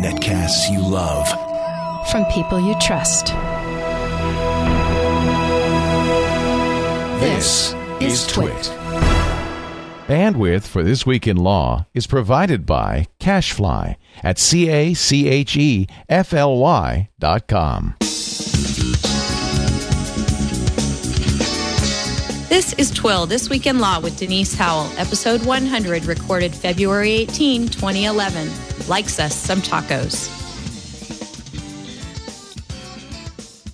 Netcasts 0.00 0.70
you 0.70 0.80
love. 0.80 1.28
From 2.10 2.24
people 2.26 2.60
you 2.60 2.76
trust. 2.80 3.34
This 7.20 7.74
is 8.00 8.26
TWiT. 8.28 8.72
Bandwidth 10.06 10.62
for 10.62 10.84
This 10.84 11.04
Week 11.04 11.26
in 11.26 11.36
Law 11.36 11.86
is 11.92 12.06
provided 12.06 12.64
by 12.64 13.08
CacheFly 13.20 13.96
at 14.22 14.38
C-A-C-H-E-F-L-Y 14.38 14.98
dot 17.18 17.48
com. 17.48 17.96
This 22.60 22.74
is 22.74 22.90
TWiL, 22.90 23.24
This 23.24 23.48
Week 23.48 23.66
in 23.66 23.78
Law 23.78 24.00
with 24.00 24.18
Denise 24.18 24.54
Howell, 24.54 24.90
episode 24.98 25.46
100, 25.46 26.04
recorded 26.04 26.54
February 26.54 27.12
18, 27.12 27.68
2011. 27.68 28.50
Likes 28.86 29.18
us 29.18 29.34
some 29.34 29.62
tacos. 29.62 30.28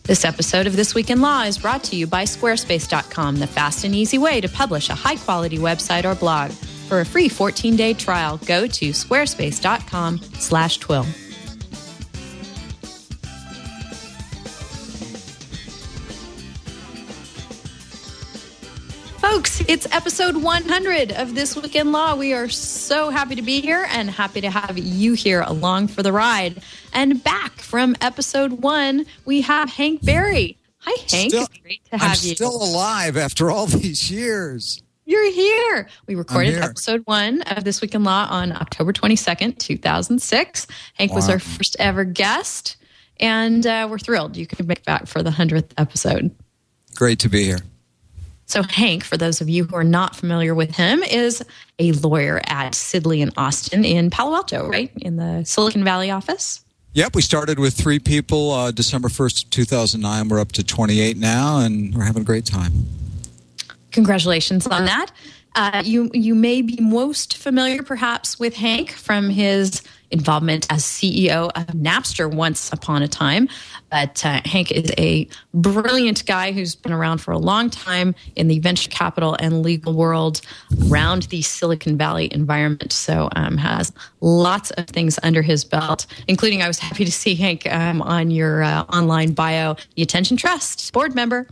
This 0.04 0.24
episode 0.24 0.68
of 0.68 0.76
This 0.76 0.94
Week 0.94 1.10
in 1.10 1.20
Law 1.20 1.42
is 1.42 1.58
brought 1.58 1.82
to 1.82 1.96
you 1.96 2.06
by 2.06 2.22
Squarespace.com, 2.22 3.40
the 3.40 3.48
fast 3.48 3.82
and 3.82 3.92
easy 3.92 4.18
way 4.18 4.40
to 4.40 4.48
publish 4.48 4.88
a 4.88 4.94
high 4.94 5.16
quality 5.16 5.58
website 5.58 6.04
or 6.04 6.14
blog. 6.14 6.52
For 6.52 7.00
a 7.00 7.04
free 7.04 7.28
14 7.28 7.74
day 7.74 7.92
trial, 7.92 8.38
go 8.46 8.68
to 8.68 8.90
squarespace.com 8.90 10.20
slash 10.38 10.78
twill. 10.78 11.06
Folks, 19.30 19.60
it's 19.66 19.92
episode 19.92 20.36
100 20.36 21.10
of 21.12 21.34
This 21.34 21.56
Week 21.56 21.74
in 21.74 21.90
Law. 21.90 22.14
We 22.14 22.32
are 22.32 22.48
so 22.48 23.10
happy 23.10 23.34
to 23.34 23.42
be 23.42 23.60
here 23.60 23.84
and 23.90 24.08
happy 24.08 24.40
to 24.40 24.48
have 24.50 24.78
you 24.78 25.14
here 25.14 25.40
along 25.40 25.88
for 25.88 26.04
the 26.04 26.12
ride. 26.12 26.62
And 26.92 27.22
back 27.24 27.52
from 27.58 27.96
episode 28.00 28.52
one, 28.62 29.04
we 29.24 29.40
have 29.40 29.68
Hank 29.68 30.04
Barry. 30.04 30.56
Hi, 30.78 30.92
Hank. 31.10 31.30
Still- 31.32 31.42
it's 31.42 31.58
great 31.58 31.84
to 31.90 31.98
have 31.98 32.02
I'm 32.18 32.28
you. 32.28 32.34
still 32.36 32.54
alive 32.62 33.16
after 33.16 33.50
all 33.50 33.66
these 33.66 34.10
years. 34.10 34.80
You're 35.06 35.30
here. 35.32 35.88
We 36.06 36.14
recorded 36.14 36.54
here. 36.54 36.62
episode 36.62 37.02
one 37.06 37.42
of 37.42 37.64
This 37.64 37.80
Week 37.80 37.94
in 37.96 38.04
Law 38.04 38.28
on 38.30 38.52
October 38.52 38.92
22nd, 38.92 39.58
2006. 39.58 40.66
Hank 40.94 41.12
was 41.12 41.28
our 41.28 41.40
first 41.40 41.74
ever 41.80 42.04
guest, 42.04 42.76
and 43.18 43.66
uh, 43.66 43.88
we're 43.90 43.98
thrilled 43.98 44.36
you 44.36 44.46
could 44.46 44.68
make 44.68 44.84
back 44.84 45.08
for 45.08 45.22
the 45.22 45.30
100th 45.30 45.72
episode. 45.76 46.32
Great 46.94 47.18
to 47.18 47.28
be 47.28 47.42
here. 47.44 47.58
So, 48.46 48.62
Hank, 48.62 49.02
for 49.02 49.16
those 49.16 49.40
of 49.40 49.48
you 49.48 49.64
who 49.64 49.74
are 49.74 49.84
not 49.84 50.14
familiar 50.14 50.54
with 50.54 50.76
him, 50.76 51.02
is 51.02 51.44
a 51.80 51.92
lawyer 51.92 52.40
at 52.46 52.72
Sidley 52.74 53.20
and 53.20 53.32
Austin 53.36 53.84
in 53.84 54.08
Palo 54.08 54.36
Alto, 54.36 54.68
right? 54.68 54.92
In 54.96 55.16
the 55.16 55.44
Silicon 55.44 55.82
Valley 55.82 56.12
office. 56.12 56.64
Yep, 56.92 57.14
we 57.14 57.22
started 57.22 57.58
with 57.58 57.74
three 57.74 57.98
people 57.98 58.52
uh, 58.52 58.70
December 58.70 59.08
1st, 59.08 59.50
2009. 59.50 60.28
We're 60.28 60.40
up 60.40 60.52
to 60.52 60.64
28 60.64 61.16
now, 61.16 61.58
and 61.58 61.94
we're 61.94 62.04
having 62.04 62.22
a 62.22 62.24
great 62.24 62.46
time. 62.46 62.86
Congratulations 63.90 64.66
on 64.66 64.84
that. 64.86 65.10
Uh, 65.56 65.82
you 65.84 66.10
you 66.14 66.34
may 66.34 66.62
be 66.62 66.78
most 66.80 67.36
familiar, 67.38 67.82
perhaps, 67.82 68.38
with 68.38 68.54
Hank 68.54 68.92
from 68.92 69.28
his 69.28 69.82
involvement 70.10 70.66
as 70.70 70.82
CEO 70.82 71.50
of 71.54 71.66
Napster 71.68 72.32
once 72.32 72.72
upon 72.72 73.02
a 73.02 73.08
time. 73.08 73.48
But 73.90 74.24
uh, 74.24 74.40
Hank 74.44 74.70
is 74.72 74.90
a 74.98 75.28
brilliant 75.54 76.26
guy 76.26 76.52
who's 76.52 76.74
been 76.74 76.92
around 76.92 77.18
for 77.18 77.32
a 77.32 77.38
long 77.38 77.70
time 77.70 78.14
in 78.34 78.48
the 78.48 78.58
venture 78.58 78.90
capital 78.90 79.36
and 79.40 79.62
legal 79.62 79.94
world 79.94 80.40
around 80.88 81.24
the 81.24 81.42
Silicon 81.42 81.96
Valley 81.96 82.32
environment. 82.32 82.92
So 82.92 83.28
um, 83.36 83.56
has 83.56 83.92
lots 84.20 84.70
of 84.72 84.86
things 84.86 85.18
under 85.22 85.42
his 85.42 85.64
belt, 85.64 86.06
including 86.28 86.62
I 86.62 86.68
was 86.68 86.78
happy 86.78 87.04
to 87.04 87.12
see 87.12 87.34
Hank 87.34 87.66
um, 87.72 88.02
on 88.02 88.30
your 88.30 88.62
uh, 88.62 88.82
online 88.84 89.32
bio, 89.32 89.76
the 89.94 90.02
Attention 90.02 90.36
Trust 90.36 90.92
board 90.92 91.14
member. 91.14 91.46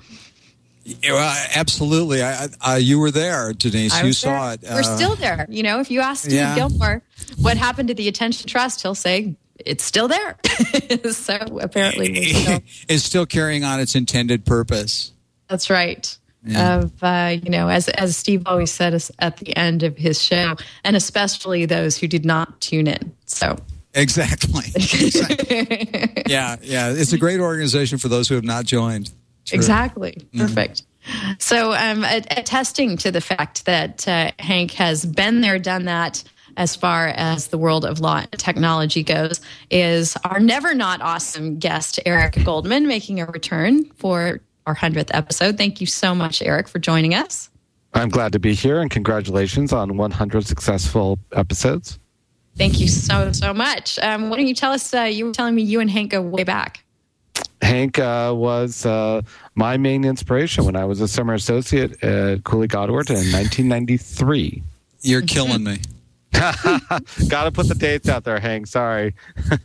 Yeah, 0.84 1.12
well, 1.12 1.46
absolutely. 1.54 2.22
I, 2.22 2.48
I, 2.60 2.76
you 2.76 2.98
were 2.98 3.10
there, 3.10 3.52
Denise. 3.54 4.02
You 4.02 4.12
saw 4.12 4.48
there. 4.48 4.54
it. 4.54 4.62
We're 4.62 4.80
Uh, 4.80 4.96
still 4.96 5.14
there. 5.16 5.46
You 5.48 5.62
know, 5.62 5.80
if 5.80 5.90
you 5.90 6.00
ask 6.00 6.24
Steve 6.24 6.34
yeah. 6.34 6.56
Gillmor 6.58 7.00
what 7.38 7.56
happened 7.56 7.88
to 7.88 7.94
the 7.94 8.06
Attention 8.08 8.46
Trust, 8.48 8.82
he'll 8.82 8.94
say 8.94 9.36
it's 9.58 9.82
still 9.84 10.08
there. 10.08 10.36
so 11.10 11.36
apparently, 11.60 12.24
still, 12.34 12.60
it's 12.88 13.04
still 13.04 13.24
carrying 13.26 13.64
on 13.64 13.80
its 13.80 13.94
intended 13.94 14.44
purpose. 14.44 15.12
that's 15.48 15.70
right. 15.70 16.16
Yeah. 16.46 16.76
Of 16.80 17.02
uh, 17.02 17.36
you 17.42 17.48
know, 17.48 17.68
as 17.68 17.88
as 17.88 18.18
Steve 18.18 18.42
always 18.44 18.70
said 18.70 18.92
at 19.18 19.38
the 19.38 19.56
end 19.56 19.82
of 19.82 19.96
his 19.96 20.20
show, 20.22 20.56
and 20.84 20.94
especially 20.94 21.64
those 21.64 21.96
who 21.96 22.06
did 22.06 22.26
not 22.26 22.60
tune 22.60 22.86
in. 22.86 23.14
So 23.24 23.56
Exactly. 23.94 24.64
Exactly. 24.74 26.24
yeah, 26.26 26.56
yeah. 26.60 26.90
It's 26.92 27.14
a 27.14 27.18
great 27.18 27.40
organization 27.40 27.96
for 27.96 28.08
those 28.08 28.28
who 28.28 28.34
have 28.34 28.44
not 28.44 28.66
joined. 28.66 29.10
True. 29.44 29.56
Exactly. 29.56 30.26
Perfect. 30.36 30.82
So, 31.38 31.72
um, 31.72 32.02
a- 32.04 32.24
attesting 32.30 32.96
to 32.98 33.10
the 33.10 33.20
fact 33.20 33.66
that 33.66 34.08
uh, 34.08 34.30
Hank 34.38 34.72
has 34.72 35.04
been 35.04 35.42
there, 35.42 35.58
done 35.58 35.84
that 35.84 36.24
as 36.56 36.76
far 36.76 37.08
as 37.08 37.48
the 37.48 37.58
world 37.58 37.84
of 37.84 38.00
law 38.00 38.18
and 38.18 38.40
technology 38.40 39.02
goes, 39.02 39.40
is 39.70 40.16
our 40.24 40.40
never 40.40 40.74
not 40.74 41.00
awesome 41.02 41.58
guest, 41.58 42.00
Eric 42.06 42.42
Goldman, 42.44 42.86
making 42.86 43.20
a 43.20 43.26
return 43.26 43.84
for 43.96 44.40
our 44.66 44.74
100th 44.74 45.10
episode. 45.12 45.58
Thank 45.58 45.80
you 45.80 45.86
so 45.86 46.14
much, 46.14 46.40
Eric, 46.42 46.68
for 46.68 46.78
joining 46.78 47.14
us. 47.14 47.50
I'm 47.92 48.08
glad 48.08 48.32
to 48.32 48.38
be 48.38 48.54
here 48.54 48.80
and 48.80 48.90
congratulations 48.90 49.72
on 49.72 49.96
100 49.96 50.46
successful 50.46 51.18
episodes. 51.32 51.98
Thank 52.56 52.80
you 52.80 52.88
so, 52.88 53.32
so 53.32 53.52
much. 53.52 53.98
Um, 53.98 54.30
why 54.30 54.36
don't 54.36 54.46
you 54.46 54.54
tell 54.54 54.72
us? 54.72 54.94
Uh, 54.94 55.02
you 55.02 55.26
were 55.26 55.32
telling 55.32 55.54
me 55.54 55.62
you 55.62 55.80
and 55.80 55.90
Hank 55.90 56.12
go 56.12 56.22
way 56.22 56.44
back. 56.44 56.83
Hank 57.62 57.98
uh, 57.98 58.32
was 58.34 58.84
uh, 58.84 59.22
my 59.54 59.76
main 59.76 60.04
inspiration 60.04 60.64
when 60.64 60.76
I 60.76 60.84
was 60.84 61.00
a 61.00 61.08
summer 61.08 61.34
associate 61.34 62.02
at 62.02 62.44
Cooley 62.44 62.66
Godward 62.66 63.08
in 63.10 63.16
1993. 63.16 64.62
You're 65.02 65.22
killing 65.22 65.64
me. 65.64 65.78
Got 66.32 67.44
to 67.44 67.52
put 67.52 67.68
the 67.68 67.76
dates 67.78 68.08
out 68.08 68.24
there, 68.24 68.40
Hank. 68.40 68.66
Sorry. 68.66 69.14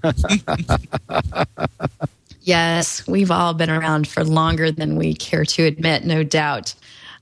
Yes, 2.49 3.05
we've 3.05 3.29
all 3.29 3.53
been 3.53 3.69
around 3.69 4.07
for 4.07 4.23
longer 4.23 4.71
than 4.71 4.95
we 4.95 5.13
care 5.13 5.45
to 5.45 5.63
admit, 5.65 6.03
no 6.03 6.23
doubt. 6.23 6.73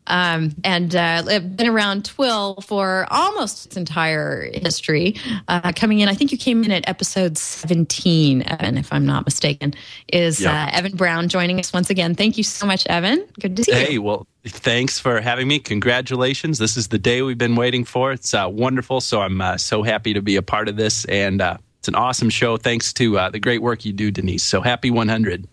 Um, 0.08 0.56
and 0.64 0.96
uh, 0.96 1.24
been 1.42 1.68
around 1.68 2.06
TWiL 2.06 2.62
for 2.62 3.06
almost 3.12 3.66
its 3.68 3.78
entire 3.78 4.50
history. 4.54 5.16
Uh, 5.48 5.72
coming 5.76 6.00
in, 6.00 6.10
I 6.10 6.14
think 6.14 6.32
you 6.32 6.38
came 6.38 6.64
in 6.64 6.72
at 6.72 6.88
episode 6.88 7.38
17, 7.38 8.44
Evan, 8.48 8.78
if 8.78 8.92
I'm 8.92 9.06
not 9.06 9.26
mistaken. 9.26 9.74
Is 10.12 10.42
Yep. 10.42 10.54
uh, 10.54 10.70
Evan 10.78 10.96
Brown 10.96 11.28
joining 11.30 11.60
us 11.60 11.74
once 11.74 11.90
again? 11.90 12.16
Thank 12.16 12.38
you 12.38 12.44
so 12.44 12.66
much, 12.66 12.86
Evan. 12.88 13.26
Good 13.40 13.58
to 13.58 13.64
see 13.64 13.72
Hey, 13.72 13.80
you. 13.82 13.88
Hey, 13.88 13.98
well, 14.00 14.28
thanks 14.46 14.98
for 15.00 15.20
having 15.22 15.48
me. 15.48 15.60
Congratulations. 15.60 16.58
This 16.58 16.78
is 16.78 16.88
the 16.88 17.00
day 17.00 17.22
we've 17.22 17.38
been 17.38 17.56
waiting 17.56 17.84
for. 17.84 18.12
It's 18.12 18.34
uh, 18.34 18.48
wonderful. 18.50 19.02
So 19.02 19.22
I'm 19.22 19.42
uh, 19.42 19.58
so 19.58 19.84
happy 19.84 20.14
to 20.14 20.22
be 20.22 20.36
a 20.38 20.42
part 20.42 20.70
of 20.70 20.76
this. 20.78 21.06
And 21.06 21.42
uh, 21.42 21.58
it's 21.80 21.88
an 21.88 21.96
awesome 21.96 22.30
show. 22.30 22.58
Thanks 22.58 22.94
to 22.94 23.18
uh, 23.20 23.30
the 23.30 23.40
great 23.40 23.62
work 23.62 23.86
you 23.86 23.94
do, 23.94 24.12
Denise. 24.12 24.44
So 24.44 24.62
happy 24.62 24.92
100. 24.92 25.48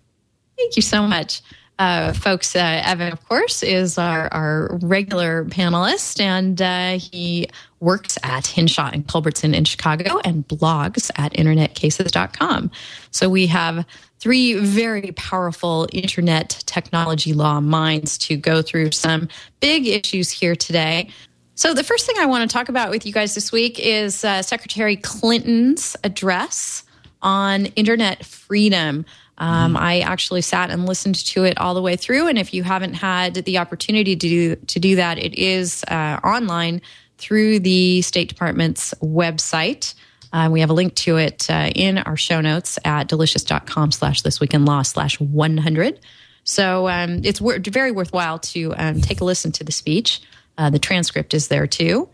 Thank 0.57 0.77
you 0.77 0.83
so 0.83 1.03
much. 1.03 1.43
Uh, 1.79 2.13
folks, 2.13 2.55
uh, 2.55 2.83
Evan, 2.85 3.13
of 3.13 3.27
course, 3.29 3.63
is 3.63 3.99
our, 3.99 4.33
our 4.33 4.79
regular 4.83 5.45
panelist, 5.47 6.21
and 6.21 6.63
uh, 6.63 6.99
he 6.99 7.49
works 7.81 8.17
at 8.23 8.47
Hinshaw 8.47 8.91
and 8.93 9.07
Culbertson 9.09 9.55
in 9.55 9.65
Chicago 9.65 10.21
and 10.25 10.47
blogs 10.47 11.11
at 11.17 11.33
internetcases.com. 11.33 12.71
So 13.11 13.29
we 13.29 13.49
have 13.49 13.85
three 14.21 14.55
very 14.55 15.13
powerful 15.17 15.89
internet 15.93 16.63
technology 16.65 17.33
law 17.33 17.61
minds 17.61 18.17
to 18.19 18.37
go 18.37 18.63
through 18.63 18.93
some 18.93 19.29
big 19.61 19.87
issues 19.87 20.31
here 20.31 20.55
today. 20.55 21.11
So, 21.57 21.73
the 21.73 21.85
first 21.85 22.05
thing 22.07 22.17
I 22.19 22.27
want 22.27 22.49
to 22.49 22.53
talk 22.53 22.69
about 22.69 22.91
with 22.91 23.07
you 23.07 23.13
guys 23.13 23.35
this 23.35 23.53
week 23.53 23.79
is 23.79 24.25
uh, 24.25 24.43
Secretary 24.43 24.97
Clinton's 24.97 25.97
address 26.03 26.85
on 27.23 27.67
internet 27.77 28.25
freedom. 28.25 29.05
Um, 29.39 29.77
I 29.77 30.01
actually 30.01 30.43
sat 30.43 30.71
and 30.71 30.87
listened 30.87 31.17
to 31.27 31.45
it 31.45 31.59
all 31.59 31.75
the 31.75 31.83
way 31.83 31.97
through, 31.97 32.29
and 32.29 32.39
if 32.39 32.55
you 32.55 32.63
haven't 32.63 32.95
had 32.95 33.35
the 33.35 33.59
opportunity 33.59 34.15
to 34.15 34.29
do 34.29 34.57
to 34.57 34.79
do 34.79 34.97
that, 34.97 35.19
it 35.19 35.35
is 35.35 35.85
uh, 35.89 36.21
online 36.23 36.81
through 37.19 37.61
the 37.61 38.03
State 38.03 38.29
Department's 38.29 38.95
website. 39.03 39.95
Uh, 40.33 40.49
we 40.51 40.61
have 40.61 40.71
a 40.71 40.75
link 40.75 40.95
to 40.97 41.17
it 41.17 41.49
uh, 41.49 41.71
in 41.75 41.99
our 41.99 42.17
show 42.17 42.41
notes 42.41 42.79
at 42.85 43.07
delicious.com 43.07 43.93
slash 43.93 44.23
this 44.23 44.41
week 44.41 44.53
in 44.53 44.65
law 44.65 44.83
slash 44.83 45.21
100. 45.21 46.01
So 46.43 46.89
um, 46.89 47.21
it's 47.25 47.41
wor- 47.41 47.59
very 47.61 47.93
worthwhile 47.93 48.41
to 48.41 48.75
um, 48.77 49.01
take 49.01 49.21
a 49.21 49.25
listen 49.25 49.53
to 49.53 49.65
the 49.65 49.73
speech. 49.73 50.21
Uh, 50.59 50.71
the 50.71 50.79
transcript 50.79 51.35
is 51.35 51.49
there 51.49 51.67
too. 51.67 52.09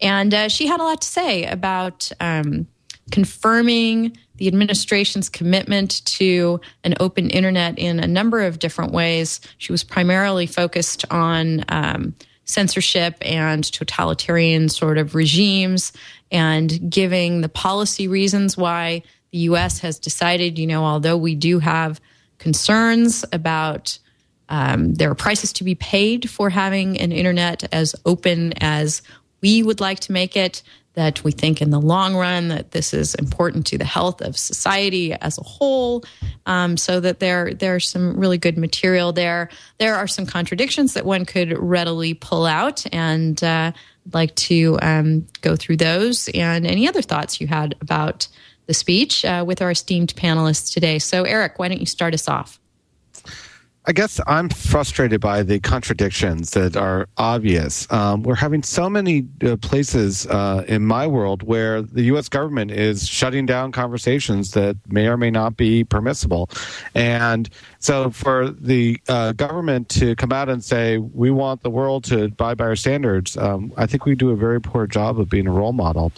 And 0.00 0.32
uh, 0.32 0.48
she 0.48 0.66
had 0.66 0.80
a 0.80 0.84
lot 0.84 1.02
to 1.02 1.08
say 1.08 1.46
about 1.46 2.10
um, 2.20 2.66
confirming 3.10 4.16
the 4.36 4.48
administration's 4.48 5.28
commitment 5.28 6.04
to 6.06 6.60
an 6.82 6.94
open 7.00 7.30
internet 7.30 7.78
in 7.78 8.00
a 8.00 8.06
number 8.06 8.42
of 8.42 8.58
different 8.58 8.92
ways. 8.92 9.40
She 9.58 9.72
was 9.72 9.84
primarily 9.84 10.46
focused 10.46 11.04
on 11.10 11.64
um, 11.68 12.14
censorship 12.44 13.16
and 13.22 13.64
totalitarian 13.64 14.68
sort 14.68 14.98
of 14.98 15.14
regimes 15.14 15.92
and 16.30 16.90
giving 16.90 17.40
the 17.40 17.48
policy 17.48 18.08
reasons 18.08 18.56
why 18.56 19.02
the 19.30 19.38
US 19.38 19.80
has 19.80 19.98
decided, 19.98 20.58
you 20.58 20.66
know, 20.66 20.84
although 20.84 21.16
we 21.16 21.34
do 21.34 21.58
have 21.58 22.00
concerns 22.38 23.24
about 23.32 23.98
um, 24.48 24.94
there 24.94 25.10
are 25.10 25.14
prices 25.14 25.52
to 25.54 25.64
be 25.64 25.74
paid 25.74 26.28
for 26.28 26.50
having 26.50 26.98
an 27.00 27.12
internet 27.12 27.64
as 27.72 27.94
open 28.04 28.52
as 28.60 29.02
we 29.40 29.62
would 29.62 29.80
like 29.80 30.00
to 30.00 30.12
make 30.12 30.36
it 30.36 30.62
that 30.94 31.22
we 31.24 31.32
think 31.32 31.60
in 31.60 31.70
the 31.70 31.80
long 31.80 32.14
run 32.14 32.48
that 32.48 32.70
this 32.70 32.94
is 32.94 33.14
important 33.16 33.66
to 33.66 33.78
the 33.78 33.84
health 33.84 34.20
of 34.20 34.36
society 34.36 35.12
as 35.12 35.38
a 35.38 35.42
whole. 35.42 36.04
Um, 36.46 36.76
so 36.76 37.00
that 37.00 37.20
there 37.20 37.52
there's 37.52 37.88
some 37.88 38.16
really 38.18 38.38
good 38.38 38.56
material 38.56 39.12
there. 39.12 39.50
There 39.78 39.96
are 39.96 40.06
some 40.06 40.26
contradictions 40.26 40.94
that 40.94 41.04
one 41.04 41.24
could 41.24 41.56
readily 41.58 42.14
pull 42.14 42.46
out, 42.46 42.84
and 42.92 43.42
uh, 43.42 43.72
I'd 44.06 44.14
like 44.14 44.34
to 44.36 44.78
um, 44.82 45.26
go 45.40 45.56
through 45.56 45.78
those 45.78 46.28
and 46.34 46.66
any 46.66 46.88
other 46.88 47.02
thoughts 47.02 47.40
you 47.40 47.46
had 47.46 47.74
about 47.80 48.28
the 48.66 48.74
speech 48.74 49.24
uh, 49.24 49.44
with 49.46 49.60
our 49.60 49.72
esteemed 49.72 50.14
panelists 50.14 50.72
today. 50.72 50.98
So, 50.98 51.24
Eric, 51.24 51.58
why 51.58 51.68
don't 51.68 51.80
you 51.80 51.86
start 51.86 52.14
us 52.14 52.28
off? 52.28 52.58
I 53.86 53.92
guess 53.92 54.18
I'm 54.26 54.48
frustrated 54.48 55.20
by 55.20 55.42
the 55.42 55.60
contradictions 55.60 56.52
that 56.52 56.74
are 56.74 57.06
obvious. 57.18 57.90
Um, 57.92 58.22
we're 58.22 58.34
having 58.34 58.62
so 58.62 58.88
many 58.88 59.26
uh, 59.44 59.56
places 59.58 60.26
uh, 60.26 60.64
in 60.66 60.86
my 60.86 61.06
world 61.06 61.42
where 61.42 61.82
the 61.82 62.04
U.S. 62.04 62.30
government 62.30 62.70
is 62.70 63.06
shutting 63.06 63.44
down 63.44 63.72
conversations 63.72 64.52
that 64.52 64.78
may 64.88 65.06
or 65.06 65.18
may 65.18 65.30
not 65.30 65.58
be 65.58 65.84
permissible. 65.84 66.48
And 66.94 67.50
so 67.78 68.08
for 68.08 68.48
the 68.48 68.98
uh, 69.06 69.32
government 69.32 69.90
to 69.90 70.16
come 70.16 70.32
out 70.32 70.48
and 70.48 70.64
say, 70.64 70.96
we 70.96 71.30
want 71.30 71.62
the 71.62 71.70
world 71.70 72.04
to 72.04 72.24
abide 72.24 72.56
by 72.56 72.64
our 72.64 72.76
standards, 72.76 73.36
um, 73.36 73.70
I 73.76 73.84
think 73.84 74.06
we 74.06 74.14
do 74.14 74.30
a 74.30 74.36
very 74.36 74.62
poor 74.62 74.86
job 74.86 75.20
of 75.20 75.28
being 75.28 75.46
a 75.46 75.52
role 75.52 75.74
model. 75.74 76.10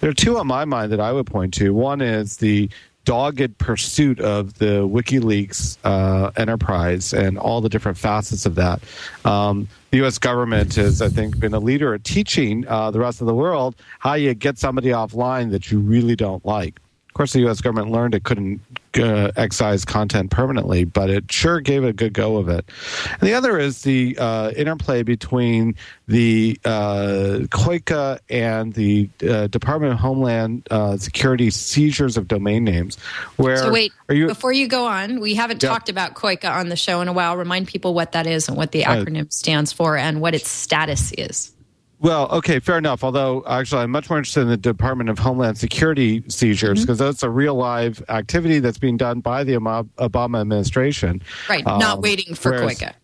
There 0.00 0.08
are 0.08 0.14
two 0.14 0.38
on 0.38 0.46
my 0.46 0.64
mind 0.64 0.90
that 0.92 1.00
I 1.00 1.12
would 1.12 1.26
point 1.26 1.52
to. 1.54 1.74
One 1.74 2.00
is 2.00 2.38
the 2.38 2.70
dogged 3.04 3.56
pursuit 3.58 4.20
of 4.20 4.54
the 4.58 4.86
WikiLeaks 4.86 5.78
uh, 5.84 6.30
enterprise 6.36 7.12
and 7.12 7.38
all 7.38 7.60
the 7.60 7.68
different 7.68 7.98
facets 7.98 8.46
of 8.46 8.54
that. 8.56 8.80
Um, 9.24 9.68
the 9.90 9.98
U.S. 9.98 10.18
government 10.18 10.74
has, 10.76 11.02
I 11.02 11.08
think, 11.08 11.38
been 11.38 11.54
a 11.54 11.58
leader 11.58 11.94
at 11.94 12.04
teaching 12.04 12.66
uh, 12.68 12.90
the 12.90 13.00
rest 13.00 13.20
of 13.20 13.26
the 13.26 13.34
world 13.34 13.74
how 13.98 14.14
you 14.14 14.34
get 14.34 14.58
somebody 14.58 14.88
offline 14.88 15.50
that 15.50 15.70
you 15.70 15.80
really 15.80 16.16
don't 16.16 16.44
like. 16.44 16.80
Of 17.20 17.24
course, 17.24 17.32
the 17.34 17.40
U.S. 17.40 17.60
government 17.60 17.90
learned 17.90 18.14
it 18.14 18.24
couldn't 18.24 18.62
uh, 18.94 19.30
excise 19.36 19.84
content 19.84 20.30
permanently, 20.30 20.84
but 20.84 21.10
it 21.10 21.30
sure 21.30 21.60
gave 21.60 21.84
a 21.84 21.92
good 21.92 22.14
go 22.14 22.38
of 22.38 22.48
it. 22.48 22.64
And 23.10 23.20
the 23.20 23.34
other 23.34 23.58
is 23.58 23.82
the 23.82 24.16
uh, 24.18 24.52
interplay 24.56 25.02
between 25.02 25.74
the 26.08 26.58
uh, 26.64 27.40
COICA 27.50 28.20
and 28.30 28.72
the 28.72 29.10
uh, 29.28 29.48
Department 29.48 29.92
of 29.92 29.98
Homeland 29.98 30.66
uh, 30.70 30.96
Security 30.96 31.50
seizures 31.50 32.16
of 32.16 32.26
domain 32.26 32.64
names. 32.64 32.96
Where 33.36 33.58
so 33.58 33.70
wait, 33.70 33.92
you, 34.08 34.26
before 34.26 34.54
you 34.54 34.66
go 34.66 34.86
on, 34.86 35.20
we 35.20 35.34
haven't 35.34 35.62
yep. 35.62 35.70
talked 35.70 35.90
about 35.90 36.14
COICA 36.14 36.50
on 36.50 36.70
the 36.70 36.76
show 36.76 37.02
in 37.02 37.08
a 37.08 37.12
while. 37.12 37.36
Remind 37.36 37.68
people 37.68 37.92
what 37.92 38.12
that 38.12 38.26
is 38.26 38.48
and 38.48 38.56
what 38.56 38.72
the 38.72 38.86
uh, 38.86 38.94
acronym 38.96 39.30
stands 39.30 39.74
for 39.74 39.98
and 39.98 40.22
what 40.22 40.34
its 40.34 40.48
status 40.48 41.12
is. 41.12 41.52
Well, 42.00 42.30
okay, 42.30 42.60
fair 42.60 42.78
enough. 42.78 43.04
Although, 43.04 43.44
actually, 43.46 43.82
I'm 43.82 43.90
much 43.90 44.08
more 44.08 44.18
interested 44.18 44.40
in 44.40 44.48
the 44.48 44.56
Department 44.56 45.10
of 45.10 45.18
Homeland 45.18 45.58
Security 45.58 46.24
seizures 46.28 46.80
because 46.80 46.98
mm-hmm. 46.98 47.06
that's 47.06 47.22
a 47.22 47.28
real 47.28 47.54
live 47.54 48.02
activity 48.08 48.58
that's 48.58 48.78
being 48.78 48.96
done 48.96 49.20
by 49.20 49.44
the 49.44 49.52
Obama 49.52 50.40
administration. 50.40 51.22
Right, 51.48 51.66
um, 51.66 51.78
not 51.78 52.00
waiting 52.00 52.34
for 52.34 52.52
whereas, 52.52 52.80
COICA. 52.80 52.94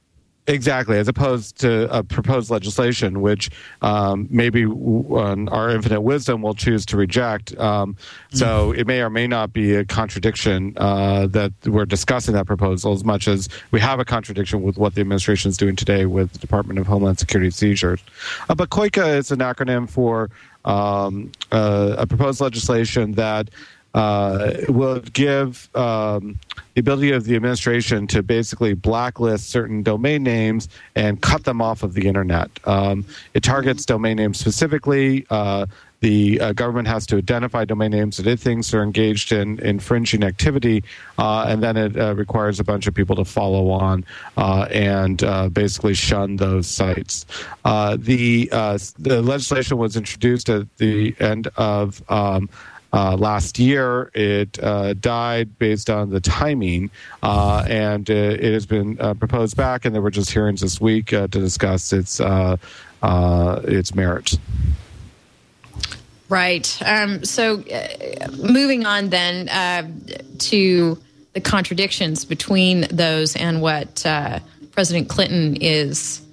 Exactly, 0.48 0.96
as 0.96 1.08
opposed 1.08 1.58
to 1.60 1.92
a 1.92 2.04
proposed 2.04 2.50
legislation, 2.50 3.20
which 3.20 3.50
um, 3.82 4.28
maybe 4.30 4.64
uh, 4.64 5.36
our 5.50 5.70
infinite 5.70 6.02
wisdom 6.02 6.40
will 6.40 6.54
choose 6.54 6.86
to 6.86 6.96
reject. 6.96 7.56
Um, 7.58 7.96
so 8.30 8.70
mm-hmm. 8.70 8.80
it 8.80 8.86
may 8.86 9.00
or 9.00 9.10
may 9.10 9.26
not 9.26 9.52
be 9.52 9.74
a 9.74 9.84
contradiction 9.84 10.72
uh, 10.76 11.26
that 11.28 11.52
we're 11.64 11.84
discussing 11.84 12.34
that 12.34 12.46
proposal 12.46 12.92
as 12.92 13.04
much 13.04 13.26
as 13.26 13.48
we 13.72 13.80
have 13.80 13.98
a 13.98 14.04
contradiction 14.04 14.62
with 14.62 14.78
what 14.78 14.94
the 14.94 15.00
administration 15.00 15.48
is 15.48 15.56
doing 15.56 15.74
today 15.74 16.06
with 16.06 16.32
the 16.32 16.38
Department 16.38 16.78
of 16.78 16.86
Homeland 16.86 17.18
Security 17.18 17.50
seizures. 17.50 18.00
Uh, 18.48 18.54
but 18.54 18.70
COICA 18.70 19.16
is 19.16 19.32
an 19.32 19.40
acronym 19.40 19.90
for 19.90 20.30
um, 20.64 21.32
uh, 21.50 21.96
a 21.98 22.06
proposed 22.06 22.40
legislation 22.40 23.12
that 23.12 23.50
uh, 23.96 24.52
will 24.68 25.00
give 25.00 25.74
um, 25.74 26.38
the 26.74 26.80
ability 26.80 27.12
of 27.12 27.24
the 27.24 27.34
administration 27.34 28.06
to 28.06 28.22
basically 28.22 28.74
blacklist 28.74 29.48
certain 29.48 29.82
domain 29.82 30.22
names 30.22 30.68
and 30.94 31.22
cut 31.22 31.44
them 31.44 31.62
off 31.62 31.82
of 31.82 31.94
the 31.94 32.06
internet. 32.06 32.50
Um, 32.64 33.06
it 33.32 33.42
targets 33.42 33.86
domain 33.86 34.18
names 34.18 34.38
specifically. 34.38 35.26
Uh, 35.30 35.64
the 36.00 36.38
uh, 36.42 36.52
government 36.52 36.86
has 36.88 37.06
to 37.06 37.16
identify 37.16 37.64
domain 37.64 37.90
names 37.90 38.18
that 38.18 38.26
it 38.26 38.38
thinks 38.38 38.74
are 38.74 38.82
engaged 38.82 39.32
in 39.32 39.58
infringing 39.60 40.24
activity, 40.24 40.84
uh, 41.18 41.46
and 41.48 41.62
then 41.62 41.78
it 41.78 41.98
uh, 41.98 42.14
requires 42.14 42.60
a 42.60 42.64
bunch 42.64 42.86
of 42.86 42.94
people 42.94 43.16
to 43.16 43.24
follow 43.24 43.70
on 43.70 44.04
uh, 44.36 44.68
and 44.70 45.24
uh, 45.24 45.48
basically 45.48 45.94
shun 45.94 46.36
those 46.36 46.66
sites. 46.66 47.24
Uh, 47.64 47.96
the, 47.98 48.46
the 48.98 49.22
legislation 49.22 49.78
was 49.78 49.96
introduced 49.96 50.50
at 50.50 50.76
the 50.76 51.16
end 51.18 51.48
of 51.56 52.02
um, 52.10 52.50
uh, 52.96 53.14
last 53.16 53.58
year. 53.58 54.10
It 54.14 54.58
uh, 54.62 54.94
died 54.94 55.58
based 55.58 55.90
on 55.90 56.08
the 56.10 56.20
timing, 56.20 56.90
uh, 57.22 57.64
and 57.68 58.08
uh, 58.10 58.14
it 58.14 58.52
has 58.54 58.64
been 58.64 58.98
uh, 58.98 59.14
proposed 59.14 59.56
back, 59.56 59.84
and 59.84 59.94
there 59.94 60.02
were 60.02 60.10
just 60.10 60.30
hearings 60.30 60.62
this 60.62 60.80
week 60.80 61.08
to 61.08 61.28
discuss 61.28 61.92
its 61.92 62.20
its 63.02 63.94
merits. 63.94 64.38
Right. 66.28 66.82
Um, 66.84 67.24
so, 67.24 67.62
moving 68.36 68.84
on 68.86 69.10
then 69.10 69.46
to 70.38 70.98
the 71.34 71.40
contradictions 71.40 72.24
between 72.24 72.86
those 72.90 73.36
and 73.36 73.60
what 73.60 74.04
President 74.72 75.08
Clinton 75.08 75.56
is 75.56 76.25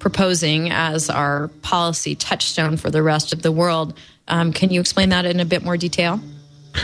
proposing 0.00 0.70
as 0.70 1.08
our 1.08 1.48
policy 1.62 2.16
touchstone 2.16 2.76
for 2.76 2.90
the 2.90 3.02
rest 3.02 3.32
of 3.32 3.42
the 3.42 3.52
world. 3.52 3.96
Um, 4.26 4.52
can 4.52 4.70
you 4.70 4.80
explain 4.80 5.10
that 5.10 5.24
in 5.24 5.38
a 5.38 5.44
bit 5.44 5.62
more 5.62 5.76
detail? 5.76 6.20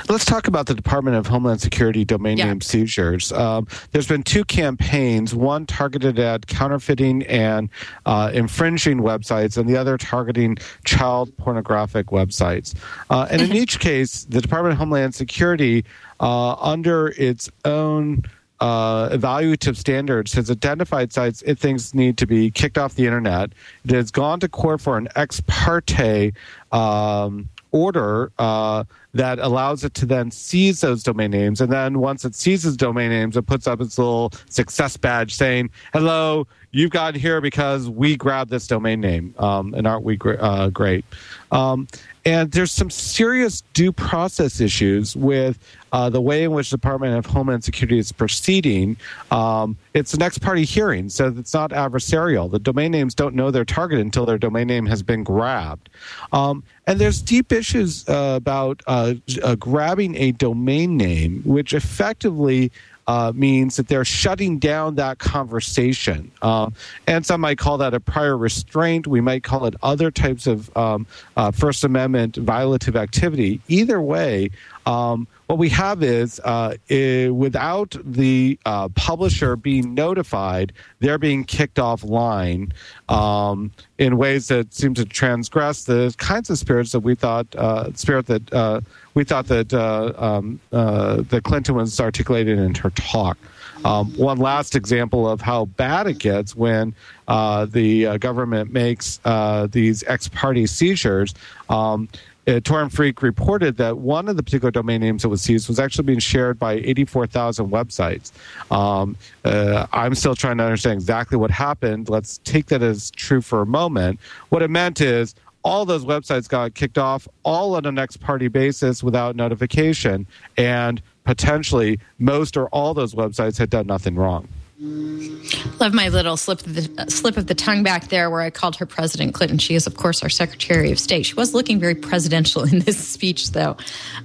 Let's 0.08 0.24
talk 0.24 0.48
about 0.48 0.66
the 0.66 0.74
Department 0.74 1.16
of 1.16 1.26
Homeland 1.26 1.60
Security 1.60 2.04
domain 2.04 2.38
yeah. 2.38 2.46
name 2.46 2.60
seizures. 2.60 3.32
Um, 3.32 3.68
there's 3.92 4.08
been 4.08 4.22
two 4.22 4.44
campaigns, 4.44 5.34
one 5.34 5.64
targeted 5.64 6.18
at 6.18 6.46
counterfeiting 6.48 7.24
and 7.26 7.70
uh, 8.04 8.30
infringing 8.34 8.98
websites, 8.98 9.56
and 9.56 9.68
the 9.68 9.76
other 9.76 9.96
targeting 9.96 10.58
child 10.84 11.36
pornographic 11.36 12.06
websites. 12.06 12.74
Uh, 13.10 13.28
and 13.30 13.40
in 13.40 13.52
each 13.52 13.78
case, 13.78 14.24
the 14.24 14.40
Department 14.40 14.72
of 14.72 14.78
Homeland 14.78 15.14
Security, 15.14 15.84
uh, 16.20 16.54
under 16.54 17.08
its 17.16 17.50
own 17.64 18.24
uh, 18.60 19.10
evaluative 19.10 19.76
standards 19.76 20.32
has 20.32 20.50
identified 20.50 21.12
sites 21.12 21.42
it 21.42 21.58
thinks 21.58 21.94
need 21.94 22.16
to 22.18 22.26
be 22.26 22.50
kicked 22.50 22.78
off 22.78 22.94
the 22.94 23.06
internet. 23.06 23.50
It 23.84 23.90
has 23.90 24.10
gone 24.10 24.40
to 24.40 24.48
court 24.48 24.80
for 24.80 24.96
an 24.96 25.08
ex 25.14 25.40
parte 25.46 26.32
um, 26.72 27.48
order 27.72 28.32
uh, 28.38 28.84
that 29.14 29.38
allows 29.38 29.84
it 29.84 29.94
to 29.94 30.06
then 30.06 30.30
seize 30.30 30.80
those 30.80 31.02
domain 31.02 31.30
names. 31.30 31.60
And 31.60 31.70
then 31.70 31.98
once 31.98 32.24
it 32.24 32.34
seizes 32.34 32.76
domain 32.76 33.10
names, 33.10 33.36
it 33.36 33.46
puts 33.46 33.66
up 33.66 33.80
its 33.80 33.98
little 33.98 34.32
success 34.48 34.96
badge 34.96 35.34
saying, 35.34 35.70
hello, 35.92 36.46
you've 36.70 36.90
gotten 36.90 37.20
here 37.20 37.40
because 37.40 37.88
we 37.88 38.16
grabbed 38.16 38.50
this 38.50 38.66
domain 38.66 39.00
name. 39.00 39.34
Um, 39.38 39.74
and 39.74 39.86
aren't 39.86 40.04
we 40.04 40.16
gr- 40.16 40.40
uh, 40.40 40.70
great? 40.70 41.04
Um, 41.50 41.88
and 42.24 42.50
there's 42.50 42.72
some 42.72 42.90
serious 42.90 43.62
due 43.72 43.92
process 43.92 44.60
issues 44.60 45.14
with 45.14 45.58
uh, 45.96 46.10
the 46.10 46.20
way 46.20 46.44
in 46.44 46.50
which 46.50 46.68
the 46.68 46.76
Department 46.76 47.16
of 47.16 47.24
Homeland 47.24 47.64
Security 47.64 47.98
is 47.98 48.12
proceeding. 48.12 48.98
Um, 49.30 49.78
it's 49.94 50.12
an 50.12 50.20
ex 50.20 50.36
parte 50.36 50.62
hearing, 50.62 51.08
so 51.08 51.32
it's 51.34 51.54
not 51.54 51.70
adversarial. 51.70 52.50
The 52.50 52.58
domain 52.58 52.92
names 52.92 53.14
don't 53.14 53.34
know 53.34 53.50
their 53.50 53.64
target 53.64 54.00
until 54.00 54.26
their 54.26 54.36
domain 54.36 54.66
name 54.66 54.84
has 54.84 55.02
been 55.02 55.24
grabbed. 55.24 55.88
Um, 56.32 56.62
and 56.86 57.00
there's 57.00 57.22
deep 57.22 57.50
issues 57.50 58.06
uh, 58.10 58.34
about 58.36 58.82
uh, 58.86 59.14
uh 59.42 59.54
grabbing 59.54 60.16
a 60.16 60.32
domain 60.32 60.98
name, 60.98 61.40
which 61.46 61.72
effectively 61.72 62.70
uh, 63.06 63.32
means 63.34 63.76
that 63.76 63.88
they're 63.88 64.04
shutting 64.04 64.58
down 64.58 64.96
that 64.96 65.18
conversation. 65.18 66.30
Um, 66.42 66.74
and 67.06 67.24
some 67.24 67.40
might 67.40 67.56
call 67.56 67.78
that 67.78 67.94
a 67.94 68.00
prior 68.00 68.36
restraint. 68.36 69.06
We 69.06 69.22
might 69.22 69.44
call 69.44 69.64
it 69.64 69.74
other 69.82 70.10
types 70.10 70.46
of 70.46 70.76
um, 70.76 71.06
uh, 71.38 71.52
First 71.52 71.84
Amendment 71.84 72.34
violative 72.34 72.96
activity. 72.96 73.62
Either 73.68 73.98
way, 73.98 74.50
um, 74.84 75.26
what 75.46 75.58
we 75.58 75.68
have 75.68 76.02
is 76.02 76.40
uh, 76.44 76.74
it, 76.88 77.34
without 77.34 77.96
the 78.04 78.58
uh, 78.66 78.88
publisher 78.90 79.56
being 79.56 79.94
notified, 79.94 80.72
they're 80.98 81.18
being 81.18 81.44
kicked 81.44 81.76
offline 81.76 82.72
um, 83.08 83.70
in 83.98 84.16
ways 84.16 84.48
that 84.48 84.74
seem 84.74 84.94
to 84.94 85.04
transgress 85.04 85.84
the 85.84 86.14
kinds 86.18 86.50
of 86.50 86.58
spirits 86.58 86.92
that 86.92 87.00
we 87.00 87.14
thought 87.14 87.46
uh, 87.56 87.92
spirit 87.94 88.26
that 88.26 88.52
uh, 88.52 88.80
we 89.14 89.24
thought 89.24 89.46
that 89.46 89.72
uh, 89.72 90.12
um, 90.16 90.60
uh, 90.72 91.22
that 91.28 91.44
Clinton 91.44 91.76
was 91.76 91.98
articulating 92.00 92.58
in 92.58 92.74
her 92.74 92.90
talk. 92.90 93.38
Um, 93.84 94.12
one 94.16 94.38
last 94.38 94.74
example 94.74 95.28
of 95.28 95.40
how 95.40 95.66
bad 95.66 96.06
it 96.06 96.18
gets 96.18 96.56
when 96.56 96.94
uh, 97.28 97.66
the 97.66 98.06
uh, 98.06 98.16
government 98.16 98.72
makes 98.72 99.20
uh, 99.24 99.68
these 99.70 100.02
ex 100.04 100.28
parte 100.28 100.66
seizures. 100.66 101.34
Um, 101.68 102.08
uh, 102.46 102.60
Torrent 102.60 102.92
Freak 102.92 103.22
reported 103.22 103.76
that 103.78 103.98
one 103.98 104.28
of 104.28 104.36
the 104.36 104.42
particular 104.42 104.70
domain 104.70 105.00
names 105.00 105.22
that 105.22 105.28
was 105.28 105.42
seized 105.42 105.68
was 105.68 105.80
actually 105.80 106.04
being 106.04 106.18
shared 106.18 106.58
by 106.58 106.74
84,000 106.74 107.68
websites. 107.70 108.32
Um, 108.70 109.16
uh, 109.44 109.86
I'm 109.92 110.14
still 110.14 110.34
trying 110.34 110.58
to 110.58 110.64
understand 110.64 110.94
exactly 110.94 111.36
what 111.36 111.50
happened. 111.50 112.08
Let's 112.08 112.38
take 112.44 112.66
that 112.66 112.82
as 112.82 113.10
true 113.10 113.40
for 113.40 113.62
a 113.62 113.66
moment. 113.66 114.20
What 114.50 114.62
it 114.62 114.70
meant 114.70 115.00
is 115.00 115.34
all 115.64 115.84
those 115.84 116.04
websites 116.04 116.48
got 116.48 116.74
kicked 116.74 116.98
off 116.98 117.26
all 117.42 117.74
on 117.74 117.86
an 117.86 117.98
ex 117.98 118.16
parte 118.16 118.46
basis 118.46 119.02
without 119.02 119.34
notification, 119.34 120.24
and 120.56 121.02
potentially 121.24 121.98
most 122.20 122.56
or 122.56 122.68
all 122.68 122.94
those 122.94 123.14
websites 123.16 123.58
had 123.58 123.68
done 123.70 123.86
nothing 123.88 124.14
wrong. 124.14 124.46
Love 124.78 125.94
my 125.94 126.08
little 126.08 126.36
slip 126.36 126.60
of 126.66 126.74
the 126.74 127.10
slip 127.10 127.38
of 127.38 127.46
the 127.46 127.54
tongue 127.54 127.82
back 127.82 128.08
there, 128.08 128.28
where 128.28 128.42
I 128.42 128.50
called 128.50 128.76
her 128.76 128.84
President 128.84 129.32
Clinton. 129.32 129.56
She 129.56 129.74
is, 129.74 129.86
of 129.86 129.96
course, 129.96 130.22
our 130.22 130.28
Secretary 130.28 130.92
of 130.92 130.98
State. 130.98 131.24
She 131.24 131.34
was 131.34 131.54
looking 131.54 131.80
very 131.80 131.94
presidential 131.94 132.62
in 132.70 132.80
this 132.80 132.98
speech, 132.98 133.52
though. 133.52 133.78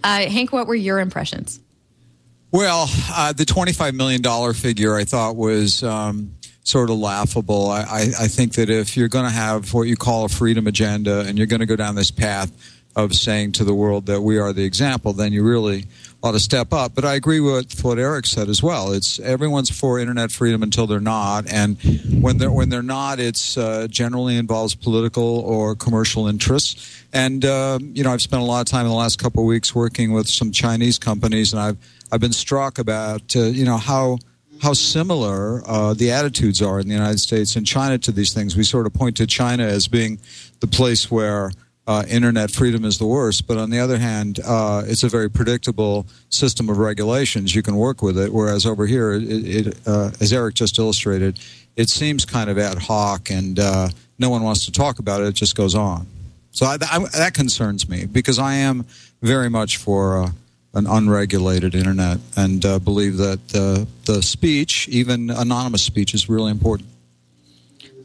Uh, 0.04 0.26
Hank, 0.26 0.52
what 0.52 0.68
were 0.68 0.76
your 0.76 1.00
impressions? 1.00 1.62
Well, 2.52 2.90
uh, 3.12 3.32
the 3.32 3.46
twenty-five 3.46 3.96
million 3.96 4.22
dollar 4.22 4.54
figure 4.54 4.96
I 4.96 5.06
thought 5.06 5.38
was 5.38 5.84
um, 5.84 6.36
sort 6.64 6.90
of 6.90 6.98
laughable. 6.98 7.70
I, 7.70 7.82
I, 7.82 8.02
I 8.20 8.28
think 8.28 8.56
that 8.56 8.70
if 8.70 8.98
you're 8.98 9.08
going 9.08 9.26
to 9.26 9.32
have 9.32 9.74
what 9.74 9.84
you 9.84 9.96
call 9.96 10.26
a 10.26 10.30
freedom 10.30 10.68
agenda, 10.68 11.22
and 11.22 11.38
you're 11.38 11.48
going 11.48 11.62
to 11.62 11.66
go 11.66 11.78
down 11.78 11.96
this 11.96 12.12
path 12.12 12.52
of 12.96 13.14
saying 13.14 13.54
to 13.54 13.64
the 13.64 13.74
world 13.74 14.06
that 14.08 14.22
we 14.22 14.38
are 14.38 14.54
the 14.54 14.64
example, 14.64 15.14
then 15.14 15.32
you 15.32 15.44
really 15.44 15.86
ought 16.24 16.34
to 16.34 16.40
step 16.40 16.74
up. 16.74 16.94
But 16.94 17.06
I 17.06 17.16
agree 17.16 17.40
with 17.40 17.84
what 17.84 17.98
Eric 17.98 18.26
said 18.26 18.50
as 18.50 18.62
well. 18.62 18.92
It's 18.92 19.20
everyone's 19.20 19.70
for 19.70 20.00
internet 20.00 20.32
freedom 20.32 20.62
until 20.64 20.88
they're 20.88 21.00
not, 21.00 21.52
and 21.52 21.78
when 22.22 22.38
they're 22.38 22.52
when 22.52 22.70
they're 22.70 22.84
not, 22.84 23.20
it's 23.20 23.58
uh, 23.58 23.88
generally 23.90 24.38
involves 24.38 24.76
political 24.76 25.40
or 25.40 25.76
commercial 25.76 26.28
interests. 26.28 27.04
And 27.14 27.46
uh, 27.46 27.80
you 27.82 28.04
know, 28.04 28.12
I've 28.12 28.22
spent 28.22 28.42
a 28.42 28.46
lot 28.46 28.62
of 28.62 28.68
time 28.68 28.86
in 28.86 28.90
the 28.90 28.98
last 28.98 29.20
couple 29.20 29.44
of 29.44 29.48
weeks 29.48 29.74
working 29.74 30.12
with 30.12 30.28
some 30.28 30.52
Chinese 30.52 31.00
companies, 31.00 31.54
and 31.54 31.62
I've 31.62 31.78
I've 32.12 32.22
been 32.22 32.34
struck 32.34 32.78
about 32.78 33.36
uh, 33.36 33.44
you 33.44 33.66
know 33.66 33.78
how 33.78 34.20
how 34.62 34.74
similar 34.74 35.64
uh, 35.66 35.94
the 35.94 36.12
attitudes 36.12 36.62
are 36.62 36.80
in 36.80 36.88
the 36.88 36.94
United 36.94 37.20
States 37.20 37.56
and 37.56 37.66
China 37.66 37.98
to 37.98 38.12
these 38.12 38.32
things. 38.32 38.56
We 38.56 38.64
sort 38.64 38.86
of 38.86 38.94
point 38.94 39.18
to 39.18 39.26
China 39.26 39.64
as 39.64 39.88
being 39.88 40.20
the 40.60 40.68
place 40.68 41.10
where 41.10 41.52
uh, 41.88 42.04
internet 42.08 42.52
freedom 42.52 42.86
is 42.86 43.00
the 43.00 43.06
worst, 43.06 43.48
but 43.48 43.58
on 43.58 43.70
the 43.70 43.80
other 43.80 43.98
hand, 43.98 44.40
uh, 44.46 44.84
it's 44.86 45.04
a 45.04 45.10
very 45.10 45.30
predictable 45.30 46.06
system 46.30 46.70
of 46.70 46.78
regulations. 46.78 47.56
You 47.56 47.64
can 47.64 47.76
work 47.76 48.02
with 48.02 48.18
it, 48.18 48.32
whereas 48.32 48.66
over 48.66 48.86
here, 48.86 49.14
it, 49.14 49.24
it 49.24 49.78
uh, 49.88 50.12
as 50.20 50.32
Eric 50.32 50.56
just 50.56 50.78
illustrated, 50.78 51.40
it 51.76 51.90
seems 51.90 52.24
kind 52.24 52.50
of 52.50 52.58
ad 52.58 52.78
hoc 52.78 53.32
and 53.32 53.60
uh, 53.60 53.90
no 54.20 54.30
one 54.30 54.44
wants 54.44 54.66
to 54.66 54.72
talk 54.72 55.00
about 55.00 55.22
it. 55.22 55.28
It 55.28 55.36
just 55.36 55.56
goes 55.56 55.74
on. 55.74 56.06
So 56.52 56.66
I, 56.66 56.78
I, 56.82 57.00
that 57.18 57.34
concerns 57.34 57.90
me 57.90 58.06
because 58.06 58.38
I 58.38 58.56
am 58.56 58.86
very 59.22 59.50
much 59.50 59.78
for 59.78 60.24
uh, 60.24 60.30
an 60.74 60.86
unregulated 60.86 61.74
internet 61.74 62.20
and 62.38 62.64
uh, 62.64 62.78
believe 62.78 63.18
that 63.18 63.48
the 63.50 64.22
speech, 64.22 64.88
even 64.90 65.30
anonymous 65.30 65.84
speech, 65.84 66.14
is 66.14 66.30
really 66.30 66.52
important. 66.52 66.88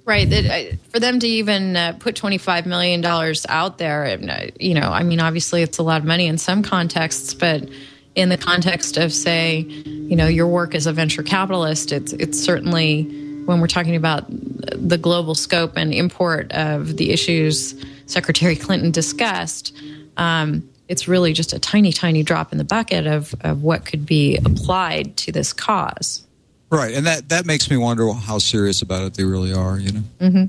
Right. 0.06 0.32
Uh, 0.32 0.76
for 0.90 1.00
them 1.00 1.18
to 1.18 1.26
even 1.26 1.74
uh, 1.74 1.94
put 1.98 2.14
$25 2.14 2.64
million 2.64 3.04
out 3.04 3.78
there, 3.78 4.04
uh, 4.04 4.46
you 4.58 4.72
know, 4.72 4.92
I 4.92 5.02
mean, 5.02 5.18
obviously 5.18 5.62
it's 5.62 5.78
a 5.78 5.82
lot 5.82 6.00
of 6.00 6.06
money 6.06 6.28
in 6.28 6.38
some 6.38 6.62
contexts, 6.62 7.34
but 7.34 7.68
in 8.14 8.28
the 8.28 8.38
context 8.38 8.98
of, 8.98 9.12
say, 9.12 9.58
you 9.58 10.14
know, 10.14 10.28
your 10.28 10.46
work 10.46 10.76
as 10.76 10.86
a 10.86 10.92
venture 10.92 11.24
capitalist, 11.24 11.90
it's, 11.90 12.12
it's 12.12 12.40
certainly 12.40 13.02
when 13.46 13.60
we're 13.60 13.66
talking 13.66 13.96
about 13.96 14.26
the 14.28 14.96
global 14.96 15.34
scope 15.34 15.76
and 15.76 15.92
import 15.92 16.52
of 16.52 16.96
the 16.96 17.10
issues 17.10 17.74
Secretary 18.06 18.54
Clinton 18.54 18.92
discussed, 18.92 19.76
um, 20.16 20.68
it's 20.88 21.08
really 21.08 21.32
just 21.32 21.52
a 21.52 21.58
tiny, 21.58 21.92
tiny 21.92 22.22
drop 22.22 22.52
in 22.52 22.58
the 22.58 22.64
bucket 22.64 23.08
of, 23.08 23.34
of 23.40 23.64
what 23.64 23.84
could 23.84 24.06
be 24.06 24.36
applied 24.36 25.16
to 25.16 25.32
this 25.32 25.52
cause. 25.52 26.25
Right, 26.70 26.94
and 26.94 27.06
that 27.06 27.28
that 27.28 27.46
makes 27.46 27.70
me 27.70 27.76
wonder 27.76 28.12
how 28.12 28.38
serious 28.38 28.82
about 28.82 29.04
it 29.04 29.14
they 29.14 29.24
really 29.24 29.52
are. 29.52 29.78
You 29.78 29.92
know. 29.92 30.02
Mm-hmm. 30.20 30.44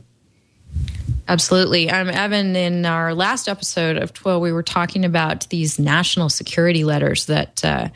Absolutely. 1.27 1.89
Um, 1.89 2.09
Evan, 2.09 2.55
in 2.55 2.85
our 2.85 3.13
last 3.13 3.49
episode 3.49 3.97
of 3.97 4.13
TWIL, 4.13 4.39
we 4.39 4.51
were 4.51 4.63
talking 4.63 5.03
about 5.03 5.47
these 5.49 5.77
national 5.77 6.29
security 6.29 6.85
letters 6.85 7.25
that 7.25 7.63
uh, 7.65 7.89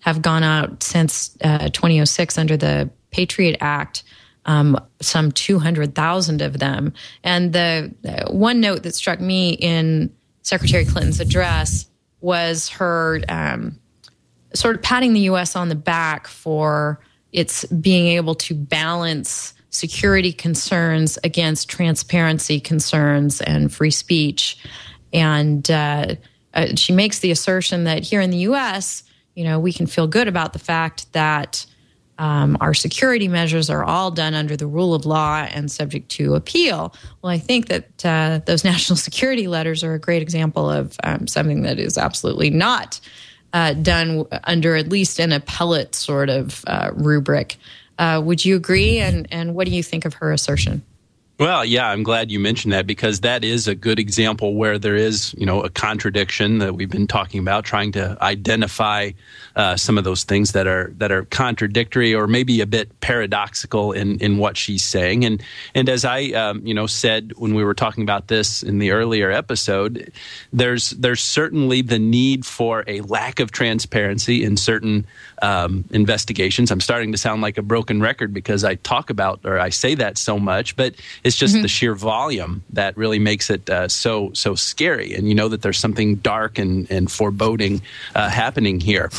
have 0.00 0.20
gone 0.20 0.42
out 0.42 0.82
since 0.82 1.36
uh, 1.42 1.68
2006 1.68 2.38
under 2.38 2.56
the 2.56 2.90
Patriot 3.12 3.56
Act, 3.60 4.02
um, 4.46 4.76
some 5.00 5.30
200,000 5.30 6.42
of 6.42 6.58
them. 6.58 6.92
And 7.22 7.52
the 7.52 7.94
uh, 8.06 8.32
one 8.32 8.60
note 8.60 8.82
that 8.82 8.96
struck 8.96 9.20
me 9.20 9.52
in 9.52 10.12
Secretary 10.42 10.84
Clinton's 10.84 11.20
address 11.20 11.86
was 12.20 12.68
her 12.70 13.20
um, 13.28 13.78
sort 14.54 14.74
of 14.74 14.82
patting 14.82 15.12
the 15.12 15.20
U.S. 15.20 15.54
on 15.54 15.68
the 15.68 15.76
back 15.76 16.26
for 16.26 16.98
it's 17.32 17.64
being 17.66 18.08
able 18.08 18.34
to 18.36 18.54
balance 18.54 19.54
security 19.70 20.32
concerns 20.32 21.18
against 21.24 21.68
transparency 21.68 22.60
concerns 22.60 23.40
and 23.40 23.72
free 23.72 23.90
speech. 23.90 24.58
And 25.12 25.68
uh, 25.70 26.16
uh, 26.54 26.66
she 26.76 26.92
makes 26.92 27.20
the 27.20 27.30
assertion 27.30 27.84
that 27.84 28.02
here 28.02 28.20
in 28.20 28.30
the 28.30 28.38
U.S., 28.38 29.02
you 29.34 29.44
know, 29.44 29.58
we 29.58 29.72
can 29.72 29.86
feel 29.86 30.06
good 30.06 30.28
about 30.28 30.52
the 30.52 30.58
fact 30.58 31.10
that 31.12 31.64
um, 32.18 32.58
our 32.60 32.74
security 32.74 33.28
measures 33.28 33.70
are 33.70 33.82
all 33.82 34.10
done 34.10 34.34
under 34.34 34.56
the 34.56 34.66
rule 34.66 34.94
of 34.94 35.06
law 35.06 35.38
and 35.38 35.70
subject 35.70 36.10
to 36.10 36.34
appeal. 36.34 36.94
Well, 37.22 37.32
I 37.32 37.38
think 37.38 37.68
that 37.68 38.04
uh, 38.04 38.40
those 38.44 38.64
national 38.72 38.96
security 38.96 39.48
letters 39.48 39.82
are 39.82 39.94
a 39.94 39.98
great 39.98 40.22
example 40.22 40.70
of 40.70 40.96
um, 41.02 41.26
something 41.26 41.62
that 41.62 41.78
is 41.78 41.96
absolutely 41.96 42.50
not 42.50 43.00
uh, 43.52 43.74
done 43.74 44.24
under 44.44 44.76
at 44.76 44.88
least 44.88 45.18
an 45.18 45.32
appellate 45.32 45.94
sort 45.94 46.30
of 46.30 46.64
uh, 46.66 46.90
rubric. 46.94 47.56
Uh, 47.98 48.20
would 48.24 48.44
you 48.44 48.56
agree? 48.56 48.98
And, 48.98 49.28
and 49.30 49.54
what 49.54 49.66
do 49.66 49.74
you 49.74 49.82
think 49.82 50.04
of 50.04 50.14
her 50.14 50.32
assertion? 50.32 50.82
Well, 51.38 51.64
yeah, 51.64 51.88
I'm 51.88 52.02
glad 52.02 52.30
you 52.30 52.38
mentioned 52.38 52.74
that 52.74 52.86
because 52.86 53.20
that 53.20 53.42
is 53.42 53.66
a 53.66 53.74
good 53.74 53.98
example 53.98 54.54
where 54.54 54.78
there 54.78 54.94
is, 54.94 55.34
you 55.36 55.46
know, 55.46 55.62
a 55.62 55.70
contradiction 55.70 56.58
that 56.58 56.74
we've 56.74 56.90
been 56.90 57.06
talking 57.06 57.40
about, 57.40 57.64
trying 57.64 57.90
to 57.92 58.18
identify 58.20 59.12
uh, 59.56 59.76
some 59.76 59.96
of 59.96 60.04
those 60.04 60.24
things 60.24 60.52
that 60.52 60.66
are 60.66 60.92
that 60.98 61.10
are 61.10 61.24
contradictory 61.24 62.14
or 62.14 62.26
maybe 62.26 62.60
a 62.60 62.66
bit 62.66 63.00
paradoxical 63.00 63.92
in 63.92 64.18
in 64.18 64.38
what 64.38 64.58
she's 64.58 64.84
saying. 64.84 65.24
And 65.24 65.42
and 65.74 65.88
as 65.88 66.04
I, 66.04 66.26
um, 66.26 66.64
you 66.66 66.74
know, 66.74 66.86
said 66.86 67.32
when 67.36 67.54
we 67.54 67.64
were 67.64 67.74
talking 67.74 68.02
about 68.02 68.28
this 68.28 68.62
in 68.62 68.78
the 68.78 68.90
earlier 68.90 69.30
episode, 69.30 70.12
there's 70.52 70.90
there's 70.90 71.22
certainly 71.22 71.80
the 71.80 71.98
need 71.98 72.44
for 72.44 72.84
a 72.86 73.00
lack 73.00 73.40
of 73.40 73.50
transparency 73.50 74.44
in 74.44 74.58
certain 74.58 75.06
um, 75.40 75.86
investigations. 75.90 76.70
I'm 76.70 76.80
starting 76.80 77.10
to 77.12 77.18
sound 77.18 77.42
like 77.42 77.58
a 77.58 77.62
broken 77.62 78.00
record 78.00 78.32
because 78.32 78.64
I 78.64 78.76
talk 78.76 79.10
about 79.10 79.40
or 79.44 79.58
I 79.58 79.70
say 79.70 79.94
that 79.96 80.18
so 80.18 80.38
much, 80.38 80.76
but 80.76 80.94
it's 81.32 81.38
just 81.38 81.54
mm-hmm. 81.54 81.62
the 81.62 81.68
sheer 81.68 81.94
volume 81.94 82.62
that 82.74 82.94
really 82.94 83.18
makes 83.18 83.48
it 83.48 83.70
uh, 83.70 83.88
so 83.88 84.30
so 84.34 84.54
scary. 84.54 85.14
And 85.14 85.26
you 85.28 85.34
know 85.34 85.48
that 85.48 85.62
there's 85.62 85.78
something 85.78 86.16
dark 86.16 86.58
and, 86.58 86.90
and 86.90 87.10
foreboding 87.10 87.80
uh, 88.14 88.28
happening 88.28 88.80
here. 88.80 89.10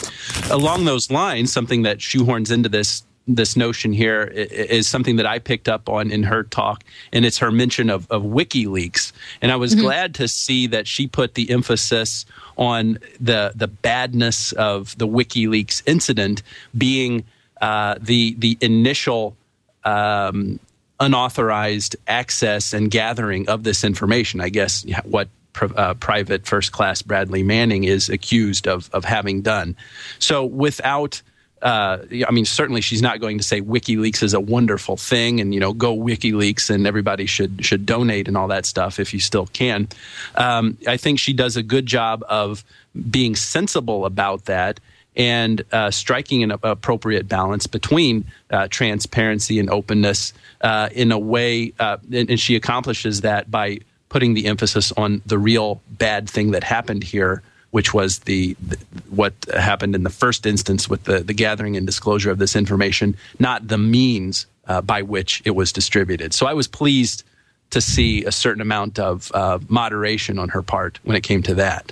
Along 0.51 0.85
those 0.85 1.09
lines, 1.09 1.51
something 1.51 1.81
that 1.83 1.97
shoehorns 1.97 2.51
into 2.51 2.69
this 2.69 3.03
this 3.25 3.55
notion 3.55 3.93
here 3.93 4.25
is 4.25 4.87
something 4.87 5.15
that 5.15 5.25
I 5.25 5.39
picked 5.39 5.67
up 5.67 5.89
on 5.89 6.11
in 6.11 6.21
her 6.23 6.43
talk, 6.43 6.83
and 7.11 7.25
it's 7.25 7.39
her 7.39 7.51
mention 7.51 7.89
of, 7.89 8.05
of 8.11 8.21
WikiLeaks. 8.21 9.11
And 9.41 9.51
I 9.51 9.55
was 9.55 9.71
mm-hmm. 9.71 9.81
glad 9.81 10.15
to 10.15 10.27
see 10.27 10.67
that 10.67 10.87
she 10.87 11.07
put 11.07 11.33
the 11.33 11.49
emphasis 11.49 12.25
on 12.57 12.99
the 13.19 13.53
the 13.55 13.67
badness 13.67 14.51
of 14.51 14.95
the 14.99 15.07
WikiLeaks 15.07 15.81
incident 15.87 16.43
being 16.77 17.23
uh, 17.59 17.95
the 17.99 18.35
the 18.37 18.55
initial 18.61 19.35
um, 19.83 20.59
unauthorized 21.03 21.95
access 22.07 22.73
and 22.73 22.89
gathering 22.89 23.49
of 23.49 23.63
this 23.63 23.83
information. 23.83 24.39
I 24.39 24.49
guess 24.49 24.85
what 25.03 25.27
uh, 25.75 25.93
private 25.95 26.45
first 26.47 26.71
class 26.71 27.01
Bradley 27.01 27.43
Manning 27.43 27.83
is 27.83 28.09
accused 28.09 28.67
of 28.67 28.89
of 28.93 29.05
having 29.05 29.41
done. 29.41 29.75
So 30.19 30.45
without 30.45 31.21
uh, 31.61 32.05
I 32.27 32.31
mean, 32.31 32.45
certainly 32.45 32.81
she's 32.81 33.01
not 33.01 33.21
going 33.21 33.37
to 33.37 33.43
say 33.43 33.61
WikiLeaks 33.61 34.21
is 34.21 34.33
a 34.33 34.39
wonderful 34.39 34.97
thing, 34.97 35.39
and 35.39 35.53
you 35.53 35.59
know, 35.61 35.71
go 35.71 35.95
WikiLeaks, 35.95 36.69
and 36.69 36.85
everybody 36.85 37.25
should 37.25 37.65
should 37.65 37.85
donate 37.85 38.27
and 38.27 38.35
all 38.35 38.49
that 38.49 38.65
stuff 38.65 38.99
if 38.99 39.13
you 39.13 39.19
still 39.19 39.45
can. 39.47 39.87
Um, 40.35 40.77
I 40.87 40.97
think 40.97 41.19
she 41.19 41.31
does 41.31 41.55
a 41.55 41.63
good 41.63 41.85
job 41.85 42.23
of 42.27 42.65
being 43.09 43.35
sensible 43.35 44.05
about 44.05 44.45
that 44.45 44.79
and 45.15 45.63
uh, 45.71 45.91
striking 45.91 46.43
an 46.43 46.51
appropriate 46.63 47.27
balance 47.27 47.67
between 47.67 48.25
uh, 48.49 48.67
transparency 48.69 49.59
and 49.59 49.69
openness 49.69 50.33
uh, 50.61 50.89
in 50.91 51.11
a 51.11 51.19
way, 51.19 51.73
uh, 51.79 51.97
and, 52.11 52.31
and, 52.31 52.39
she 52.39 52.55
accomplishes 52.55 53.21
that 53.21 53.49
by 53.51 53.79
putting 54.09 54.33
the 54.33 54.47
emphasis 54.47 54.91
on 54.93 55.21
the 55.25 55.37
real 55.37 55.81
bad 55.89 56.29
thing 56.29 56.51
that 56.51 56.63
happened 56.63 57.03
here 57.03 57.41
which 57.73 57.91
was 57.91 58.19
the, 58.19 58.55
the, 58.61 58.77
what 59.09 59.33
happened 59.51 59.95
in 59.95 60.03
the 60.03 60.09
first 60.11 60.45
instance 60.45 60.87
with 60.87 61.05
the, 61.05 61.21
the 61.21 61.33
gathering 61.33 61.75
and 61.75 61.87
disclosure 61.87 62.29
of 62.29 62.37
this 62.37 62.55
information, 62.55 63.17
not 63.39 63.67
the 63.67 63.79
means 63.79 64.45
uh, 64.67 64.79
by 64.79 65.01
which 65.01 65.41
it 65.43 65.51
was 65.51 65.73
distributed. 65.73 66.35
So 66.35 66.45
I 66.45 66.53
was 66.53 66.67
pleased 66.67 67.23
to 67.71 67.81
see 67.81 68.25
a 68.25 68.31
certain 68.31 68.61
amount 68.61 68.99
of 68.99 69.31
uh, 69.33 69.57
moderation 69.67 70.37
on 70.37 70.49
her 70.49 70.61
part 70.61 70.99
when 71.01 71.17
it 71.17 71.23
came 71.23 71.41
to 71.41 71.55
that. 71.55 71.91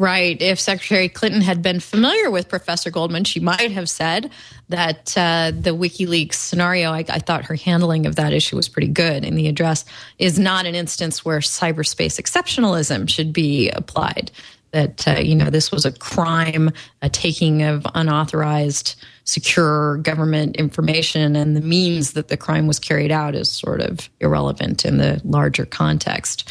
Right. 0.00 0.40
If 0.40 0.58
Secretary 0.58 1.10
Clinton 1.10 1.42
had 1.42 1.60
been 1.60 1.78
familiar 1.78 2.30
with 2.30 2.48
Professor 2.48 2.90
Goldman, 2.90 3.24
she 3.24 3.38
might 3.38 3.70
have 3.70 3.86
said 3.86 4.30
that 4.70 5.14
uh, 5.14 5.52
the 5.54 5.76
WikiLeaks 5.76 6.32
scenario, 6.32 6.90
I, 6.90 7.04
I, 7.06 7.18
thought 7.18 7.44
her 7.44 7.54
handling 7.54 8.06
of 8.06 8.16
that 8.16 8.32
issue 8.32 8.56
was 8.56 8.66
pretty 8.66 8.88
good 8.88 9.26
in 9.26 9.34
the 9.34 9.46
address, 9.46 9.84
is 10.18 10.38
not 10.38 10.64
an 10.64 10.74
instance 10.74 11.22
where 11.22 11.40
cyberspace 11.40 12.18
exceptionalism 12.18 13.10
should 13.10 13.34
be 13.34 13.68
applied. 13.68 14.30
That, 14.70 15.06
uh, 15.06 15.20
you 15.20 15.34
know, 15.34 15.50
this 15.50 15.70
was 15.70 15.84
a 15.84 15.92
crime, 15.92 16.70
a 17.02 17.10
taking 17.10 17.62
of 17.62 17.86
unauthorized, 17.94 18.94
secure 19.24 19.98
government 19.98 20.56
information, 20.56 21.36
and 21.36 21.54
the 21.54 21.60
means 21.60 22.14
that 22.14 22.28
the 22.28 22.38
crime 22.38 22.66
was 22.66 22.78
carried 22.78 23.12
out 23.12 23.34
is 23.34 23.52
sort 23.52 23.82
of 23.82 24.08
irrelevant 24.18 24.86
in 24.86 24.96
the 24.96 25.20
larger 25.24 25.66
context. 25.66 26.50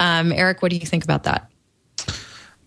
Um, 0.00 0.32
Eric, 0.32 0.62
what 0.62 0.70
do 0.70 0.76
you 0.76 0.86
think 0.86 1.04
about 1.04 1.22
that? 1.22 1.47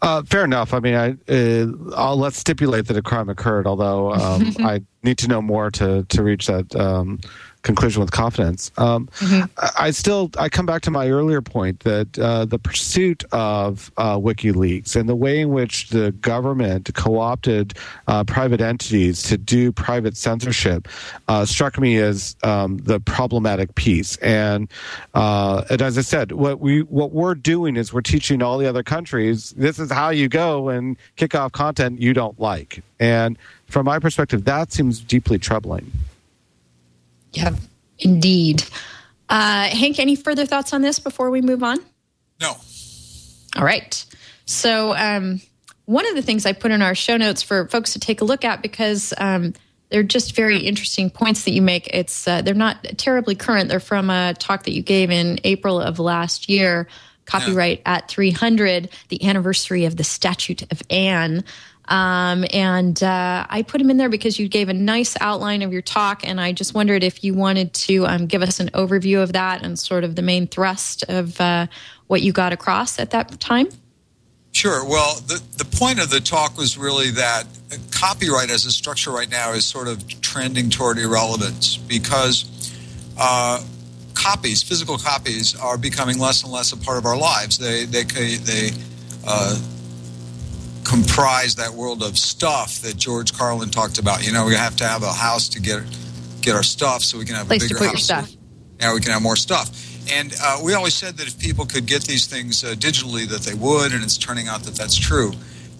Uh, 0.02 0.24
fair 0.24 0.44
enough. 0.44 0.74
I 0.74 0.80
mean, 0.80 0.96
I, 0.96 1.16
uh, 1.32 2.16
let's 2.16 2.38
stipulate 2.38 2.88
that 2.88 2.98
a 2.98 3.04
crime 3.04 3.30
occurred, 3.30 3.68
although 3.68 4.14
um, 4.14 4.56
I 4.60 4.82
need 5.04 5.20
to 5.20 5.28
know 5.28 5.42
more 5.42 5.70
to, 5.72 6.04
to 6.04 6.24
reach 6.24 6.48
that 6.48 6.76
um, 6.76 7.20
conclusion 7.64 8.02
with 8.02 8.12
confidence. 8.12 8.72
Um, 8.78 9.08
mm-hmm. 9.18 9.46
I, 9.78 9.92
still 9.92 10.32
I 10.38 10.50
come 10.50 10.66
back 10.66 10.82
to 10.84 10.92
my 10.92 11.10
earlier 11.10 11.42
point 11.42 11.82
that 11.82 12.18
uh, 12.18 12.46
the 12.46 12.60
pursuit 12.60 13.24
of 13.32 13.92
uh, 13.98 14.18
WikiLeaks 14.18 14.96
and 14.96 15.08
the 15.08 15.16
way 15.16 15.40
in 15.42 15.50
which 15.50 15.90
the 15.90 16.12
government 16.14 16.94
co-opted 16.96 17.74
uh, 18.08 18.24
private 18.24 18.62
entities 18.62 19.24
to 19.24 19.38
do 19.38 19.72
private 19.72 20.18
censorship 20.18 20.88
uh, 21.28 21.46
struck 21.46 21.80
me 21.80 21.98
as 21.98 22.36
um, 22.44 22.78
the 22.80 23.00
problematic 23.00 23.76
piece. 23.76 24.18
And 24.18 24.68
uh, 25.14 25.64
and 25.70 25.82
as 25.82 25.98
I 25.98 26.02
said, 26.02 26.32
what 26.32 26.60
we 26.60 26.82
what 26.84 27.12
we're 27.12 27.36
doing 27.36 27.78
is 27.78 27.94
we're 27.94 28.02
teaching 28.02 28.42
all 28.42 28.58
the 28.58 28.68
other 28.68 28.84
countries 28.84 29.52
this 29.52 29.80
is 29.80 29.92
how 29.92 30.10
you 30.10 30.28
go 30.28 30.70
and 30.70 30.98
kick 31.16 31.36
off 31.36 31.52
content 31.52 32.02
you 32.02 32.14
don't 32.14 32.40
like. 32.40 32.84
And 33.00 33.38
from 33.68 33.86
my 33.86 34.00
perspective, 34.00 34.46
that 34.46 34.72
seems 34.72 35.00
deeply 35.00 35.40
troubling. 35.40 35.92
Yeah, 37.34 37.56
indeed. 38.00 38.64
Uh, 39.30 39.68
Hank, 39.68 40.00
any 40.00 40.16
further 40.16 40.46
thoughts 40.46 40.74
on 40.74 40.82
this 40.82 41.00
before 41.00 41.32
we 41.32 41.42
move 41.42 41.64
on? 41.64 41.80
No. 42.42 42.58
All 43.56 43.64
right. 43.64 44.06
So, 44.46 44.96
um, 44.96 45.42
one 45.86 46.08
of 46.08 46.16
the 46.16 46.22
things 46.22 46.46
I 46.46 46.54
put 46.54 46.72
in 46.72 46.82
our 46.82 46.96
show 46.96 47.18
notes 47.18 47.42
for 47.42 47.68
folks 47.68 47.94
to 47.94 48.00
take 48.00 48.22
a 48.22 48.26
look 48.26 48.46
at 48.46 48.62
because 48.62 49.14
um, 49.18 49.54
they're 49.90 50.04
just 50.04 50.36
very 50.36 50.60
interesting 50.60 51.10
points 51.10 51.44
that 51.44 51.52
you 51.52 51.62
make. 51.62 51.88
It's 51.94 52.28
uh, 52.28 52.42
they're 52.42 52.54
not 52.54 52.84
terribly 52.98 53.36
current. 53.36 53.70
They're 53.70 53.80
from 53.80 54.10
a 54.10 54.34
talk 54.34 54.64
that 54.64 54.74
you 54.74 54.82
gave 54.82 55.12
in 55.12 55.40
April 55.44 55.80
of 55.80 56.00
last 56.00 56.50
year. 56.50 56.88
Copyright 57.26 57.82
yeah. 57.86 57.96
at 57.96 58.08
300, 58.10 58.90
the 59.10 59.28
anniversary 59.28 59.86
of 59.86 59.96
the 59.96 60.04
Statute 60.04 60.64
of 60.72 60.82
Anne. 60.90 61.44
Um, 61.92 62.46
and 62.54 63.04
uh, 63.04 63.46
I 63.50 63.64
put 63.64 63.82
him 63.82 63.90
in 63.90 63.98
there 63.98 64.08
because 64.08 64.40
you 64.40 64.48
gave 64.48 64.70
a 64.70 64.74
nice 64.74 65.18
outline 65.20 65.62
of 65.62 65.74
your 65.74 65.82
talk, 65.82 66.26
and 66.26 66.40
I 66.40 66.54
just 66.54 66.74
wondered 66.74 67.04
if 67.04 67.22
you 67.22 67.34
wanted 67.34 67.74
to 67.74 68.08
um, 68.08 68.28
give 68.28 68.42
us 68.42 68.62
an 68.62 68.70
overview 68.70 69.22
of 69.22 69.34
that 69.34 69.62
and 69.62 69.78
sort 69.78 70.06
of 70.06 70.16
the 70.16 70.22
main 70.22 70.48
thrust 70.48 71.04
of 71.10 71.40
uh, 71.42 71.68
what 72.08 72.22
you 72.22 72.32
got 72.32 72.54
across 72.54 72.98
at 72.98 73.12
that 73.12 73.38
time. 73.42 73.68
Sure. 74.54 74.86
Well, 74.86 75.16
the, 75.28 75.42
the 75.58 75.66
point 75.66 76.02
of 76.02 76.10
the 76.10 76.22
talk 76.22 76.58
was 76.58 76.78
really 76.78 77.12
that 77.12 77.46
copyright 77.92 78.50
as 78.50 78.64
a 78.66 78.72
structure 78.72 79.12
right 79.12 79.30
now 79.30 79.52
is 79.52 79.66
sort 79.66 79.90
of 79.90 80.22
trending 80.22 80.70
toward 80.70 80.98
irrelevance 80.98 81.76
because 81.76 82.74
uh, 83.18 83.62
copies, 84.14 84.64
physical 84.64 84.98
copies, 84.98 85.60
are 85.60 85.78
becoming 85.78 86.20
less 86.20 86.44
and 86.44 86.54
less 86.54 86.72
a 86.72 86.78
part 86.78 86.98
of 86.98 87.06
our 87.06 87.18
lives. 87.18 87.58
They 87.58 87.84
they 87.84 88.04
they 88.04 88.70
uh, 89.28 89.60
comprise 90.84 91.56
that 91.56 91.72
world 91.72 92.04
of 92.04 92.18
stuff 92.18 92.82
that 92.82 92.98
George 92.98 93.34
Carlin 93.34 93.70
talked 93.70 94.00
about. 94.00 94.26
You 94.26 94.34
know, 94.34 94.46
we 94.46 94.56
have 94.56 94.76
to 94.78 94.88
have 94.88 95.04
a 95.04 95.12
house 95.14 95.50
to 95.50 95.62
get 95.62 95.84
get 96.42 96.56
our 96.56 96.64
stuff, 96.64 97.04
so 97.04 97.18
we 97.18 97.26
can 97.26 97.36
have 97.36 97.48
Place 97.48 97.64
a 97.64 97.66
bigger 97.66 97.76
to 97.76 97.80
put 97.80 97.88
house. 97.92 98.10
Your 98.10 98.24
stuff. 98.24 98.36
Yeah, 98.80 98.94
we 98.94 99.02
can 99.02 99.12
have 99.12 99.22
more 99.22 99.36
stuff. 99.36 99.70
And 100.12 100.34
uh, 100.42 100.60
we 100.64 100.74
always 100.74 100.96
said 100.96 101.18
that 101.18 101.28
if 101.28 101.40
people 101.40 101.66
could 101.66 101.86
get 101.86 102.04
these 102.04 102.26
things 102.26 102.64
uh, 102.64 102.74
digitally, 102.74 103.28
that 103.28 103.42
they 103.42 103.54
would, 103.54 103.94
and 103.94 104.04
it's 104.04 104.18
turning 104.18 104.48
out 104.48 104.64
that 104.64 104.76
that's 104.76 104.98
true. 104.98 105.32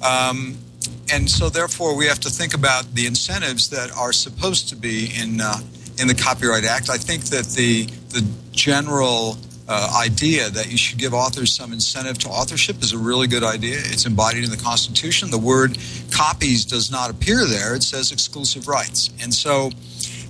Um, 0.04 0.58
and 1.12 1.30
so, 1.30 1.50
therefore, 1.50 1.96
we 1.96 2.06
have 2.06 2.20
to 2.22 2.30
think 2.30 2.54
about 2.54 2.94
the 2.94 3.06
incentives 3.08 3.70
that 3.70 3.92
are 3.92 4.14
supposed 4.14 4.70
to 4.70 4.76
be 4.76 5.12
in 5.16 5.42
uh, 5.42 5.58
in 6.00 6.08
the 6.08 6.16
Copyright 6.16 6.64
Act. 6.64 6.90
I 6.90 6.98
think 6.98 7.26
that 7.26 7.46
the 7.46 7.86
the 8.10 8.26
general 8.52 9.38
uh, 9.72 9.90
idea 9.96 10.50
that 10.50 10.70
you 10.70 10.78
should 10.78 10.98
give 10.98 11.14
authors 11.14 11.54
some 11.56 11.72
incentive 11.72 12.18
to 12.20 12.28
authorship 12.28 12.82
is 12.82 12.92
a 12.92 12.98
really 12.98 13.26
good 13.26 13.44
idea. 13.44 13.78
It's 13.78 14.06
embodied 14.06 14.44
in 14.44 14.50
the 14.50 14.58
Constitution. 14.58 15.32
The 15.32 15.38
word 15.38 15.78
copies 16.12 16.66
does 16.66 16.92
not 16.92 17.10
appear 17.10 17.46
there, 17.46 17.74
it 17.74 17.84
says 17.84 18.12
exclusive 18.12 18.68
rights. 18.68 19.12
And 19.22 19.34
so 19.34 19.72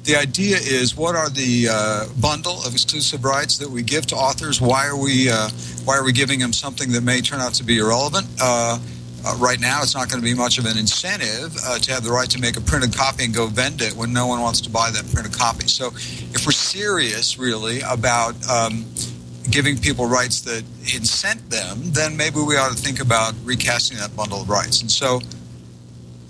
the 0.04 0.16
idea 0.16 0.58
is 0.58 0.96
what 0.96 1.16
are 1.16 1.30
the 1.30 1.70
uh, 1.72 2.06
bundle 2.22 2.64
of 2.68 2.74
exclusive 2.74 3.24
rights 3.24 3.58
that 3.58 3.70
we 3.70 3.82
give 3.82 4.06
to 4.08 4.16
authors? 4.16 4.62
Why 4.62 4.86
are 4.86 4.96
we, 4.96 5.32
uh, 5.32 5.50
why 5.86 5.98
are 5.98 6.04
we 6.04 6.14
giving 6.14 6.38
them 6.38 6.54
something 6.54 6.92
that 6.92 7.02
may 7.02 7.22
turn 7.22 7.40
out 7.40 7.56
to 7.56 7.64
be 7.64 7.80
irrelevant? 7.80 8.28
Uh, 8.40 8.78
uh, 9.26 9.36
right 9.38 9.60
now, 9.60 9.82
it's 9.82 9.96
not 9.96 10.08
going 10.10 10.22
to 10.22 10.26
be 10.26 10.36
much 10.36 10.60
of 10.60 10.66
an 10.66 10.78
incentive 10.78 11.56
uh, 11.66 11.80
to 11.80 11.92
have 11.92 12.04
the 12.04 12.12
right 12.12 12.30
to 12.30 12.40
make 12.40 12.58
a 12.58 12.62
printed 12.62 12.96
copy 12.96 13.26
and 13.26 13.34
go 13.34 13.48
vend 13.48 13.82
it 13.82 13.94
when 13.94 14.14
no 14.14 14.28
one 14.28 14.40
wants 14.40 14.62
to 14.62 14.70
buy 14.70 14.92
that 14.92 15.08
printed 15.14 15.34
copy. 15.34 15.68
So, 15.68 15.88
if 16.34 16.46
we're 16.46 16.52
serious, 16.52 17.38
really, 17.38 17.82
about 17.82 18.34
um, 18.50 18.86
giving 19.50 19.78
people 19.78 20.06
rights 20.06 20.42
that 20.42 20.64
incent 20.84 21.50
them, 21.50 21.80
then 21.92 22.16
maybe 22.16 22.40
we 22.40 22.58
ought 22.58 22.76
to 22.76 22.82
think 22.82 23.02
about 23.02 23.34
recasting 23.44 23.98
that 23.98 24.16
bundle 24.16 24.42
of 24.42 24.50
rights. 24.50 24.82
And 24.82 24.92
so 24.92 25.22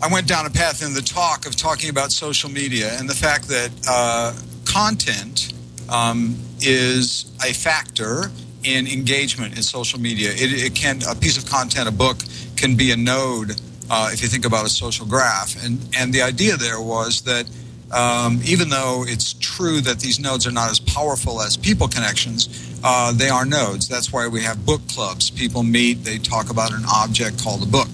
I 0.01 0.07
went 0.11 0.27
down 0.27 0.45
a 0.45 0.49
path 0.49 0.83
in 0.83 0.93
the 0.93 1.01
talk 1.01 1.45
of 1.45 1.55
talking 1.55 1.89
about 1.89 2.11
social 2.11 2.49
media 2.49 2.97
and 2.99 3.09
the 3.09 3.15
fact 3.15 3.47
that 3.49 3.71
uh, 3.87 4.33
content 4.65 5.53
um, 5.89 6.37
is 6.59 7.31
a 7.45 7.53
factor 7.53 8.31
in 8.63 8.87
engagement 8.87 9.55
in 9.55 9.63
social 9.63 9.99
media. 9.99 10.29
It, 10.31 10.63
it, 10.63 10.75
can 10.75 11.01
a 11.09 11.15
piece 11.15 11.37
of 11.37 11.45
content, 11.49 11.87
a 11.87 11.91
book, 11.91 12.17
can 12.55 12.75
be 12.75 12.91
a 12.91 12.97
node 12.97 13.59
uh, 13.89 14.09
if 14.13 14.21
you 14.21 14.27
think 14.27 14.45
about 14.45 14.65
a 14.65 14.69
social 14.69 15.05
graph. 15.05 15.63
And 15.63 15.79
and 15.97 16.13
the 16.13 16.21
idea 16.21 16.57
there 16.57 16.79
was 16.79 17.21
that 17.23 17.49
um, 17.91 18.39
even 18.45 18.69
though 18.69 19.03
it's 19.05 19.33
true 19.33 19.81
that 19.81 19.99
these 19.99 20.19
nodes 20.19 20.47
are 20.47 20.51
not 20.51 20.71
as 20.71 20.79
powerful 20.79 21.41
as 21.41 21.57
people 21.57 21.87
connections, 21.87 22.47
uh, 22.83 23.11
they 23.13 23.29
are 23.29 23.45
nodes. 23.45 23.87
That's 23.87 24.11
why 24.11 24.27
we 24.27 24.41
have 24.43 24.65
book 24.65 24.81
clubs. 24.87 25.29
People 25.29 25.63
meet, 25.63 26.03
they 26.03 26.17
talk 26.17 26.49
about 26.49 26.73
an 26.73 26.83
object 26.91 27.41
called 27.43 27.63
a 27.63 27.65
book. 27.65 27.87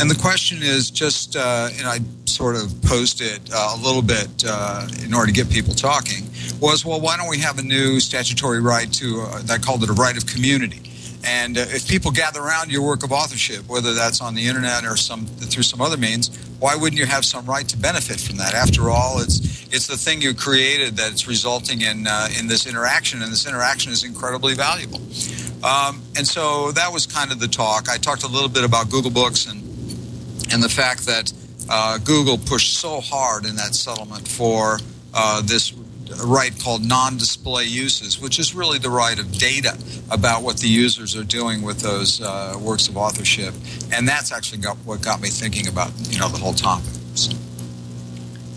And 0.00 0.10
the 0.10 0.18
question 0.20 0.58
is 0.62 0.90
just, 0.90 1.36
uh, 1.36 1.68
and 1.78 1.86
I 1.86 2.00
sort 2.24 2.56
of 2.56 2.72
posted 2.82 3.40
uh, 3.52 3.76
a 3.76 3.78
little 3.82 4.02
bit 4.02 4.44
uh, 4.46 4.88
in 5.04 5.12
order 5.14 5.26
to 5.26 5.32
get 5.32 5.50
people 5.50 5.74
talking, 5.74 6.24
was 6.60 6.84
well, 6.84 7.00
why 7.00 7.16
don't 7.16 7.28
we 7.28 7.38
have 7.38 7.58
a 7.58 7.62
new 7.62 8.00
statutory 8.00 8.60
right 8.60 8.92
to, 8.94 9.22
uh, 9.22 9.42
I 9.50 9.58
called 9.58 9.82
it 9.82 9.90
a 9.90 9.92
right 9.92 10.16
of 10.16 10.26
community. 10.26 10.91
And 11.24 11.56
uh, 11.56 11.60
if 11.68 11.88
people 11.88 12.10
gather 12.10 12.40
around 12.40 12.70
your 12.70 12.82
work 12.82 13.04
of 13.04 13.12
authorship, 13.12 13.68
whether 13.68 13.94
that's 13.94 14.20
on 14.20 14.34
the 14.34 14.46
internet 14.46 14.84
or 14.84 14.96
some 14.96 15.26
through 15.26 15.62
some 15.62 15.80
other 15.80 15.96
means, 15.96 16.36
why 16.58 16.74
wouldn't 16.74 16.98
you 16.98 17.06
have 17.06 17.24
some 17.24 17.46
right 17.46 17.66
to 17.68 17.76
benefit 17.76 18.20
from 18.20 18.36
that? 18.38 18.54
After 18.54 18.90
all, 18.90 19.20
it's 19.20 19.62
it's 19.72 19.86
the 19.86 19.96
thing 19.96 20.20
you 20.20 20.34
created 20.34 20.96
that's 20.96 21.26
resulting 21.26 21.80
in 21.82 22.06
uh, 22.06 22.28
in 22.38 22.48
this 22.48 22.66
interaction, 22.66 23.22
and 23.22 23.30
this 23.30 23.46
interaction 23.46 23.92
is 23.92 24.04
incredibly 24.04 24.54
valuable. 24.54 25.00
Um, 25.62 26.02
and 26.16 26.26
so 26.26 26.72
that 26.72 26.92
was 26.92 27.06
kind 27.06 27.30
of 27.30 27.38
the 27.38 27.46
talk. 27.46 27.88
I 27.88 27.98
talked 27.98 28.24
a 28.24 28.28
little 28.28 28.48
bit 28.48 28.64
about 28.64 28.90
Google 28.90 29.10
Books 29.10 29.46
and 29.46 29.62
and 30.52 30.62
the 30.62 30.68
fact 30.68 31.06
that 31.06 31.32
uh, 31.68 31.98
Google 31.98 32.36
pushed 32.36 32.78
so 32.78 33.00
hard 33.00 33.46
in 33.46 33.56
that 33.56 33.74
settlement 33.74 34.26
for 34.26 34.78
uh, 35.14 35.40
this 35.42 35.72
right 36.24 36.52
called 36.62 36.84
non-display 36.84 37.64
uses, 37.64 38.20
which 38.20 38.38
is 38.38 38.54
really 38.54 38.78
the 38.78 38.90
right 38.90 39.18
of 39.18 39.32
data 39.32 39.76
about 40.10 40.42
what 40.42 40.58
the 40.58 40.68
users 40.68 41.16
are 41.16 41.24
doing 41.24 41.62
with 41.62 41.80
those 41.80 42.20
uh, 42.20 42.56
works 42.60 42.88
of 42.88 42.96
authorship, 42.96 43.54
and 43.92 44.06
that's 44.06 44.32
actually 44.32 44.58
got, 44.60 44.76
what 44.78 45.02
got 45.02 45.20
me 45.20 45.28
thinking 45.28 45.68
about 45.68 45.90
you 46.08 46.18
know 46.18 46.28
the 46.28 46.38
whole 46.38 46.54
topic. 46.54 46.92
So. 47.14 47.32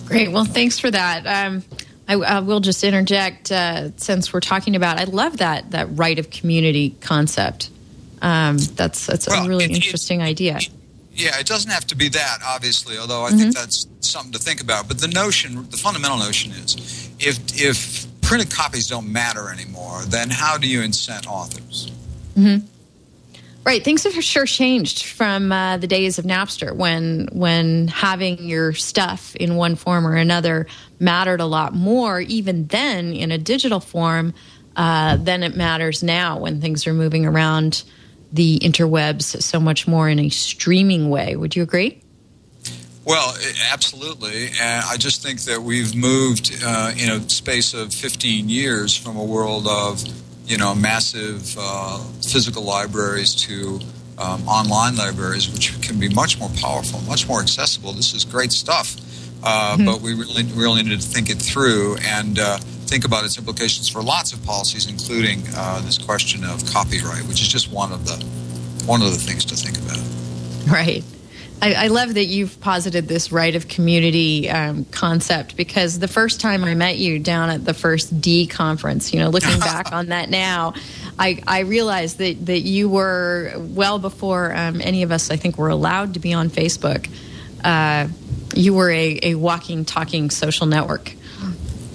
Great. 0.05 0.31
Well, 0.31 0.45
thanks 0.45 0.79
for 0.79 0.91
that. 0.91 1.25
Um, 1.25 1.63
I, 2.07 2.13
I, 2.13 2.39
will 2.39 2.59
just 2.59 2.83
interject 2.83 3.51
uh, 3.51 3.89
since 3.97 4.31
we're 4.31 4.39
talking 4.39 4.75
about. 4.75 4.99
I 4.99 5.05
love 5.05 5.37
that 5.37 5.71
that 5.71 5.87
right 5.97 6.19
of 6.19 6.29
community 6.29 6.95
concept. 7.01 7.69
Um, 8.21 8.57
that's 8.57 9.05
that's 9.07 9.27
well, 9.27 9.45
a 9.45 9.47
really 9.47 9.65
it, 9.65 9.71
interesting 9.71 10.21
it, 10.21 10.25
idea. 10.25 10.57
It, 10.57 10.69
yeah, 11.15 11.39
it 11.39 11.47
doesn't 11.47 11.71
have 11.71 11.88
to 11.88 11.95
be 11.95 12.10
that, 12.10 12.39
obviously, 12.45 12.97
although 12.97 13.23
I 13.23 13.30
mm-hmm. 13.30 13.39
think 13.39 13.56
that's 13.56 13.88
something 14.01 14.34
to 14.34 14.39
think 14.39 14.62
about. 14.62 14.88
But 14.88 14.99
the 14.99 15.08
notion, 15.08 15.67
the 15.69 15.78
fundamental 15.78 16.17
notion 16.17 16.51
is 16.51 17.10
if 17.19 17.39
if 17.60 18.06
printed 18.21 18.51
copies 18.51 18.88
don't 18.88 19.12
matter 19.12 19.49
anymore, 19.49 20.01
then 20.08 20.30
how 20.30 20.58
do 20.58 20.67
you 20.67 20.82
incent 20.82 21.28
authors? 21.28 21.91
Mm-hmm. 22.38 22.65
Right, 23.63 23.84
things 23.84 24.04
have 24.04 24.13
sure 24.23 24.45
changed 24.45 25.06
from 25.06 25.51
uh, 25.51 25.78
the 25.78 25.88
days 25.88 26.19
of 26.19 26.25
Napster 26.25 26.75
when 26.75 27.30
when 27.32 27.88
having 27.88 28.43
your 28.43 28.73
stuff 28.73 29.36
in 29.38 29.56
one 29.56 29.75
form 29.75 30.06
or 30.06 30.15
another 30.15 30.67
mattered 30.99 31.39
a 31.39 31.45
lot 31.45 31.73
more. 31.73 32.19
Even 32.19 32.67
then, 32.67 33.13
in 33.13 33.32
a 33.32 33.39
digital 33.39 33.80
form, 33.80 34.34
uh, 34.75 35.15
than 35.15 35.41
it 35.41 35.56
matters 35.56 36.04
now 36.04 36.38
when 36.38 36.62
things 36.62 36.86
are 36.86 36.93
moving 36.93 37.25
around 37.25 37.84
the 38.36 38.60
interwebs 38.60 39.41
so 39.41 39.60
much 39.60 39.88
more 39.88 40.10
in 40.10 40.19
a 40.19 40.30
streaming 40.30 41.10
way. 41.10 41.36
Would 41.36 41.56
you 41.56 41.63
agree? 41.63 42.02
Well, 43.06 43.36
absolutely. 43.71 44.48
And 44.60 44.84
I 44.86 44.98
just 44.98 45.21
think 45.21 45.41
that 45.43 45.62
we've 45.62 45.95
moved 45.95 46.58
uh, 46.63 46.91
in 46.98 47.10
a 47.10 47.30
space 47.30 47.74
of 47.74 47.93
15 47.93 48.50
years 48.50 48.95
from 48.98 49.15
a 49.15 49.24
world 49.24 49.67
of 49.67 50.04
you 50.45 50.58
know, 50.58 50.76
massive 50.76 51.56
uh, 51.60 51.98
physical 52.21 52.63
libraries 52.63 53.34
to 53.36 53.80
um, 54.17 54.48
online 54.48 54.95
libraries, 54.95 55.52
which 55.52 55.82
can 55.82 56.00
be 56.00 56.10
much 56.10 56.39
more 56.39 56.50
powerful, 56.62 57.02
much 57.02 57.28
more 57.28 57.41
accessible. 57.41 57.91
This 57.93 58.13
is 58.13 58.26
great 58.26 58.52
stuff, 58.52 58.95
uh, 59.43 59.76
mm-hmm. 59.76 59.86
but 59.86 60.02
we 60.02 60.13
really, 60.13 60.43
really 60.43 60.84
need 60.84 61.02
to 61.02 61.08
think 61.08 61.30
it 61.30 61.39
through 61.39 61.98
and 61.98 62.39
uh, 62.39 62.60
think 62.86 63.06
about 63.06 63.26
its 63.26 63.38
implications 63.38 63.89
for 63.89 64.02
lots 64.02 64.34
of 64.34 64.43
policies, 64.45 64.88
including 64.88 65.43
uh, 65.56 65.82
this 65.82 65.98
question 65.98 66.43
of 66.43 66.65
copyright, 66.71 67.24
which 67.24 67.41
is 67.41 67.48
just 67.48 67.71
one 67.71 67.91
of 67.91 68.06
the 68.06 68.15
one 68.86 69.02
of 69.02 69.12
the 69.12 69.17
things 69.17 69.45
to 69.45 69.56
think 69.56 69.78
about. 69.78 70.00
Right. 70.71 71.04
I, 71.62 71.86
I, 71.86 71.88
love 71.88 72.13
that 72.15 72.26
you've 72.26 72.60
posited 72.60 73.08
this 73.08 73.32
right 73.32 73.56
of 73.56 73.67
community 73.67 74.50
um, 74.50 74.86
concept 74.86 75.56
because 75.56 75.98
the 76.00 76.08
first 76.08 76.41
time 76.41 76.63
I 76.63 76.76
met 76.76 76.98
you 76.98 77.17
down 77.17 77.50
at 77.50 77.63
the 77.63 77.74
first 77.74 78.19
D 78.21 78.45
conference, 78.45 79.13
you 79.13 79.19
know, 79.19 79.30
looking 79.30 79.60
back 79.62 79.91
on 79.93 80.08
that 80.08 80.30
now, 80.30 80.74
I, 81.17 81.41
I 81.48 81.60
realized 81.60 82.17
that, 82.17 82.45
that 82.48 82.60
you 82.60 82.89
were 82.89 83.54
well 83.58 84.00
before 84.00 84.56
um, 84.56 84.82
any 84.82 85.04
of 85.04 85.12
us, 85.12 85.32
I 85.32 85.38
think, 85.38 85.58
were 85.58 85.69
allowed 85.69 86.15
to 86.15 86.19
be 86.19 86.34
on 86.34 86.50
Facebook. 86.50 87.10
Uh, 87.63 88.10
you 88.54 88.74
were 88.74 88.91
a, 88.91 89.19
a 89.24 89.36
walking, 89.36 89.86
talking 89.86 90.30
social 90.30 90.67
network. 90.67 91.13